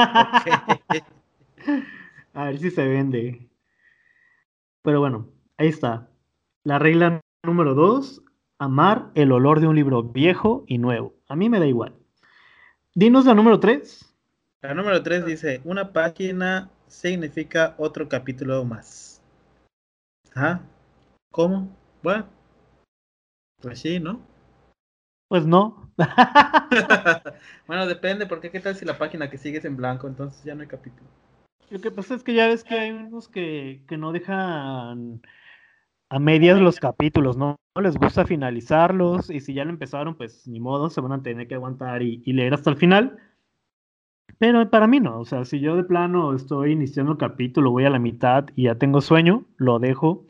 A 2.32 2.44
ver 2.44 2.58
si 2.58 2.70
se 2.70 2.86
vende. 2.86 3.48
Pero 4.82 5.00
bueno, 5.00 5.28
ahí 5.56 5.66
está. 5.66 6.08
La 6.62 6.78
regla 6.78 7.20
número 7.42 7.74
dos, 7.74 8.22
amar 8.58 9.10
el 9.16 9.32
olor 9.32 9.58
de 9.58 9.66
un 9.66 9.74
libro 9.74 10.04
viejo 10.04 10.64
y 10.68 10.78
nuevo. 10.78 11.14
A 11.28 11.34
mí 11.34 11.48
me 11.48 11.58
da 11.58 11.66
igual. 11.66 11.96
Dinos 12.94 13.24
la 13.24 13.34
número 13.34 13.58
tres. 13.58 14.14
La 14.62 14.72
número 14.74 15.02
3 15.02 15.26
dice, 15.26 15.60
una 15.64 15.92
página 15.92 16.70
significa 16.86 17.74
otro 17.78 18.08
capítulo 18.08 18.64
más. 18.64 19.20
¿Ah? 20.34 20.60
¿Cómo? 21.30 21.68
Bueno. 22.02 22.35
Pues 23.66 23.80
sí, 23.80 23.98
¿no? 23.98 24.20
Pues 25.26 25.44
no. 25.44 25.90
bueno, 27.66 27.84
depende, 27.88 28.26
porque 28.26 28.52
qué 28.52 28.60
tal 28.60 28.76
si 28.76 28.84
la 28.84 28.96
página 28.96 29.28
que 29.28 29.38
sigue 29.38 29.58
es 29.58 29.64
en 29.64 29.76
blanco, 29.76 30.06
entonces 30.06 30.44
ya 30.44 30.54
no 30.54 30.62
hay 30.62 30.68
capítulo. 30.68 31.08
Lo 31.68 31.80
que 31.80 31.90
pasa 31.90 32.14
es 32.14 32.22
que 32.22 32.32
ya 32.32 32.46
ves 32.46 32.62
que 32.62 32.78
hay 32.78 32.92
unos 32.92 33.26
que, 33.26 33.82
que 33.88 33.98
no 33.98 34.12
dejan 34.12 35.20
a 36.08 36.18
medias 36.20 36.60
los 36.60 36.78
capítulos, 36.78 37.36
¿no? 37.36 37.56
No 37.74 37.82
les 37.82 37.96
gusta 37.96 38.24
finalizarlos 38.24 39.30
y 39.30 39.40
si 39.40 39.52
ya 39.52 39.64
lo 39.64 39.70
empezaron, 39.70 40.14
pues 40.14 40.46
ni 40.46 40.60
modo, 40.60 40.88
se 40.88 41.00
van 41.00 41.10
a 41.10 41.22
tener 41.24 41.48
que 41.48 41.56
aguantar 41.56 42.02
y, 42.02 42.22
y 42.24 42.34
leer 42.34 42.54
hasta 42.54 42.70
el 42.70 42.76
final. 42.76 43.18
Pero 44.38 44.70
para 44.70 44.86
mí 44.86 45.00
no, 45.00 45.18
o 45.18 45.24
sea, 45.24 45.44
si 45.44 45.58
yo 45.58 45.74
de 45.74 45.82
plano 45.82 46.36
estoy 46.36 46.70
iniciando 46.70 47.10
el 47.10 47.18
capítulo, 47.18 47.72
voy 47.72 47.84
a 47.84 47.90
la 47.90 47.98
mitad 47.98 48.46
y 48.54 48.66
ya 48.66 48.76
tengo 48.76 49.00
sueño, 49.00 49.44
lo 49.56 49.80
dejo 49.80 50.24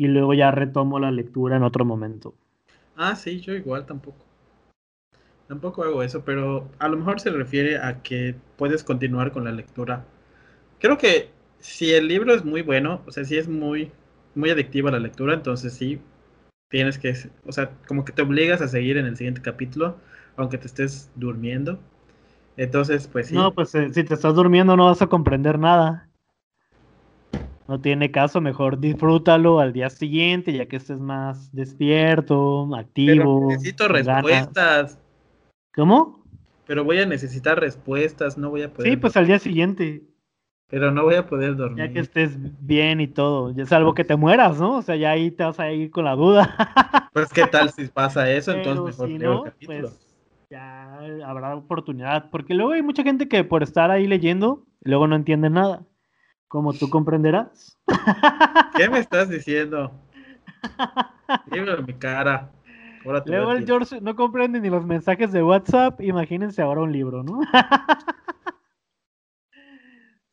y 0.00 0.06
luego 0.06 0.32
ya 0.32 0.50
retomo 0.50 0.98
la 0.98 1.10
lectura 1.10 1.58
en 1.58 1.62
otro 1.62 1.84
momento. 1.84 2.34
Ah, 3.02 3.16
sí, 3.16 3.40
yo 3.40 3.54
igual 3.54 3.86
tampoco. 3.86 4.18
Tampoco 5.48 5.82
hago 5.82 6.02
eso, 6.02 6.22
pero 6.22 6.68
a 6.78 6.86
lo 6.86 6.98
mejor 6.98 7.18
se 7.18 7.30
refiere 7.30 7.78
a 7.78 8.02
que 8.02 8.34
puedes 8.58 8.84
continuar 8.84 9.32
con 9.32 9.44
la 9.44 9.52
lectura. 9.52 10.04
Creo 10.80 10.98
que 10.98 11.30
si 11.60 11.94
el 11.94 12.08
libro 12.08 12.34
es 12.34 12.44
muy 12.44 12.60
bueno, 12.60 13.00
o 13.06 13.10
sea, 13.10 13.24
si 13.24 13.38
es 13.38 13.48
muy, 13.48 13.90
muy 14.34 14.50
adictiva 14.50 14.90
la 14.90 14.98
lectura, 14.98 15.32
entonces 15.32 15.72
sí, 15.72 15.98
tienes 16.68 16.98
que, 16.98 17.14
o 17.46 17.52
sea, 17.52 17.70
como 17.88 18.04
que 18.04 18.12
te 18.12 18.20
obligas 18.20 18.60
a 18.60 18.68
seguir 18.68 18.98
en 18.98 19.06
el 19.06 19.16
siguiente 19.16 19.40
capítulo, 19.40 19.96
aunque 20.36 20.58
te 20.58 20.66
estés 20.66 21.10
durmiendo. 21.14 21.78
Entonces, 22.58 23.08
pues 23.08 23.28
sí. 23.28 23.34
No, 23.34 23.54
pues 23.54 23.74
eh, 23.76 23.88
si 23.94 24.04
te 24.04 24.12
estás 24.12 24.34
durmiendo 24.34 24.76
no 24.76 24.84
vas 24.84 25.00
a 25.00 25.06
comprender 25.06 25.58
nada. 25.58 26.09
No 27.70 27.80
tiene 27.80 28.10
caso, 28.10 28.40
mejor 28.40 28.80
disfrútalo 28.80 29.60
al 29.60 29.72
día 29.72 29.90
siguiente, 29.90 30.52
ya 30.52 30.66
que 30.66 30.74
estés 30.74 30.98
más 30.98 31.52
despierto, 31.54 32.66
pero 32.68 32.80
activo. 32.80 33.46
necesito 33.48 33.86
con 33.86 33.92
ganas. 34.02 34.24
respuestas. 34.24 34.98
¿Cómo? 35.76 36.24
Pero 36.66 36.82
voy 36.82 36.98
a 36.98 37.06
necesitar 37.06 37.60
respuestas, 37.60 38.36
no 38.36 38.50
voy 38.50 38.62
a 38.62 38.72
poder. 38.72 38.90
Sí, 38.90 38.96
pues 38.96 39.16
al 39.16 39.28
día 39.28 39.38
siguiente, 39.38 40.02
Pero 40.68 40.90
no 40.90 41.04
voy 41.04 41.14
a 41.14 41.28
poder 41.28 41.54
dormir. 41.54 41.86
ya 41.86 41.92
que 41.92 42.00
estés 42.00 42.36
bien 42.66 43.00
y 43.00 43.06
todo, 43.06 43.52
ya 43.54 43.64
salvo 43.66 43.94
que 43.94 44.02
te 44.02 44.16
mueras, 44.16 44.58
¿no? 44.58 44.78
O 44.78 44.82
sea, 44.82 44.96
ya 44.96 45.12
ahí 45.12 45.30
te 45.30 45.44
vas 45.44 45.60
a 45.60 45.70
ir 45.70 45.92
con 45.92 46.04
la 46.06 46.16
duda. 46.16 46.52
Pues 47.12 47.32
qué 47.32 47.46
tal 47.46 47.70
si 47.70 47.86
pasa 47.86 48.28
eso, 48.32 48.50
Pero 48.50 48.72
entonces 48.72 48.98
mejor 48.98 49.08
si 49.08 49.18
leo 49.18 49.30
no, 49.34 49.44
el 49.44 49.50
capítulo. 49.52 49.80
pues 49.90 50.00
ya 50.50 50.98
habrá 51.24 51.54
oportunidad, 51.54 52.30
porque 52.30 52.52
luego 52.54 52.72
hay 52.72 52.82
mucha 52.82 53.04
gente 53.04 53.28
que 53.28 53.44
por 53.44 53.62
estar 53.62 53.92
ahí 53.92 54.08
leyendo, 54.08 54.64
luego 54.82 55.06
no 55.06 55.14
entiende 55.14 55.50
nada, 55.50 55.84
como 56.50 56.72
tú 56.72 56.90
comprenderás. 56.90 57.78
¿Qué 58.76 58.88
me 58.90 58.98
estás 58.98 59.28
diciendo? 59.28 59.92
En 61.52 61.86
mi 61.86 61.94
cara. 61.94 62.50
Luego 63.24 63.52
el. 63.52 63.64
George 63.64 64.00
no 64.00 64.16
comprende 64.16 64.60
ni 64.60 64.68
los 64.68 64.84
mensajes 64.84 65.30
de 65.30 65.44
WhatsApp, 65.44 66.00
imagínense 66.00 66.60
ahora 66.60 66.80
un 66.80 66.90
libro, 66.92 67.22
¿no? 67.22 67.40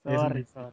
Sorry, 0.03 0.45
sorry. 0.45 0.71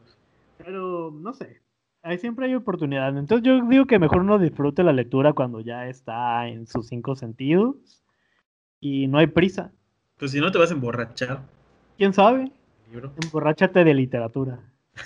Pero 0.57 1.11
no 1.11 1.33
sé, 1.33 1.61
ahí 2.01 2.17
siempre 2.17 2.45
hay 2.45 2.55
oportunidad. 2.55 3.15
Entonces 3.17 3.45
yo 3.45 3.61
digo 3.67 3.85
que 3.85 3.99
mejor 3.99 4.21
uno 4.21 4.39
disfrute 4.39 4.81
la 4.81 4.93
lectura 4.93 5.33
cuando 5.33 5.59
ya 5.59 5.87
está 5.89 6.47
en 6.47 6.65
sus 6.67 6.87
cinco 6.87 7.17
sentidos 7.17 8.01
y 8.79 9.07
no 9.07 9.17
hay 9.17 9.27
prisa. 9.27 9.73
Pues 10.17 10.31
si 10.31 10.39
no 10.39 10.51
te 10.53 10.57
vas 10.57 10.71
a 10.71 10.73
emborrachar. 10.73 11.41
¿Quién 11.97 12.13
sabe? 12.13 12.49
Libro. 12.89 13.11
Emborráchate 13.21 13.83
de 13.83 13.93
literatura. 13.93 14.61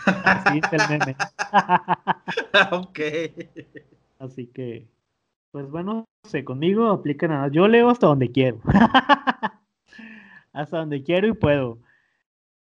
Así 0.05 0.59
es 0.59 0.73
el 0.73 0.99
meme. 0.99 1.15
ok. 2.71 2.99
Así 4.19 4.47
que, 4.47 4.87
pues 5.51 5.69
bueno, 5.69 5.93
no 5.93 6.29
sé, 6.29 6.43
conmigo 6.43 6.89
aplica 6.89 7.27
nada. 7.27 7.47
Yo 7.49 7.67
leo 7.67 7.89
hasta 7.89 8.07
donde 8.07 8.31
quiero. 8.31 8.59
hasta 10.53 10.77
donde 10.77 11.03
quiero 11.03 11.27
y 11.27 11.33
puedo. 11.33 11.79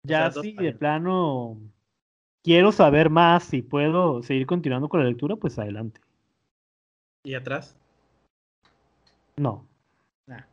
Ya 0.04 0.18
sea, 0.18 0.30
dos 0.30 0.42
si 0.42 0.52
de 0.54 0.72
plano 0.72 1.58
quiero 2.42 2.72
saber 2.72 3.10
más 3.10 3.52
y 3.52 3.62
puedo 3.62 4.22
seguir 4.22 4.46
continuando 4.46 4.88
con 4.88 5.00
la 5.00 5.06
lectura, 5.06 5.36
pues 5.36 5.58
adelante. 5.58 6.00
¿Y 7.24 7.34
atrás? 7.34 7.76
No. 9.36 9.66
Nah. 10.26 10.44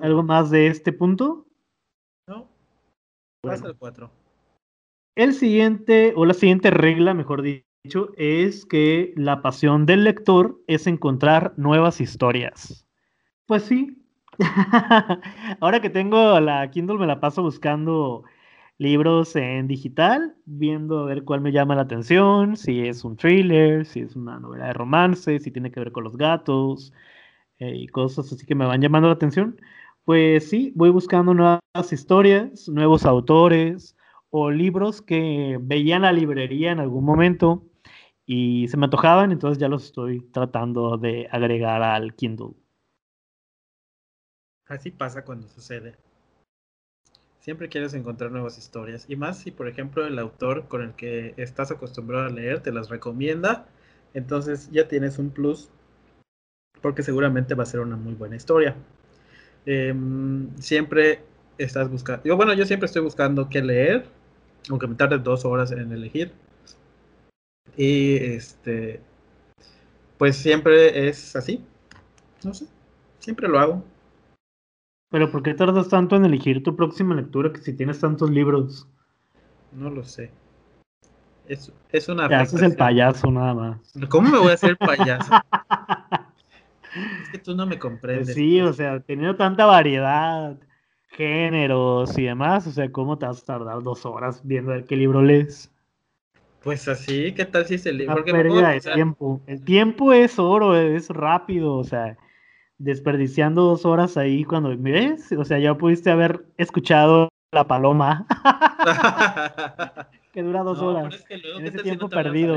¿Algo 0.00 0.22
más 0.22 0.50
de 0.50 0.68
este 0.68 0.92
punto? 0.92 1.46
No. 2.28 2.46
Bueno. 3.42 3.56
Pasa 3.56 3.66
el 3.68 3.76
4. 3.76 4.27
El 5.18 5.34
siguiente, 5.34 6.12
o 6.14 6.24
la 6.26 6.32
siguiente 6.32 6.70
regla, 6.70 7.12
mejor 7.12 7.42
dicho, 7.42 8.12
es 8.16 8.64
que 8.64 9.12
la 9.16 9.42
pasión 9.42 9.84
del 9.84 10.04
lector 10.04 10.60
es 10.68 10.86
encontrar 10.86 11.54
nuevas 11.56 12.00
historias. 12.00 12.86
Pues 13.46 13.64
sí. 13.64 14.00
Ahora 15.60 15.80
que 15.80 15.90
tengo 15.90 16.38
la 16.38 16.70
Kindle 16.70 16.98
me 16.98 17.08
la 17.08 17.18
paso 17.18 17.42
buscando 17.42 18.22
libros 18.78 19.34
en 19.34 19.66
digital, 19.66 20.36
viendo 20.44 21.00
a 21.00 21.06
ver 21.06 21.24
cuál 21.24 21.40
me 21.40 21.50
llama 21.50 21.74
la 21.74 21.82
atención, 21.82 22.56
si 22.56 22.86
es 22.86 23.02
un 23.02 23.16
thriller, 23.16 23.86
si 23.86 24.02
es 24.02 24.14
una 24.14 24.38
novela 24.38 24.66
de 24.66 24.72
romance, 24.74 25.40
si 25.40 25.50
tiene 25.50 25.72
que 25.72 25.80
ver 25.80 25.90
con 25.90 26.04
los 26.04 26.16
gatos 26.16 26.92
eh, 27.58 27.74
y 27.74 27.88
cosas 27.88 28.32
así 28.32 28.46
que 28.46 28.54
me 28.54 28.66
van 28.66 28.80
llamando 28.80 29.08
la 29.08 29.14
atención. 29.14 29.60
Pues 30.04 30.48
sí, 30.48 30.72
voy 30.76 30.90
buscando 30.90 31.34
nuevas 31.34 31.92
historias, 31.92 32.68
nuevos 32.68 33.04
autores 33.04 33.96
o 34.30 34.50
libros 34.50 35.02
que 35.02 35.58
veía 35.60 35.96
en 35.96 36.02
la 36.02 36.12
librería 36.12 36.72
en 36.72 36.80
algún 36.80 37.04
momento 37.04 37.64
y 38.26 38.68
se 38.68 38.76
me 38.76 38.84
antojaban, 38.84 39.32
entonces 39.32 39.58
ya 39.58 39.68
los 39.68 39.86
estoy 39.86 40.20
tratando 40.20 40.98
de 40.98 41.28
agregar 41.30 41.82
al 41.82 42.14
Kindle. 42.14 42.54
Así 44.66 44.90
pasa 44.90 45.24
cuando 45.24 45.48
sucede. 45.48 45.96
Siempre 47.40 47.70
quieres 47.70 47.94
encontrar 47.94 48.30
nuevas 48.30 48.58
historias. 48.58 49.06
Y 49.08 49.16
más 49.16 49.38
si, 49.38 49.50
por 49.50 49.66
ejemplo, 49.66 50.06
el 50.06 50.18
autor 50.18 50.68
con 50.68 50.82
el 50.82 50.92
que 50.92 51.32
estás 51.38 51.70
acostumbrado 51.70 52.26
a 52.26 52.30
leer 52.30 52.60
te 52.60 52.70
las 52.70 52.90
recomienda. 52.90 53.66
Entonces 54.12 54.70
ya 54.70 54.86
tienes 54.88 55.18
un 55.18 55.30
plus. 55.30 55.70
Porque 56.82 57.02
seguramente 57.02 57.54
va 57.54 57.62
a 57.62 57.66
ser 57.66 57.80
una 57.80 57.96
muy 57.96 58.12
buena 58.12 58.36
historia. 58.36 58.76
Em, 59.64 60.54
siempre 60.58 61.22
estás 61.56 61.90
buscando. 61.90 62.36
Bueno, 62.36 62.52
yo 62.52 62.66
siempre 62.66 62.86
estoy 62.86 63.02
buscando 63.02 63.48
qué 63.48 63.62
leer. 63.62 64.17
Aunque 64.70 64.86
me 64.86 64.94
tarde 64.94 65.18
dos 65.18 65.44
horas 65.44 65.70
en 65.72 65.92
elegir. 65.92 66.32
Y 67.76 68.16
este. 68.16 69.00
Pues 70.18 70.36
siempre 70.36 71.08
es 71.08 71.36
así. 71.36 71.64
No 72.44 72.52
sé. 72.52 72.66
Siempre 73.18 73.48
lo 73.48 73.58
hago. 73.58 73.84
Pero 75.10 75.30
¿por 75.30 75.42
qué 75.42 75.54
tardas 75.54 75.88
tanto 75.88 76.16
en 76.16 76.24
elegir 76.24 76.62
tu 76.62 76.76
próxima 76.76 77.14
lectura 77.14 77.52
que 77.52 77.60
si 77.60 77.72
tienes 77.72 78.00
tantos 78.00 78.30
libros? 78.30 78.86
No 79.72 79.90
lo 79.90 80.02
sé. 80.04 80.30
Es, 81.46 81.72
es 81.90 82.08
una 82.08 82.28
Te 82.28 82.34
haces 82.34 82.60
el 82.60 82.76
payaso 82.76 83.30
nada 83.30 83.54
más. 83.54 83.78
¿Cómo 84.10 84.30
me 84.30 84.38
voy 84.38 84.50
a 84.50 84.54
hacer 84.54 84.76
payaso? 84.76 85.32
es 87.22 87.28
que 87.30 87.38
tú 87.38 87.54
no 87.54 87.64
me 87.64 87.76
Pues 87.76 87.80
comprendes. 87.80 88.34
sí, 88.34 88.60
o 88.60 88.72
sea, 88.74 89.00
teniendo 89.00 89.36
tanta 89.36 89.64
variedad, 89.64 90.58
géneros 91.08 92.16
y 92.18 92.24
demás, 92.24 92.66
o 92.66 92.70
sea, 92.70 92.90
¿cómo 92.92 93.18
te 93.18 93.26
vas 93.26 93.42
a 93.42 93.46
tardar 93.46 93.82
dos 93.82 94.06
horas 94.06 94.40
viendo 94.44 94.72
a 94.72 94.76
ver 94.76 94.84
qué 94.86 94.96
libro 94.96 95.22
lees? 95.22 95.70
Pues 96.62 96.86
así, 96.88 97.32
¿qué 97.32 97.44
tal 97.44 97.66
si 97.66 97.74
es 97.74 97.86
el 97.86 97.98
libro? 97.98 98.16
Una 98.16 98.24
pérdida 98.24 98.70
de 98.70 98.80
tiempo. 98.80 99.40
El 99.46 99.64
tiempo 99.64 100.12
es 100.12 100.38
oro, 100.38 100.76
es 100.76 101.08
rápido, 101.08 101.74
o 101.74 101.84
sea, 101.84 102.16
desperdiciando 102.78 103.62
dos 103.62 103.84
horas 103.86 104.16
ahí 104.16 104.44
cuando 104.44 104.76
ves, 104.76 105.32
o 105.32 105.44
sea, 105.44 105.58
ya 105.58 105.74
pudiste 105.76 106.10
haber 106.10 106.44
escuchado 106.56 107.28
La 107.52 107.66
Paloma, 107.66 108.26
que 110.32 110.42
dura 110.42 110.62
dos 110.62 110.80
No, 110.80 110.88
horas. 110.88 111.04
pero 111.04 111.16
es 111.16 111.24
que 111.24 111.38
luego, 111.38 111.58
en 111.58 111.64
¿qué 111.64 111.68
ese 111.70 111.78
si 111.78 111.82
tiempo 111.84 112.08
perdido. 112.08 112.54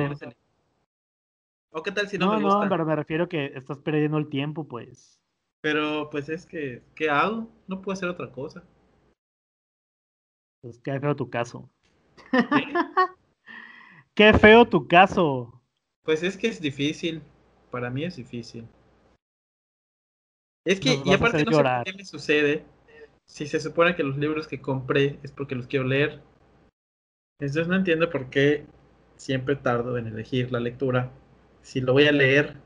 ¿O 1.74 1.82
qué 1.84 1.91
tal 1.91 2.08
si 2.08 2.18
no, 2.18 2.26
No, 2.26 2.34
me 2.34 2.41
no, 2.41 2.49
gusta? 2.49 2.70
pero 2.70 2.86
me 2.86 2.95
refiero 2.95 3.30
que 3.30 3.45
estás 3.56 3.78
perdiendo 3.80 4.18
el 4.18 4.28
tiempo, 4.30 4.68
pues. 4.68 5.20
Pero 5.62 6.09
pues 6.09 6.28
es 6.30 6.45
que, 6.45 6.84
¿qué 6.95 7.09
hago? 7.09 7.47
No 7.68 7.82
puedo 7.82 7.93
hacer 7.93 8.09
otra 8.09 8.32
cosa. 8.32 8.64
Pues 10.62 10.80
qué 10.80 10.99
feo 10.99 11.16
tu 11.16 11.30
caso. 11.30 11.70
¿Qué? 12.32 12.38
Qué 14.14 14.34
feo 14.34 14.68
tu 14.68 14.88
caso. 14.88 15.62
Pues 16.03 16.22
es 16.22 16.38
que 16.38 16.47
es 16.47 16.59
difícil. 16.59 17.22
Para 17.70 17.89
mí 17.89 18.03
es 18.03 18.18
difícil. 18.18 18.68
Es 20.66 20.80
que, 20.80 20.97
Nos 20.97 21.07
y 21.07 21.14
aparte 21.14 21.45
no 21.45 21.51
sé 21.51 21.64
por 21.64 21.84
qué 21.84 21.93
me 21.93 22.05
sucede. 22.05 22.66
Si 23.26 23.47
se 23.47 23.59
supone 23.59 23.95
que 23.95 24.03
los 24.03 24.18
libros 24.18 24.47
que 24.47 24.62
compré 24.62 25.18
es 25.24 25.32
porque 25.32 25.55
los 25.55 25.68
quiero 25.68 25.86
leer. 25.86 26.22
Entonces 27.39 27.68
no 27.68 27.76
entiendo 27.76 28.09
por 28.09 28.30
qué 28.30 28.66
siempre 29.16 29.55
tardo 29.55 29.97
en 29.97 30.07
elegir 30.07 30.51
la 30.51 30.59
lectura. 30.59 31.12
Si 31.62 31.80
lo 31.80 31.93
voy 31.93 32.07
a 32.07 32.12
leer. 32.12 32.57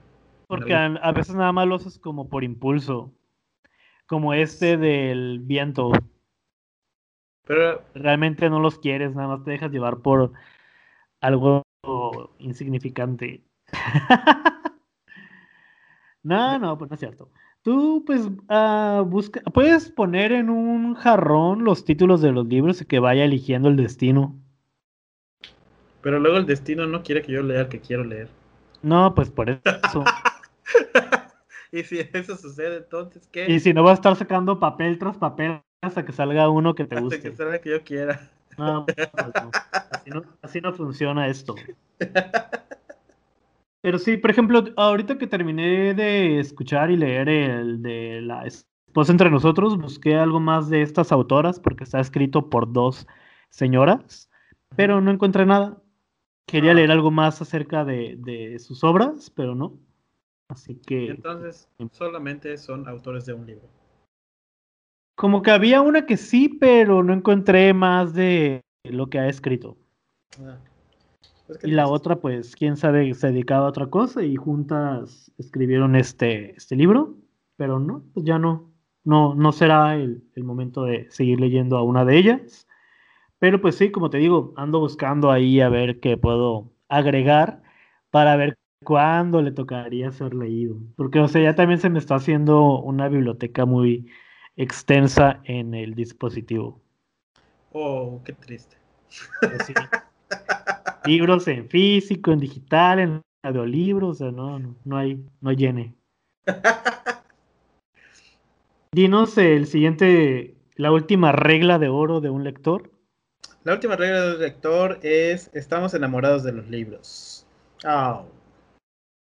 Porque 0.47 0.73
a, 0.73 0.85
a 0.85 1.11
veces 1.11 1.35
nada 1.35 1.51
más 1.51 1.67
lo 1.67 1.75
haces 1.75 1.99
como 1.99 2.29
por 2.29 2.43
impulso. 2.43 3.13
Como 4.05 4.33
este 4.33 4.77
del 4.77 5.39
viento. 5.39 5.91
Pero 7.45 7.81
Realmente 7.93 8.49
no 8.49 8.59
los 8.59 8.79
quieres, 8.79 9.15
nada 9.15 9.29
más 9.29 9.43
te 9.43 9.51
dejas 9.51 9.71
llevar 9.71 9.97
por 9.99 10.33
algo 11.21 11.63
insignificante. 12.39 13.43
no, 16.23 16.59
no, 16.59 16.77
pues 16.77 16.89
no 16.89 16.95
es 16.95 16.99
cierto. 16.99 17.29
Tú, 17.61 18.03
pues, 18.05 18.29
ah, 18.47 19.03
busca, 19.05 19.41
puedes 19.41 19.89
poner 19.89 20.31
en 20.31 20.49
un 20.49 20.93
jarrón 20.93 21.63
los 21.63 21.83
títulos 21.83 22.21
de 22.21 22.31
los 22.31 22.45
libros 22.45 22.81
y 22.81 22.85
que 22.85 22.99
vaya 22.99 23.25
eligiendo 23.25 23.69
el 23.69 23.75
destino. 23.75 24.35
Pero 26.01 26.19
luego 26.19 26.37
el 26.37 26.45
destino 26.45 26.85
no 26.85 27.01
quiere 27.01 27.23
que 27.23 27.31
yo 27.31 27.41
lea 27.41 27.61
el 27.61 27.69
que 27.69 27.79
quiero 27.79 28.03
leer. 28.03 28.29
No, 28.83 29.15
pues 29.15 29.31
por 29.31 29.49
eso. 29.49 30.03
y 31.71 31.83
si 31.83 31.99
eso 32.13 32.35
sucede, 32.37 32.77
entonces, 32.77 33.27
¿qué? 33.31 33.49
Y 33.51 33.59
si 33.59 33.73
no, 33.73 33.83
vas 33.83 33.91
a 33.91 33.95
estar 33.95 34.15
sacando 34.15 34.59
papel 34.59 34.97
tras 34.97 35.17
papel 35.17 35.61
hasta 35.81 36.05
que 36.05 36.11
salga 36.11 36.49
uno 36.49 36.73
que 36.75 36.85
te 36.85 36.95
Hasta 36.95 37.03
guste. 37.03 37.21
que 37.21 37.35
salga 37.35 37.59
que 37.59 37.69
yo 37.71 37.83
quiera. 37.83 38.29
No, 38.57 38.85
no. 38.85 39.51
Así 39.91 40.09
no, 40.09 40.23
así 40.41 40.61
no 40.61 40.73
funciona 40.73 41.27
esto. 41.27 41.55
Pero 43.81 43.99
sí, 43.99 44.17
por 44.17 44.31
ejemplo, 44.31 44.63
ahorita 44.77 45.17
que 45.17 45.27
terminé 45.27 45.93
de 45.93 46.39
escuchar 46.39 46.89
y 46.89 46.97
leer 46.97 47.29
el 47.29 47.81
de 47.83 48.21
la 48.21 48.45
esposa 48.45 49.11
entre 49.11 49.29
nosotros, 49.29 49.77
busqué 49.77 50.15
algo 50.15 50.39
más 50.39 50.69
de 50.69 50.81
estas 50.81 51.11
autoras 51.11 51.59
porque 51.59 51.83
está 51.83 51.99
escrito 51.99 52.49
por 52.49 52.71
dos 52.71 53.05
señoras, 53.49 54.31
pero 54.75 55.01
no 55.01 55.11
encontré 55.11 55.45
nada. 55.45 55.81
Quería 56.47 56.71
Ah. 56.71 56.75
leer 56.75 56.91
algo 56.91 57.11
más 57.11 57.41
acerca 57.41 57.85
de, 57.85 58.15
de 58.17 58.57
sus 58.59 58.83
obras, 58.83 59.29
pero 59.29 59.53
no. 59.53 59.77
Así 60.49 60.75
que 60.85 61.09
entonces 61.09 61.69
solamente 61.91 62.57
son 62.57 62.87
autores 62.87 63.25
de 63.25 63.33
un 63.33 63.45
libro. 63.45 63.67
como 65.15 65.41
que 65.41 65.51
había 65.51 65.81
una 65.81 66.05
que 66.05 66.17
sí, 66.17 66.49
pero 66.49 67.03
no 67.03 67.13
encontré 67.13 67.73
más 67.73 68.13
de 68.13 68.61
lo 68.83 69.09
que 69.09 69.19
ha 69.19 69.27
escrito. 69.27 69.77
Ah. 70.39 70.57
Pues, 71.47 71.57
¿qué 71.59 71.67
Y 71.67 71.71
la 71.71 71.85
dices? 71.85 71.91
otra, 71.91 72.17
pues, 72.21 72.55
quién 72.55 72.77
sabe, 72.77 73.13
se 73.13 73.27
dedicaba 73.27 73.65
a 73.67 73.69
otra 73.69 73.87
cosa 73.89 74.23
y 74.23 74.35
juntas 74.35 75.31
escribieron 75.37 75.95
este, 75.95 76.55
este 76.55 76.75
libro, 76.75 77.17
pero 77.57 77.79
no, 77.79 78.03
pues 78.13 78.25
ya 78.25 78.39
no, 78.39 78.71
no, 79.03 79.35
no 79.35 79.51
será 79.51 79.95
el, 79.95 80.23
el 80.35 80.43
momento 80.43 80.83
de 80.83 81.09
seguir 81.11 81.39
leyendo 81.39 81.77
a 81.77 81.83
una 81.83 82.05
de 82.05 82.17
ellas. 82.17 82.67
Pero 83.39 83.61
pues 83.61 83.75
sí, 83.77 83.91
como 83.91 84.09
te 84.09 84.17
digo, 84.19 84.53
ando 84.57 84.79
buscando 84.79 85.31
ahí 85.31 85.61
a 85.61 85.69
ver 85.69 85.99
qué 85.99 86.17
puedo 86.17 86.71
agregar 86.89 87.63
para 88.11 88.35
ver 88.37 88.57
cuándo 88.85 89.41
le 89.41 89.51
tocaría 89.51 90.09
ser 90.11 90.33
leído. 90.33 90.77
Porque, 90.95 91.19
o 91.19 91.27
sea, 91.27 91.41
ya 91.43 91.55
también 91.55 91.81
se 91.81 91.89
me 91.89 91.99
está 91.99 92.15
haciendo 92.15 92.79
una 92.79 93.09
biblioteca 93.09 93.65
muy 93.65 94.09
extensa 94.55 95.41
en 95.43 95.73
el 95.73 95.93
dispositivo. 95.95 96.81
Oh, 97.73 98.21
qué 98.23 98.31
triste. 98.31 98.77
Sí. 99.65 99.73
Libros 101.05 101.47
en 101.49 101.67
físico, 101.67 102.31
en 102.31 102.39
digital, 102.39 102.99
en 102.99 103.21
audiolibros, 103.43 104.09
o 104.09 104.13
sea, 104.13 104.31
no, 104.31 104.59
no, 104.59 104.75
no 104.85 104.97
hay, 104.97 105.21
no 105.41 105.51
llene. 105.51 105.93
Dinos 108.93 109.37
el 109.37 109.67
siguiente, 109.67 110.55
la 110.75 110.93
última 110.93 111.33
regla 111.33 111.79
de 111.79 111.89
oro 111.89 112.21
de 112.21 112.29
un 112.29 112.45
lector. 112.45 112.91
La 113.65 113.73
última 113.73 113.97
regla 113.97 114.21
del 114.21 114.39
lector 114.39 114.99
es 115.03 115.49
estamos 115.53 115.93
enamorados 115.93 116.43
de 116.43 116.53
los 116.53 116.69
libros. 116.69 117.45
Ah. 117.83 118.23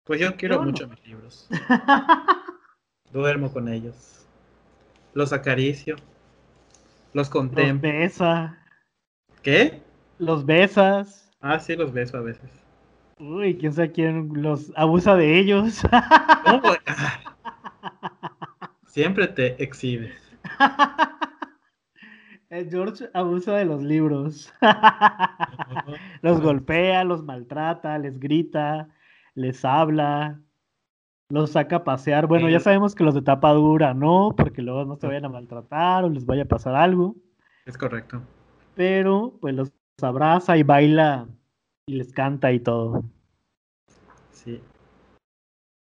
Pues 0.08 0.22
yo 0.22 0.36
quiero 0.38 0.56
no. 0.58 0.64
mucho 0.64 0.88
mis 0.88 1.06
libros. 1.06 1.50
Duermo 3.12 3.52
con 3.52 3.68
ellos. 3.68 4.26
Los 5.14 5.34
acaricio. 5.34 5.96
Los 7.14 7.14
Los 7.14 7.30
contemplo. 7.30 7.90
besa, 7.90 8.58
¿Qué? 9.42 9.82
los 10.20 10.46
besas. 10.46 11.32
Ah, 11.42 11.60
sí, 11.60 11.76
los 11.76 11.92
beso 11.94 12.18
a 12.18 12.22
veces. 12.22 12.50
Uy, 13.20 13.58
quién 13.58 13.74
sabe 13.74 13.92
quién 13.92 14.30
los 14.42 14.72
abusa 14.76 15.16
de 15.16 15.40
ellos. 15.40 15.82
¿Cómo? 16.44 16.74
Siempre 18.88 19.28
te 19.28 19.62
exhibes. 19.64 20.16
El 22.50 22.70
George 22.70 23.10
abusa 23.14 23.56
de 23.56 23.66
los 23.66 23.84
libros. 23.84 24.54
Los 26.22 26.42
golpea, 26.42 27.04
los 27.04 27.24
maltrata, 27.24 27.98
les 27.98 28.20
grita, 28.20 28.90
les 29.38 29.64
habla, 29.64 30.42
los 31.30 31.52
saca 31.52 31.78
a 31.78 31.84
pasear. 31.84 32.28
Bueno, 32.28 32.50
ya 32.50 32.60
Sí. 32.60 32.64
sabemos 32.66 32.96
que 32.96 33.04
los 33.04 33.14
de 33.14 33.22
tapa 33.22 33.54
dura 33.54 33.94
no, 33.94 34.34
porque 34.36 34.62
luego 34.62 34.84
no 34.84 34.96
se 34.96 35.08
vayan 35.08 35.26
a 35.26 35.30
maltratar 35.30 36.04
o 36.04 36.10
les 36.10 36.26
vaya 36.26 36.44
a 36.44 36.48
pasar 36.48 36.76
algo. 36.76 37.16
Es 37.66 37.78
correcto. 37.78 38.22
Pero 38.76 39.38
pues 39.40 39.54
los 39.54 39.72
abraza 40.02 40.58
y 40.58 40.64
baila 40.64 41.28
y 41.88 41.96
les 41.96 42.12
canta 42.12 42.52
y 42.52 42.60
todo. 42.60 43.04
Sí. 44.32 44.60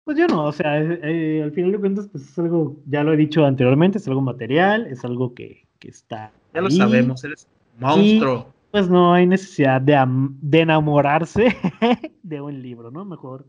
Pues 0.05 0.17
yo 0.17 0.27
no, 0.27 0.45
o 0.45 0.51
sea, 0.51 0.81
eh, 0.81 0.99
eh, 1.03 1.43
al 1.43 1.51
final 1.51 1.71
de 1.73 1.79
cuentas, 1.79 2.09
pues 2.09 2.23
es 2.29 2.39
algo, 2.39 2.75
ya 2.87 3.03
lo 3.03 3.13
he 3.13 3.17
dicho 3.17 3.45
anteriormente, 3.45 3.99
es 3.99 4.07
algo 4.07 4.21
material, 4.21 4.87
es 4.87 5.05
algo 5.05 5.33
que, 5.33 5.67
que 5.79 5.89
está. 5.89 6.31
Ya 6.53 6.61
lo 6.61 6.69
sabemos, 6.69 7.23
eres 7.23 7.47
un 7.75 7.79
monstruo. 7.87 8.47
Pues 8.73 8.89
no 8.89 9.13
hay 9.13 9.27
necesidad 9.27 9.79
de, 9.79 10.03
de 10.41 10.61
enamorarse 10.61 11.55
de 12.23 12.41
un 12.41 12.59
libro, 12.59 12.89
¿no? 12.89 13.05
Mejor 13.05 13.45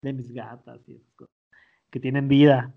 de 0.00 0.14
mis 0.14 0.32
gatas 0.32 0.80
y 0.88 0.94
esas 0.94 1.12
cosas 1.16 1.34
que 1.90 2.00
tienen 2.00 2.28
vida. 2.28 2.72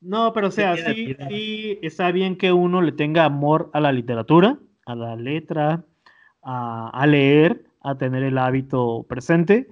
No, 0.00 0.32
pero 0.32 0.48
o 0.48 0.50
sea, 0.50 0.78
sí, 0.78 1.14
sí 1.28 1.78
está 1.82 2.10
bien 2.10 2.36
que 2.36 2.52
uno 2.52 2.80
le 2.80 2.92
tenga 2.92 3.26
amor 3.26 3.68
a 3.74 3.80
la 3.80 3.92
literatura, 3.92 4.56
a 4.86 4.94
la 4.94 5.14
letra, 5.14 5.84
a, 6.42 6.88
a 6.88 7.06
leer, 7.06 7.66
a 7.82 7.98
tener 7.98 8.22
el 8.22 8.38
hábito 8.38 9.04
presente, 9.06 9.68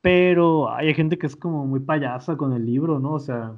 pero 0.00 0.72
hay 0.72 0.94
gente 0.94 1.18
que 1.18 1.26
es 1.26 1.36
como 1.36 1.66
muy 1.66 1.80
payasa 1.80 2.38
con 2.38 2.54
el 2.54 2.64
libro, 2.64 2.98
¿no? 3.00 3.10
O 3.12 3.20
sea, 3.20 3.52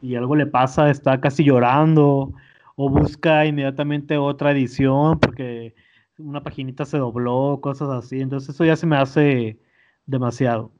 y 0.00 0.14
algo 0.14 0.36
le 0.36 0.46
pasa, 0.46 0.88
está 0.88 1.20
casi 1.20 1.42
llorando 1.42 2.32
o 2.76 2.88
busca 2.88 3.44
inmediatamente 3.44 4.16
otra 4.18 4.52
edición 4.52 5.18
porque 5.18 5.74
una 6.22 6.42
paginita 6.42 6.84
se 6.84 6.98
dobló, 6.98 7.58
cosas 7.60 7.90
así. 7.90 8.20
Entonces 8.20 8.54
eso 8.54 8.64
ya 8.64 8.76
se 8.76 8.86
me 8.86 8.96
hace 8.96 9.58
demasiado. 10.06 10.70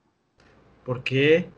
¿Por 0.85 1.03
qué? 1.03 1.51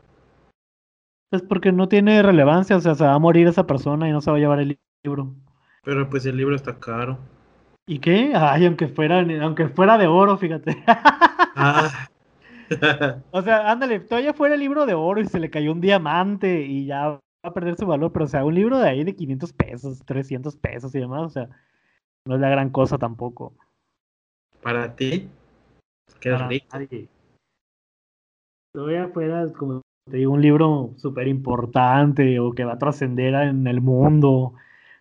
Pues 1.29 1.41
porque 1.41 1.71
no 1.71 1.87
tiene 1.87 2.21
relevancia, 2.21 2.77
o 2.77 2.81
sea, 2.81 2.95
se 2.95 3.03
va 3.03 3.13
a 3.13 3.19
morir 3.19 3.47
esa 3.47 3.65
persona 3.65 4.07
y 4.07 4.11
no 4.11 4.21
se 4.21 4.31
va 4.31 4.37
a 4.37 4.39
llevar 4.39 4.59
el 4.59 4.77
libro. 5.03 5.33
Pero 5.83 6.09
pues 6.09 6.25
el 6.25 6.37
libro 6.37 6.55
está 6.55 6.79
caro. 6.79 7.17
¿Y 7.87 7.99
qué? 7.99 8.33
Ay, 8.35 8.65
aunque 8.65 8.87
fuera, 8.87 9.19
aunque 9.41 9.69
fuera 9.69 9.97
de 9.97 10.07
oro, 10.07 10.37
fíjate. 10.37 10.83
Ah. 10.87 12.07
O 13.31 13.43
sea, 13.43 13.69
ándale, 13.69 13.99
todavía 13.99 14.33
fuera 14.33 14.55
el 14.55 14.59
libro 14.59 14.87
de 14.87 14.95
oro 14.95 15.21
y 15.21 15.25
se 15.27 15.39
le 15.39 15.51
cayó 15.51 15.71
un 15.71 15.81
diamante 15.81 16.61
y 16.61 16.87
ya 16.87 17.09
va 17.09 17.19
a 17.43 17.53
perder 17.53 17.77
su 17.77 17.85
valor, 17.85 18.11
pero 18.11 18.25
o 18.25 18.27
sea, 18.27 18.43
un 18.43 18.55
libro 18.55 18.79
de 18.79 18.89
ahí 18.89 19.03
de 19.03 19.15
500 19.15 19.53
pesos, 19.53 19.99
300 20.03 20.55
pesos 20.57 20.95
y 20.95 20.99
demás, 20.99 21.21
o 21.21 21.29
sea, 21.29 21.49
no 22.25 22.35
es 22.35 22.41
la 22.41 22.49
gran 22.49 22.71
cosa 22.71 22.97
tampoco. 22.97 23.53
Para 24.65 24.95
ti, 24.95 25.29
eres 26.23 26.39
para 26.39 26.47
rico. 26.47 26.65
nadie. 26.73 27.07
Todavía 28.73 29.07
fuera, 29.09 29.47
como 29.53 29.81
te 30.09 30.17
digo, 30.17 30.33
un 30.33 30.41
libro 30.41 30.89
súper 30.97 31.27
importante 31.27 32.39
o 32.39 32.51
que 32.51 32.65
va 32.65 32.73
a 32.73 32.79
trascender 32.79 33.35
en 33.35 33.67
el 33.67 33.79
mundo, 33.79 34.53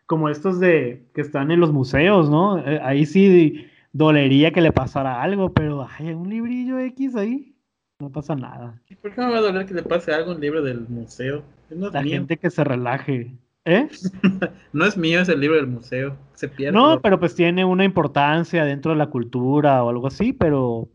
como 0.05 0.29
estos 0.29 0.61
de 0.61 1.07
que 1.15 1.23
están 1.23 1.51
en 1.51 1.61
los 1.61 1.73
museos, 1.73 2.29
¿no? 2.29 2.59
Eh, 2.59 2.79
ahí 2.83 3.07
sí 3.07 3.67
dolería 3.91 4.51
que 4.53 4.61
le 4.61 4.71
pasara 4.71 5.23
algo, 5.23 5.55
pero 5.55 5.89
hay 5.99 6.13
un 6.13 6.29
librillo 6.29 6.79
X 6.81 7.17
ahí, 7.17 7.57
no 8.01 8.11
pasa 8.11 8.37
nada. 8.37 8.83
¿Y 8.91 8.97
por 8.97 9.15
qué 9.15 9.23
me 9.23 9.31
va 9.31 9.39
a 9.39 9.41
doler 9.41 9.65
que 9.65 9.73
le 9.73 9.83
pase 9.83 10.13
algo 10.13 10.33
a 10.33 10.35
un 10.35 10.43
libro 10.43 10.61
del 10.61 10.87
museo? 10.91 11.43
No 11.71 11.89
La 11.89 12.03
mío. 12.03 12.13
gente 12.13 12.37
que 12.37 12.51
se 12.51 12.63
relaje. 12.65 13.33
¿Eh? 13.65 13.89
No 14.73 14.85
es 14.85 14.97
mío, 14.97 15.21
es 15.21 15.29
el 15.29 15.41
libro 15.41 15.57
del 15.57 15.69
museo. 15.69 16.17
Se 16.35 16.49
pierde. 16.49 16.77
No, 16.77 17.01
pero 17.01 17.19
pues 17.19 17.35
tiene 17.35 17.65
una 17.65 17.85
importancia 17.85 18.65
dentro 18.65 18.93
de 18.93 18.99
la 18.99 19.07
cultura 19.09 19.85
o 19.85 19.89
algo 19.89 20.09
así, 20.09 20.33
pero 20.33 20.89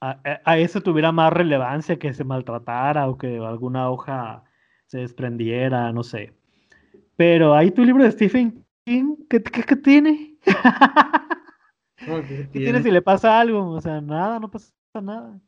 a, 0.00 0.20
a 0.44 0.58
eso 0.58 0.80
tuviera 0.80 1.12
más 1.12 1.32
relevancia 1.32 1.98
que 1.98 2.14
se 2.14 2.24
maltratara 2.24 3.08
o 3.08 3.18
que 3.18 3.38
alguna 3.38 3.90
hoja 3.90 4.44
se 4.86 4.98
desprendiera, 4.98 5.92
no 5.92 6.02
sé. 6.02 6.32
Pero 7.16 7.54
ahí 7.54 7.70
tu 7.70 7.84
libro 7.84 8.04
de 8.04 8.12
Stephen 8.12 8.64
King, 8.84 9.16
¿qué, 9.28 9.42
qué, 9.42 9.62
qué 9.62 9.76
tiene? 9.76 10.36
¿Cómo 12.04 12.22
que 12.22 12.48
¿Qué 12.52 12.60
tiene 12.60 12.82
si 12.82 12.90
le 12.90 13.02
pasa 13.02 13.40
algo? 13.40 13.70
O 13.70 13.80
sea, 13.80 14.00
nada, 14.00 14.38
no 14.38 14.50
pasa 14.50 14.72
nada. 15.02 15.38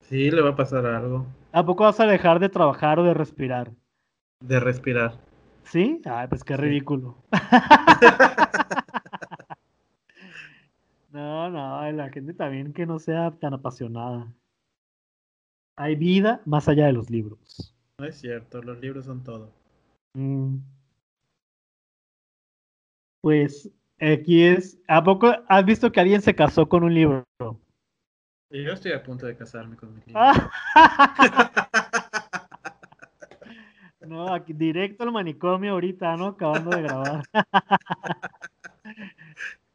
Sí, 0.00 0.30
le 0.30 0.42
va 0.42 0.50
a 0.50 0.56
pasar 0.56 0.84
algo. 0.86 1.26
¿A 1.52 1.64
poco 1.64 1.84
vas 1.84 2.00
a 2.00 2.06
dejar 2.06 2.40
de 2.40 2.48
trabajar 2.48 2.98
o 2.98 3.04
de 3.04 3.14
respirar? 3.14 3.70
De 4.40 4.58
respirar. 4.58 5.18
¿Sí? 5.64 6.00
Ay, 6.04 6.26
pues 6.28 6.44
qué 6.44 6.54
Sí. 6.56 6.60
ridículo. 6.62 7.16
No, 11.10 11.50
no, 11.50 11.92
la 11.92 12.08
gente 12.08 12.32
también 12.32 12.72
que 12.72 12.86
no 12.86 12.98
sea 12.98 13.32
tan 13.32 13.52
apasionada. 13.52 14.32
Hay 15.76 15.94
vida 15.94 16.40
más 16.46 16.68
allá 16.68 16.86
de 16.86 16.94
los 16.94 17.10
libros. 17.10 17.74
No 17.98 18.06
es 18.06 18.18
cierto, 18.18 18.62
los 18.62 18.80
libros 18.80 19.04
son 19.04 19.22
todo. 19.22 19.50
Mm. 20.14 20.56
Pues 23.20 23.70
aquí 24.00 24.42
es. 24.42 24.78
¿A 24.88 25.04
poco 25.04 25.30
has 25.48 25.64
visto 25.66 25.92
que 25.92 26.00
alguien 26.00 26.22
se 26.22 26.34
casó 26.34 26.66
con 26.66 26.82
un 26.82 26.94
libro? 26.94 27.24
Yo 28.50 28.72
estoy 28.72 28.92
a 28.92 29.02
punto 29.02 29.26
de 29.26 29.36
casarme 29.36 29.76
con 29.76 29.94
mi 29.94 30.00
libro. 30.06 30.22
No, 34.06 34.32
aquí 34.32 34.52
directo 34.52 35.04
al 35.04 35.12
manicomio 35.12 35.72
ahorita, 35.72 36.16
¿no? 36.16 36.26
Acabando 36.26 36.70
de 36.70 36.82
grabar. 36.82 37.24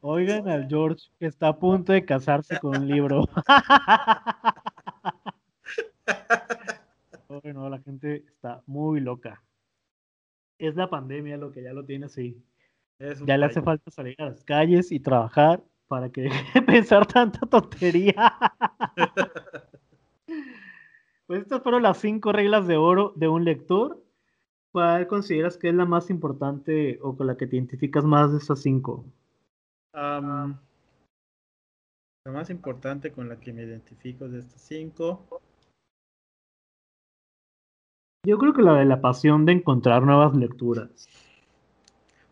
Oigan 0.01 0.47
al 0.47 0.67
George 0.67 1.09
que 1.19 1.25
está 1.25 1.49
a 1.49 1.57
punto 1.57 1.91
de 1.93 2.05
casarse 2.05 2.59
con 2.59 2.78
un 2.78 2.88
libro. 2.88 3.25
Ay, 7.30 7.53
no, 7.53 7.69
la 7.69 7.80
gente 7.80 8.23
está 8.28 8.61
muy 8.65 8.99
loca. 8.99 9.43
Es 10.57 10.75
la 10.75 10.89
pandemia 10.89 11.38
lo 11.38 11.51
que 11.51 11.63
ya 11.63 11.73
lo 11.73 11.86
tiene 11.86 12.05
así. 12.05 12.41
Es 12.99 13.23
Ya 13.25 13.38
le 13.38 13.45
hace 13.45 13.61
falta 13.61 13.91
salir 13.91 14.15
a 14.19 14.25
las 14.25 14.43
calles 14.43 14.91
y 14.91 14.99
trabajar 14.99 15.63
para 15.88 16.09
que 16.09 16.21
deje 16.30 16.59
de 16.59 16.61
pensar 16.61 17.05
tanta 17.05 17.39
tontería. 17.41 18.34
Pues 21.28 21.41
estas 21.41 21.61
fueron 21.61 21.84
las 21.84 21.97
cinco 21.97 22.32
reglas 22.32 22.67
de 22.67 22.78
oro 22.78 23.13
de 23.15 23.28
un 23.28 23.43
lector. 23.43 24.01
¿Cuál 24.78 25.07
consideras 25.07 25.57
que 25.57 25.69
es 25.69 25.73
la 25.73 25.86
más 25.86 26.11
importante 26.11 26.99
o 27.01 27.17
con 27.17 27.25
la 27.25 27.36
que 27.36 27.47
te 27.47 27.55
identificas 27.55 28.05
más 28.05 28.32
de 28.32 28.38
esas 28.38 28.61
cinco? 28.61 29.03
La 29.91 30.53
más 32.28 32.51
importante 32.51 33.11
con 33.11 33.28
la 33.28 33.39
que 33.39 33.53
me 33.53 33.63
identifico 33.63 34.28
de 34.28 34.41
estas 34.41 34.61
cinco. 34.61 35.41
Yo 38.23 38.38
creo 38.38 38.53
que 38.53 38.61
la 38.61 38.75
de 38.75 38.86
la 38.86 39.01
pasión 39.01 39.47
de 39.47 39.53
encontrar 39.53 40.03
nuevas 40.03 40.36
lecturas. 40.36 41.09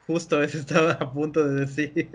Justo 0.06 0.44
eso 0.44 0.60
estaba 0.60 0.92
a 0.92 1.12
punto 1.12 1.48
de 1.48 1.62
decir. 1.62 2.12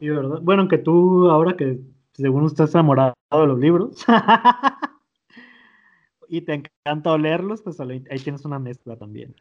Sí, 0.00 0.08
¿verdad? 0.10 0.40
Bueno, 0.42 0.60
aunque 0.60 0.76
tú 0.76 1.30
ahora 1.30 1.56
que 1.56 1.80
según 2.12 2.44
estás 2.44 2.74
enamorado 2.74 3.14
de 3.30 3.46
los 3.46 3.58
libros 3.58 4.04
y 6.28 6.42
te 6.42 6.52
encanta 6.52 7.10
olerlos, 7.10 7.62
pues 7.62 7.80
ahí 7.80 8.02
tienes 8.22 8.44
una 8.44 8.58
mezcla 8.58 8.98
también. 8.98 9.34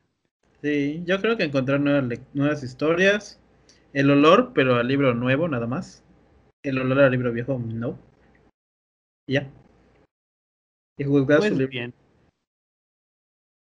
Sí, 0.61 1.03
yo 1.05 1.19
creo 1.21 1.37
que 1.37 1.43
encontrar 1.43 1.79
nuevas, 1.79 2.19
nuevas 2.33 2.63
historias. 2.63 3.39
El 3.93 4.09
olor, 4.11 4.51
pero 4.53 4.75
al 4.75 4.87
libro 4.87 5.13
nuevo, 5.13 5.47
nada 5.47 5.67
más. 5.67 6.03
El 6.63 6.77
olor 6.79 6.99
al 6.99 7.11
libro 7.11 7.31
viejo, 7.31 7.59
no. 7.59 7.97
Ya. 9.29 9.49
Y 10.97 11.03
juzgar 11.03 11.39
Pues 11.39 11.49
su 11.51 11.55
libro. 11.57 11.71
bien. 11.71 11.93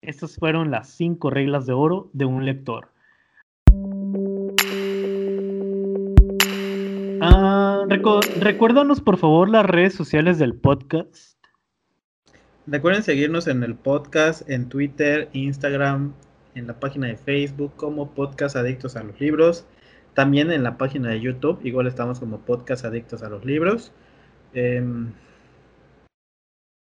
Estas 0.03 0.37
fueron 0.37 0.71
las 0.71 0.89
cinco 0.91 1.31
reglas 1.31 1.67
de 1.67 1.73
oro 1.75 2.11
de 2.13 2.25
un 2.25 2.45
lector. 2.45 2.89
Ah, 7.21 7.85
recu- 7.89 8.23
recuérdanos 8.41 9.01
por 9.01 9.17
favor 9.17 9.49
las 9.49 9.67
redes 9.67 9.95
sociales 9.95 10.39
del 10.39 10.55
podcast. 10.55 11.35
Recuerden 12.67 13.03
seguirnos 13.03 13.47
en 13.47 13.63
el 13.63 13.75
podcast, 13.75 14.49
en 14.51 14.69
Twitter, 14.69 15.29
Instagram, 15.33 16.15
en 16.57 16.67
la 16.67 16.81
página 16.81 17.07
de 17.07 17.17
Facebook 17.17 17.73
como 17.77 18.11
Podcast 18.11 18.57
Adictos 18.57 18.97
a 18.97 19.05
los 19.05 19.21
Libros. 19.21 19.67
También 20.15 20.51
en 20.51 20.63
la 20.63 20.79
página 20.79 21.11
de 21.11 21.21
YouTube, 21.21 21.61
igual 21.63 21.87
estamos 21.87 22.19
como 22.19 22.39
Podcast 22.39 22.85
Adictos 22.87 23.23
a 23.23 23.29
los 23.29 23.45
Libros. 23.45 23.93
Em, 24.55 25.13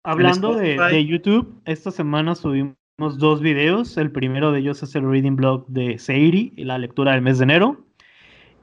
Hablando 0.02 0.54
de, 0.54 1.04
YouTube, 1.04 1.60
esta 1.66 1.90
semana 1.90 2.34
subimos 2.34 2.74
dos 3.18 3.42
videos. 3.42 3.98
El 3.98 4.10
primero 4.10 4.52
de 4.52 4.60
ellos 4.60 4.82
es 4.82 4.94
el 4.94 5.08
reading 5.08 5.36
blog 5.36 5.66
de 5.66 5.98
Seiri, 5.98 6.54
la 6.56 6.78
lectura 6.78 7.12
del 7.12 7.20
mes 7.20 7.36
de 7.38 7.44
enero. 7.44 7.84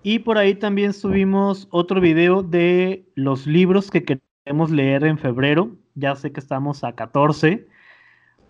Y 0.01 0.19
por 0.19 0.39
ahí 0.39 0.55
también 0.55 0.93
subimos 0.93 1.67
otro 1.69 2.01
video 2.01 2.41
de 2.41 3.05
los 3.13 3.45
libros 3.45 3.91
que 3.91 4.03
queremos 4.03 4.71
leer 4.71 5.03
en 5.03 5.19
febrero. 5.19 5.75
Ya 5.93 6.15
sé 6.15 6.31
que 6.31 6.39
estamos 6.39 6.83
a 6.83 6.93
14. 6.93 7.67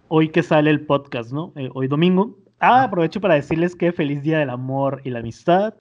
Hoy 0.07 0.29
que 0.29 0.43
sale 0.43 0.69
el 0.69 0.85
podcast, 0.85 1.33
¿no? 1.33 1.51
Eh, 1.57 1.69
hoy 1.73 1.89
domingo. 1.89 2.37
Ah, 2.59 2.83
aprovecho 2.83 3.21
para 3.21 3.35
decirles 3.35 3.75
que 3.75 3.91
feliz 3.91 4.21
día 4.23 4.39
del 4.39 4.49
amor 4.49 5.01
y 5.03 5.09
la 5.09 5.19
amistad. 5.19 5.73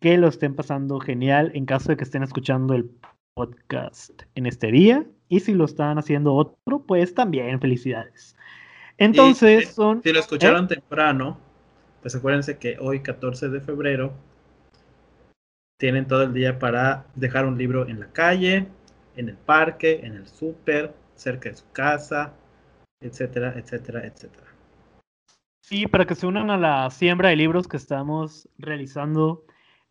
Que 0.00 0.18
lo 0.18 0.28
estén 0.28 0.54
pasando 0.54 0.98
genial 1.00 1.50
en 1.54 1.64
caso 1.64 1.88
de 1.88 1.96
que 1.96 2.04
estén 2.04 2.22
escuchando 2.22 2.74
el 2.74 2.90
podcast 3.34 4.22
en 4.34 4.46
este 4.46 4.70
día. 4.70 5.06
Y 5.28 5.40
si 5.40 5.54
lo 5.54 5.64
están 5.64 5.98
haciendo 5.98 6.34
otro, 6.34 6.82
pues 6.86 7.14
también 7.14 7.60
felicidades. 7.60 8.36
Entonces 8.98 9.68
si- 9.68 9.74
son... 9.74 10.02
Si 10.02 10.12
lo 10.12 10.20
escucharon 10.20 10.68
temprano, 10.68 11.38
pues 12.02 12.14
acuérdense 12.14 12.58
que 12.58 12.76
hoy, 12.78 13.00
14 13.00 13.48
de 13.48 13.60
febrero, 13.60 14.12
tienen 15.78 16.06
todo 16.06 16.22
el 16.22 16.34
día 16.34 16.58
para 16.58 17.06
dejar 17.14 17.46
un 17.46 17.56
libro 17.58 17.88
en 17.88 18.00
la 18.00 18.06
calle, 18.12 18.66
en 19.16 19.28
el 19.28 19.36
parque, 19.36 20.00
en 20.04 20.14
el 20.14 20.26
súper, 20.26 20.94
cerca 21.14 21.48
de 21.48 21.56
su 21.56 21.70
casa, 21.72 22.34
etcétera, 23.00 23.54
etcétera, 23.56 24.06
etcétera. 24.06 24.46
Sí, 25.62 25.86
para 25.86 26.06
que 26.06 26.16
se 26.16 26.26
unan 26.26 26.50
a 26.50 26.58
la 26.58 26.90
siembra 26.90 27.28
de 27.28 27.36
libros 27.36 27.68
que 27.68 27.76
estamos 27.76 28.48
realizando 28.58 29.44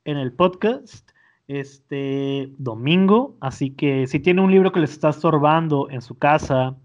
en 0.04 0.18
el 0.18 0.34
podcast 0.34 1.10
este 1.48 2.52
domingo. 2.58 3.38
Así 3.40 3.72
que 3.72 4.06
si 4.06 4.20
tiene 4.20 4.42
un 4.42 4.52
libro 4.52 4.74
que 4.74 4.82
les 4.82 4.92
está 4.92 5.10
estorbando 5.10 5.90
en 5.90 6.02
su 6.02 6.18
casa, 6.18 6.76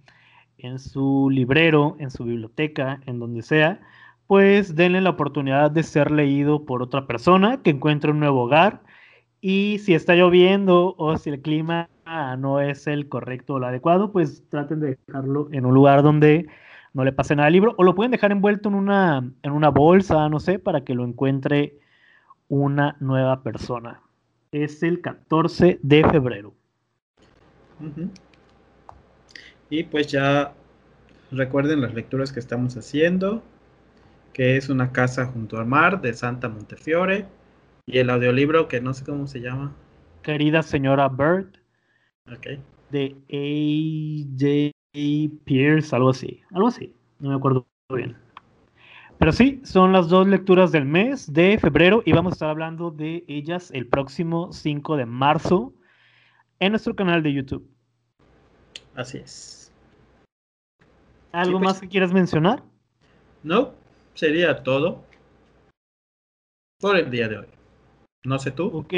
en 0.58 0.78
su 0.78 1.28
librero, 1.30 1.96
en 1.98 2.12
su 2.12 2.24
biblioteca, 2.24 3.00
en 3.06 3.18
donde 3.18 3.42
sea, 3.42 3.80
pues 4.28 4.76
denle 4.76 5.00
la 5.00 5.10
oportunidad 5.10 5.72
de 5.72 5.82
ser 5.82 6.12
leído 6.12 6.64
por 6.64 6.80
otra 6.80 7.08
persona 7.08 7.62
que 7.62 7.70
encuentre 7.70 8.12
un 8.12 8.20
nuevo 8.20 8.44
hogar. 8.44 8.82
Y 9.40 9.78
si 9.80 9.94
está 9.94 10.14
lloviendo 10.14 10.94
o 10.96 11.18
si 11.18 11.30
el 11.30 11.42
clima 11.42 11.90
no 12.38 12.60
es 12.60 12.86
el 12.86 13.08
correcto 13.08 13.54
o 13.54 13.58
el 13.58 13.64
adecuado, 13.64 14.12
pues 14.12 14.48
traten 14.48 14.78
de 14.78 14.96
dejarlo 15.06 15.48
en 15.50 15.66
un 15.66 15.74
lugar 15.74 16.04
donde 16.04 16.46
no 16.96 17.04
le 17.04 17.12
pase 17.12 17.36
nada 17.36 17.48
al 17.48 17.52
libro, 17.52 17.74
o 17.76 17.84
lo 17.84 17.94
pueden 17.94 18.10
dejar 18.10 18.32
envuelto 18.32 18.70
en 18.70 18.74
una, 18.74 19.30
en 19.42 19.52
una 19.52 19.68
bolsa, 19.68 20.30
no 20.30 20.40
sé, 20.40 20.58
para 20.58 20.82
que 20.82 20.94
lo 20.94 21.04
encuentre 21.04 21.78
una 22.48 22.96
nueva 23.00 23.42
persona. 23.42 24.00
Es 24.50 24.82
el 24.82 25.02
14 25.02 25.78
de 25.82 26.08
febrero. 26.08 26.54
Y 29.68 29.84
pues 29.84 30.06
ya 30.06 30.54
recuerden 31.30 31.82
las 31.82 31.92
lecturas 31.92 32.32
que 32.32 32.40
estamos 32.40 32.78
haciendo, 32.78 33.42
que 34.32 34.56
es 34.56 34.70
Una 34.70 34.90
casa 34.90 35.26
junto 35.26 35.58
al 35.58 35.66
mar 35.66 36.00
de 36.00 36.14
Santa 36.14 36.48
Montefiore 36.48 37.26
y 37.84 37.98
el 37.98 38.08
audiolibro 38.08 38.68
que 38.68 38.80
no 38.80 38.94
sé 38.94 39.04
cómo 39.04 39.26
se 39.26 39.42
llama. 39.42 39.74
Querida 40.22 40.62
señora 40.62 41.10
Bird, 41.10 41.58
Ok. 42.26 42.58
de 42.90 43.16
A.J. 43.30 44.75
Pierce, 45.44 45.94
algo 45.94 46.10
así, 46.10 46.40
algo 46.52 46.68
así, 46.68 46.92
no 47.18 47.28
me 47.30 47.34
acuerdo 47.36 47.66
bien. 47.94 48.16
Pero 49.18 49.32
sí, 49.32 49.60
son 49.64 49.92
las 49.92 50.08
dos 50.08 50.26
lecturas 50.26 50.72
del 50.72 50.84
mes 50.84 51.32
de 51.32 51.58
febrero 51.58 52.02
y 52.04 52.12
vamos 52.12 52.32
a 52.32 52.34
estar 52.34 52.48
hablando 52.50 52.90
de 52.90 53.24
ellas 53.28 53.70
el 53.72 53.86
próximo 53.86 54.52
5 54.52 54.96
de 54.96 55.06
marzo 55.06 55.72
en 56.60 56.72
nuestro 56.72 56.94
canal 56.94 57.22
de 57.22 57.32
YouTube. 57.32 57.68
Así 58.94 59.18
es. 59.18 59.72
¿Algo 61.32 61.58
Sí, 61.58 61.64
pues. 61.64 61.64
más 61.64 61.80
que 61.80 61.88
quieras 61.88 62.12
mencionar? 62.12 62.62
No, 63.42 63.72
sería 64.14 64.62
todo 64.62 65.02
por 66.80 66.96
el 66.96 67.10
día 67.10 67.28
de 67.28 67.38
hoy. 67.38 67.46
No 68.24 68.38
sé 68.38 68.50
tú. 68.50 68.66
Ok, 68.68 68.94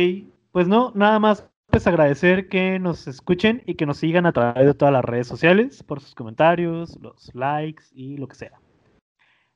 pues 0.53 0.68
no, 0.68 0.92
nada 0.94 1.18
más 1.18 1.49
pues 1.79 1.87
agradecer 1.87 2.49
que 2.49 2.81
nos 2.81 3.07
escuchen 3.07 3.62
y 3.64 3.76
que 3.76 3.87
nos 3.87 3.99
sigan 3.99 4.26
a 4.26 4.33
través 4.33 4.66
de 4.66 4.74
todas 4.74 4.93
las 4.93 5.05
redes 5.05 5.29
sociales 5.29 5.85
por 5.85 6.01
sus 6.01 6.12
comentarios, 6.12 6.99
los 7.01 7.33
likes 7.37 7.85
y 7.93 8.16
lo 8.16 8.26
que 8.26 8.35
sea. 8.35 8.59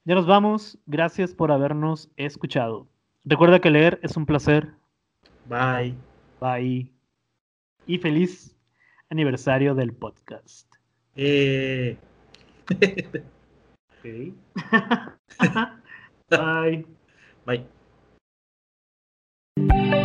Ya 0.05 0.15
nos 0.15 0.25
vamos, 0.25 0.79
gracias 0.87 1.35
por 1.35 1.51
habernos 1.51 2.13
escuchado. 2.17 2.87
Recuerda 3.25 3.59
que 3.59 3.71
leer 3.71 3.99
es 4.05 4.17
un 4.17 4.25
placer. 4.25 4.69
Bye. 5.49 5.97
Bye. 6.41 6.93
Y 7.89 7.99
feliz 7.99 8.57
aniversario 9.11 9.75
del 9.75 9.93
podcast. 9.93 10.73
Eh, 11.17 11.97
Ok. 13.99 14.33
Bye. 16.31 16.87
bye. 19.59 20.02